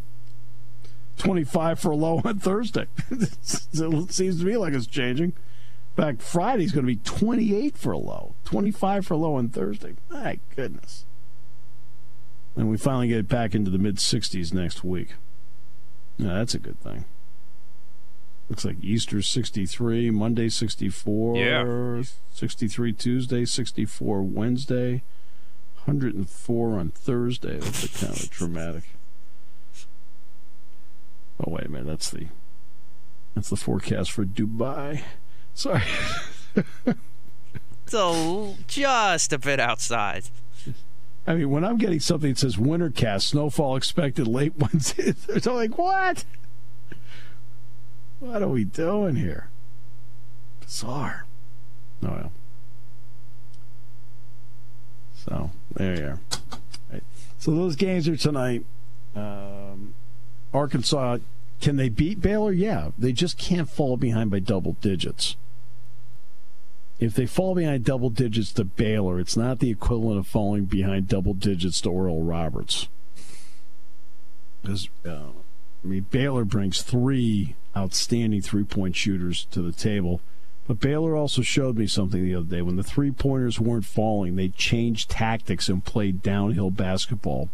25 1.17 1.79
for 1.79 1.91
a 1.91 1.95
low 1.95 2.21
on 2.23 2.39
Thursday. 2.39 2.87
it 3.11 3.33
seems 4.11 4.39
to 4.39 4.45
me 4.45 4.57
like 4.57 4.73
it's 4.73 4.87
changing. 4.87 5.33
In 5.95 6.03
fact, 6.03 6.21
Friday's 6.21 6.71
going 6.71 6.85
to 6.85 6.91
be 6.91 6.99
28 7.03 7.77
for 7.77 7.91
a 7.91 7.97
low, 7.97 8.33
25 8.45 9.05
for 9.05 9.13
a 9.13 9.17
low 9.17 9.35
on 9.35 9.49
Thursday. 9.49 9.93
My 10.09 10.39
goodness. 10.55 11.05
And 12.55 12.69
we 12.69 12.77
finally 12.77 13.07
get 13.09 13.27
back 13.27 13.53
into 13.53 13.69
the 13.69 13.77
mid 13.77 13.97
60s 13.97 14.53
next 14.53 14.83
week. 14.83 15.13
Yeah, 16.17 16.33
that's 16.35 16.53
a 16.53 16.59
good 16.59 16.79
thing. 16.79 17.05
Looks 18.49 18.65
like 18.65 18.83
Easter 18.83 19.21
63, 19.21 20.09
Monday 20.09 20.49
64, 20.49 21.37
Yeah. 21.37 22.03
63 22.31 22.93
Tuesday, 22.93 23.45
64 23.45 24.21
Wednesday, 24.21 25.01
104 25.85 26.79
on 26.79 26.89
Thursday. 26.89 27.57
That's 27.59 27.83
a 27.85 28.05
kind 28.05 28.17
of 28.17 28.29
dramatic. 28.29 28.83
Oh 31.39 31.51
wait 31.51 31.65
a 31.65 31.69
minute, 31.69 31.87
that's 31.87 32.09
the 32.09 32.27
that's 33.35 33.49
the 33.49 33.55
forecast 33.55 34.11
for 34.11 34.25
Dubai. 34.25 35.01
Sorry. 35.53 35.83
It's 37.85 37.93
a, 37.93 38.55
just 38.67 39.33
a 39.33 39.37
bit 39.37 39.59
outside. 39.59 40.23
I 41.25 41.35
mean, 41.35 41.49
when 41.49 41.63
I'm 41.63 41.77
getting 41.77 41.99
something 41.99 42.31
that 42.31 42.39
says 42.39 42.55
wintercast, 42.55 43.23
snowfall 43.23 43.75
expected 43.75 44.27
late 44.27 44.53
Wednesday, 44.57 45.13
it's 45.29 45.47
all 45.47 45.55
like, 45.55 45.77
what? 45.77 46.25
What 48.19 48.41
are 48.41 48.47
we 48.47 48.63
doing 48.63 49.15
here? 49.15 49.49
Bizarre. 50.61 51.25
Oh, 52.03 52.07
well. 52.09 52.31
So, 55.25 55.51
there 55.73 55.95
you 55.97 56.05
are. 56.05 56.19
Right. 56.91 57.03
So, 57.39 57.51
those 57.51 57.75
games 57.75 58.07
are 58.07 58.17
tonight. 58.17 58.65
Um, 59.15 59.93
Arkansas, 60.53 61.19
can 61.61 61.77
they 61.77 61.89
beat 61.89 62.21
Baylor? 62.21 62.51
Yeah. 62.51 62.91
They 62.97 63.13
just 63.13 63.37
can't 63.37 63.69
fall 63.69 63.97
behind 63.97 64.31
by 64.31 64.39
double 64.39 64.73
digits. 64.81 65.35
If 66.99 67.15
they 67.15 67.25
fall 67.25 67.55
behind 67.55 67.85
double 67.85 68.09
digits 68.09 68.51
to 68.53 68.63
Baylor, 68.63 69.19
it's 69.19 69.35
not 69.35 69.59
the 69.59 69.69
equivalent 69.69 70.19
of 70.19 70.27
falling 70.27 70.65
behind 70.65 71.07
double 71.07 71.33
digits 71.33 71.81
to 71.81 71.89
Oral 71.89 72.23
Roberts. 72.23 72.87
Because, 74.61 74.89
uh, 75.05 75.31
I 75.83 75.87
mean, 75.87 76.05
Baylor 76.11 76.45
brings 76.45 76.81
three 76.81 77.55
outstanding 77.75 78.41
three 78.41 78.63
point 78.63 78.95
shooters 78.95 79.45
to 79.51 79.61
the 79.61 79.71
table. 79.71 80.21
But 80.67 80.79
Baylor 80.79 81.15
also 81.15 81.41
showed 81.41 81.77
me 81.77 81.87
something 81.87 82.23
the 82.23 82.35
other 82.35 82.45
day. 82.45 82.61
When 82.61 82.77
the 82.77 82.83
three 82.83 83.11
pointers 83.11 83.59
weren't 83.59 83.85
falling, 83.85 84.35
they 84.35 84.49
changed 84.49 85.09
tactics 85.09 85.67
and 85.67 85.83
played 85.83 86.21
downhill 86.21 86.71
basketball. 86.71 87.49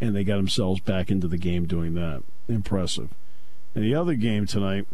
And 0.00 0.16
they 0.16 0.24
got 0.24 0.36
themselves 0.36 0.80
back 0.80 1.10
into 1.10 1.28
the 1.28 1.36
game 1.36 1.66
doing 1.66 1.94
that. 1.94 2.22
Impressive. 2.48 3.10
And 3.74 3.84
the 3.84 3.94
other 3.94 4.14
game 4.14 4.46
tonight, 4.46 4.86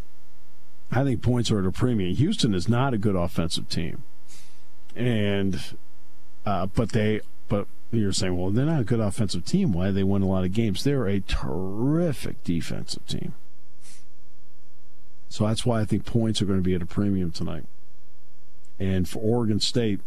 I 0.91 1.05
think 1.05 1.23
points 1.23 1.51
are 1.51 1.61
at 1.61 1.67
a 1.67 1.73
premium. 1.73 2.15
Houston 2.15 2.55
is 2.55 2.69
not 2.69 2.95
a 2.95 2.99
good 2.99 3.17
offensive 3.17 3.69
team, 3.69 4.03
and 4.95 5.61
uh, 6.45 6.67
but 6.67 6.93
they 6.93 7.21
but 7.49 7.67
you're 7.91 8.13
saying, 8.13 8.37
well, 8.37 8.51
they're 8.51 8.65
not 8.65 8.81
a 8.81 8.85
good 8.85 9.01
offensive 9.01 9.45
team. 9.45 9.73
Why 9.73 9.91
they 9.91 10.03
win 10.03 10.23
a 10.23 10.27
lot 10.27 10.45
of 10.45 10.53
games? 10.53 10.85
They're 10.85 11.07
a 11.07 11.21
terrific 11.21 12.45
defensive 12.45 13.07
team. 13.07 13.35
So 15.29 15.47
that's 15.47 15.67
why 15.67 15.81
I 15.81 15.85
think 15.85 16.05
points 16.05 16.41
are 16.41 16.47
going 16.47 16.59
to 16.59 16.65
be 16.65 16.75
at 16.75 16.83
a 16.83 16.87
premium 16.87 17.31
tonight. 17.31 17.65
And 18.79 19.09
for 19.09 19.19
Oregon 19.19 19.61
State, 19.61 20.01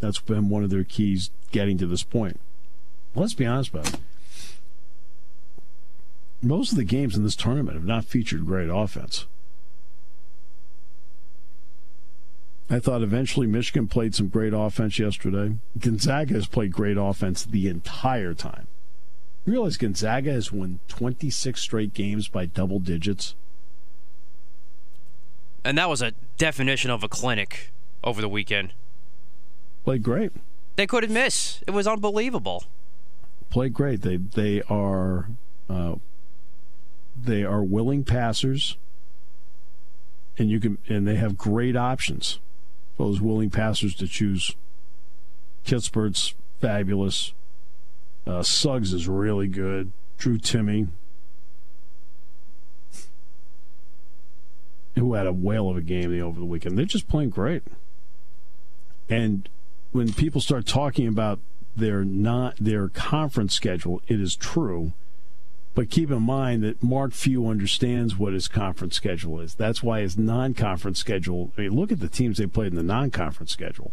that's 0.00 0.20
been 0.20 0.48
one 0.48 0.64
of 0.64 0.70
their 0.70 0.84
keys 0.84 1.30
getting 1.50 1.78
to 1.78 1.86
this 1.86 2.02
point. 2.02 2.40
Let's 3.14 3.34
be 3.34 3.46
honest 3.46 3.70
about 3.70 3.94
it. 3.94 4.00
Most 6.42 6.72
of 6.72 6.78
the 6.78 6.84
games 6.84 7.16
in 7.16 7.22
this 7.22 7.36
tournament 7.36 7.76
have 7.76 7.84
not 7.84 8.04
featured 8.04 8.46
great 8.46 8.70
offense. 8.70 9.26
I 12.72 12.78
thought 12.78 13.02
eventually 13.02 13.48
Michigan 13.48 13.88
played 13.88 14.14
some 14.14 14.28
great 14.28 14.52
offense 14.54 14.98
yesterday. 14.98 15.56
Gonzaga 15.78 16.34
has 16.34 16.46
played 16.46 16.72
great 16.72 16.96
offense 16.96 17.44
the 17.44 17.66
entire 17.66 18.32
time. 18.32 18.68
You 19.44 19.54
realize 19.54 19.76
Gonzaga 19.76 20.30
has 20.32 20.52
won 20.52 20.78
26 20.86 21.60
straight 21.60 21.94
games 21.94 22.28
by 22.28 22.46
double 22.46 22.78
digits? 22.78 23.34
And 25.64 25.76
that 25.78 25.88
was 25.88 26.02
a 26.02 26.12
definition 26.38 26.90
of 26.90 27.04
a 27.04 27.08
clinic 27.08 27.70
over 28.02 28.20
the 28.20 28.28
weekend. 28.28 28.72
Played 29.84 30.02
great. 30.02 30.32
They 30.76 30.86
couldn't 30.86 31.12
miss. 31.12 31.62
It 31.66 31.72
was 31.72 31.86
unbelievable. 31.86 32.64
Played 33.50 33.74
great. 33.74 34.02
They 34.02 34.16
they 34.16 34.62
are 34.62 35.28
uh, 35.68 35.96
they 37.20 37.44
are 37.44 37.62
willing 37.62 38.04
passers, 38.04 38.76
and 40.38 40.48
you 40.48 40.60
can 40.60 40.78
and 40.88 41.06
they 41.06 41.16
have 41.16 41.36
great 41.36 41.76
options 41.76 42.38
for 42.96 43.06
those 43.06 43.20
willing 43.20 43.50
passers 43.50 43.94
to 43.96 44.06
choose. 44.06 44.54
Kispert's 45.66 46.34
fabulous. 46.60 47.32
Uh, 48.26 48.42
Suggs 48.42 48.92
is 48.92 49.08
really 49.08 49.48
good. 49.48 49.92
Drew 50.18 50.38
Timme, 50.38 50.88
who 54.96 55.14
had 55.14 55.26
a 55.26 55.32
whale 55.32 55.68
of 55.68 55.76
a 55.76 55.82
game 55.82 56.20
over 56.20 56.38
the 56.38 56.46
weekend. 56.46 56.76
They're 56.76 56.84
just 56.84 57.08
playing 57.08 57.30
great. 57.30 57.62
And 59.08 59.48
when 59.92 60.12
people 60.12 60.40
start 60.40 60.66
talking 60.66 61.08
about 61.08 61.40
their 61.76 62.04
not 62.04 62.56
their 62.56 62.88
conference 62.88 63.54
schedule, 63.54 64.02
it 64.08 64.20
is 64.20 64.36
true. 64.36 64.92
But 65.74 65.88
keep 65.88 66.10
in 66.10 66.22
mind 66.22 66.64
that 66.64 66.82
Mark 66.82 67.12
Few 67.12 67.46
understands 67.46 68.18
what 68.18 68.32
his 68.32 68.48
conference 68.48 68.96
schedule 68.96 69.40
is. 69.40 69.54
That's 69.54 69.82
why 69.82 70.00
his 70.00 70.18
non-conference 70.18 70.98
schedule. 70.98 71.52
I 71.56 71.62
mean, 71.62 71.76
look 71.76 71.92
at 71.92 72.00
the 72.00 72.08
teams 72.08 72.38
they 72.38 72.46
played 72.46 72.72
in 72.72 72.76
the 72.76 72.82
non-conference 72.82 73.52
schedule, 73.52 73.92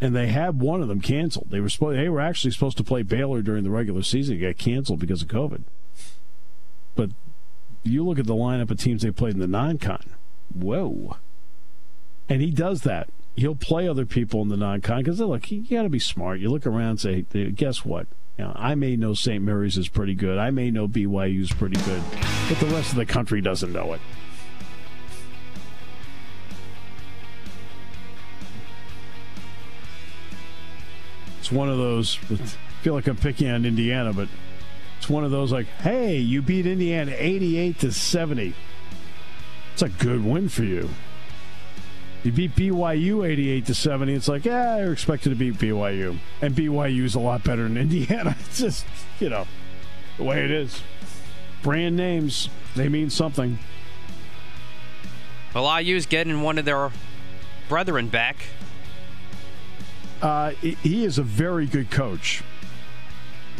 and 0.00 0.16
they 0.16 0.26
had 0.26 0.60
one 0.60 0.82
of 0.82 0.88
them 0.88 1.00
canceled. 1.00 1.50
They 1.50 1.60
were 1.60 1.68
supposed. 1.68 1.96
They 1.96 2.08
were 2.08 2.20
actually 2.20 2.50
supposed 2.50 2.76
to 2.78 2.84
play 2.84 3.02
Baylor 3.02 3.40
during 3.40 3.62
the 3.62 3.70
regular 3.70 4.02
season. 4.02 4.36
It 4.36 4.40
got 4.40 4.58
canceled 4.58 4.98
because 4.98 5.22
of 5.22 5.28
COVID. 5.28 5.62
But 6.96 7.10
you 7.82 8.04
look 8.04 8.18
at 8.18 8.26
the 8.26 8.34
lineup 8.34 8.70
of 8.70 8.78
teams 8.78 9.02
they 9.02 9.10
played 9.10 9.34
in 9.34 9.40
the 9.40 9.46
non-con. 9.46 10.04
Whoa. 10.54 11.16
And 12.28 12.42
he 12.42 12.50
does 12.50 12.82
that. 12.82 13.08
He'll 13.36 13.54
play 13.54 13.88
other 13.88 14.04
people 14.04 14.42
in 14.42 14.48
the 14.48 14.56
non-con 14.56 14.98
because 14.98 15.20
look, 15.20 15.50
you 15.50 15.64
got 15.68 15.84
to 15.84 15.88
be 15.88 15.98
smart. 15.98 16.40
You 16.40 16.50
look 16.50 16.66
around 16.66 16.90
and 16.90 17.00
say, 17.00 17.22
guess 17.50 17.84
what? 17.84 18.06
You 18.36 18.44
know, 18.46 18.52
I 18.56 18.74
may 18.74 18.96
know 18.96 19.14
St. 19.14 19.42
Mary's 19.42 19.76
is 19.76 19.88
pretty 19.88 20.14
good. 20.14 20.38
I 20.38 20.50
may 20.50 20.70
know 20.70 20.88
BYU 20.88 21.40
is 21.40 21.52
pretty 21.52 21.76
good, 21.84 22.02
but 22.48 22.58
the 22.58 22.66
rest 22.66 22.90
of 22.90 22.96
the 22.96 23.06
country 23.06 23.40
doesn't 23.40 23.72
know 23.72 23.92
it. 23.92 24.00
It's 31.38 31.52
one 31.52 31.68
of 31.68 31.78
those. 31.78 32.18
I 32.30 32.36
feel 32.82 32.94
like 32.94 33.06
I'm 33.06 33.16
picking 33.16 33.50
on 33.50 33.64
Indiana, 33.64 34.12
but 34.12 34.28
it's 35.00 35.08
one 35.08 35.24
of 35.24 35.30
those 35.30 35.50
like, 35.50 35.66
hey, 35.78 36.18
you 36.18 36.42
beat 36.42 36.66
Indiana 36.66 37.14
88 37.16 37.78
to 37.78 37.90
70. 37.90 38.52
It's 39.72 39.80
a 39.80 39.88
good 39.88 40.22
win 40.22 40.50
for 40.50 40.62
you. 40.62 40.90
You 42.22 42.32
beat 42.32 42.54
BYU 42.54 43.26
88 43.26 43.64
to 43.64 43.74
70. 43.74 44.12
It's 44.12 44.28
like, 44.28 44.44
yeah, 44.44 44.76
you're 44.76 44.92
expected 44.92 45.30
to 45.30 45.36
beat 45.36 45.54
BYU. 45.54 46.18
And 46.42 46.54
BYU 46.54 47.04
is 47.04 47.14
a 47.14 47.18
lot 47.18 47.42
better 47.42 47.62
than 47.62 47.76
Indiana. 47.78 48.36
It's 48.40 48.58
just, 48.58 48.84
you 49.20 49.30
know, 49.30 49.46
the 50.18 50.24
way 50.24 50.44
it 50.44 50.50
is. 50.50 50.82
Brand 51.62 51.96
names, 51.96 52.50
they 52.76 52.90
mean 52.90 53.08
something. 53.08 53.58
Well, 55.54 55.80
IU's 55.80 56.04
getting 56.04 56.42
one 56.42 56.58
of 56.58 56.66
their 56.66 56.90
brethren 57.70 58.08
back. 58.08 58.36
Uh, 60.20 60.50
he 60.50 61.06
is 61.06 61.16
a 61.16 61.22
very 61.22 61.64
good 61.64 61.90
coach 61.90 62.42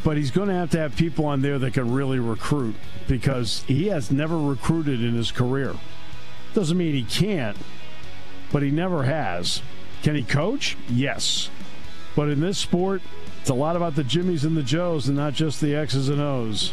but 0.05 0.17
he's 0.17 0.31
going 0.31 0.49
to 0.49 0.55
have 0.55 0.71
to 0.71 0.79
have 0.79 0.97
people 0.97 1.27
on 1.27 1.43
there 1.43 1.59
that 1.59 1.75
can 1.75 1.93
really 1.93 2.19
recruit 2.19 2.75
because 3.07 3.63
he 3.65 3.87
has 3.89 4.11
never 4.11 4.39
recruited 4.39 5.03
in 5.03 5.15
his 5.15 5.31
career. 5.31 5.75
Doesn't 6.55 6.77
mean 6.77 6.95
he 6.95 7.05
can't, 7.05 7.57
but 8.53 8.63
he 8.63 8.71
never 8.71 9.05
has. 9.05 9.63
Can 10.03 10.15
he 10.15 10.23
coach? 10.23 10.77
Yes. 10.89 11.51
But 12.17 12.29
in 12.29 12.41
this 12.41 12.59
sport, 12.59 13.03
it's 13.41 13.51
a 13.51 13.55
lot 13.55 13.77
about 13.77 13.95
the 13.95 14.05
Jimmies 14.05 14.45
and 14.45 14.57
the 14.57 14.63
Joes 14.63 15.09
and 15.09 15.17
not 15.17 15.35
just 15.35 15.61
the 15.61 15.75
X's 15.75 16.09
and 16.09 16.21
O's. 16.21 16.73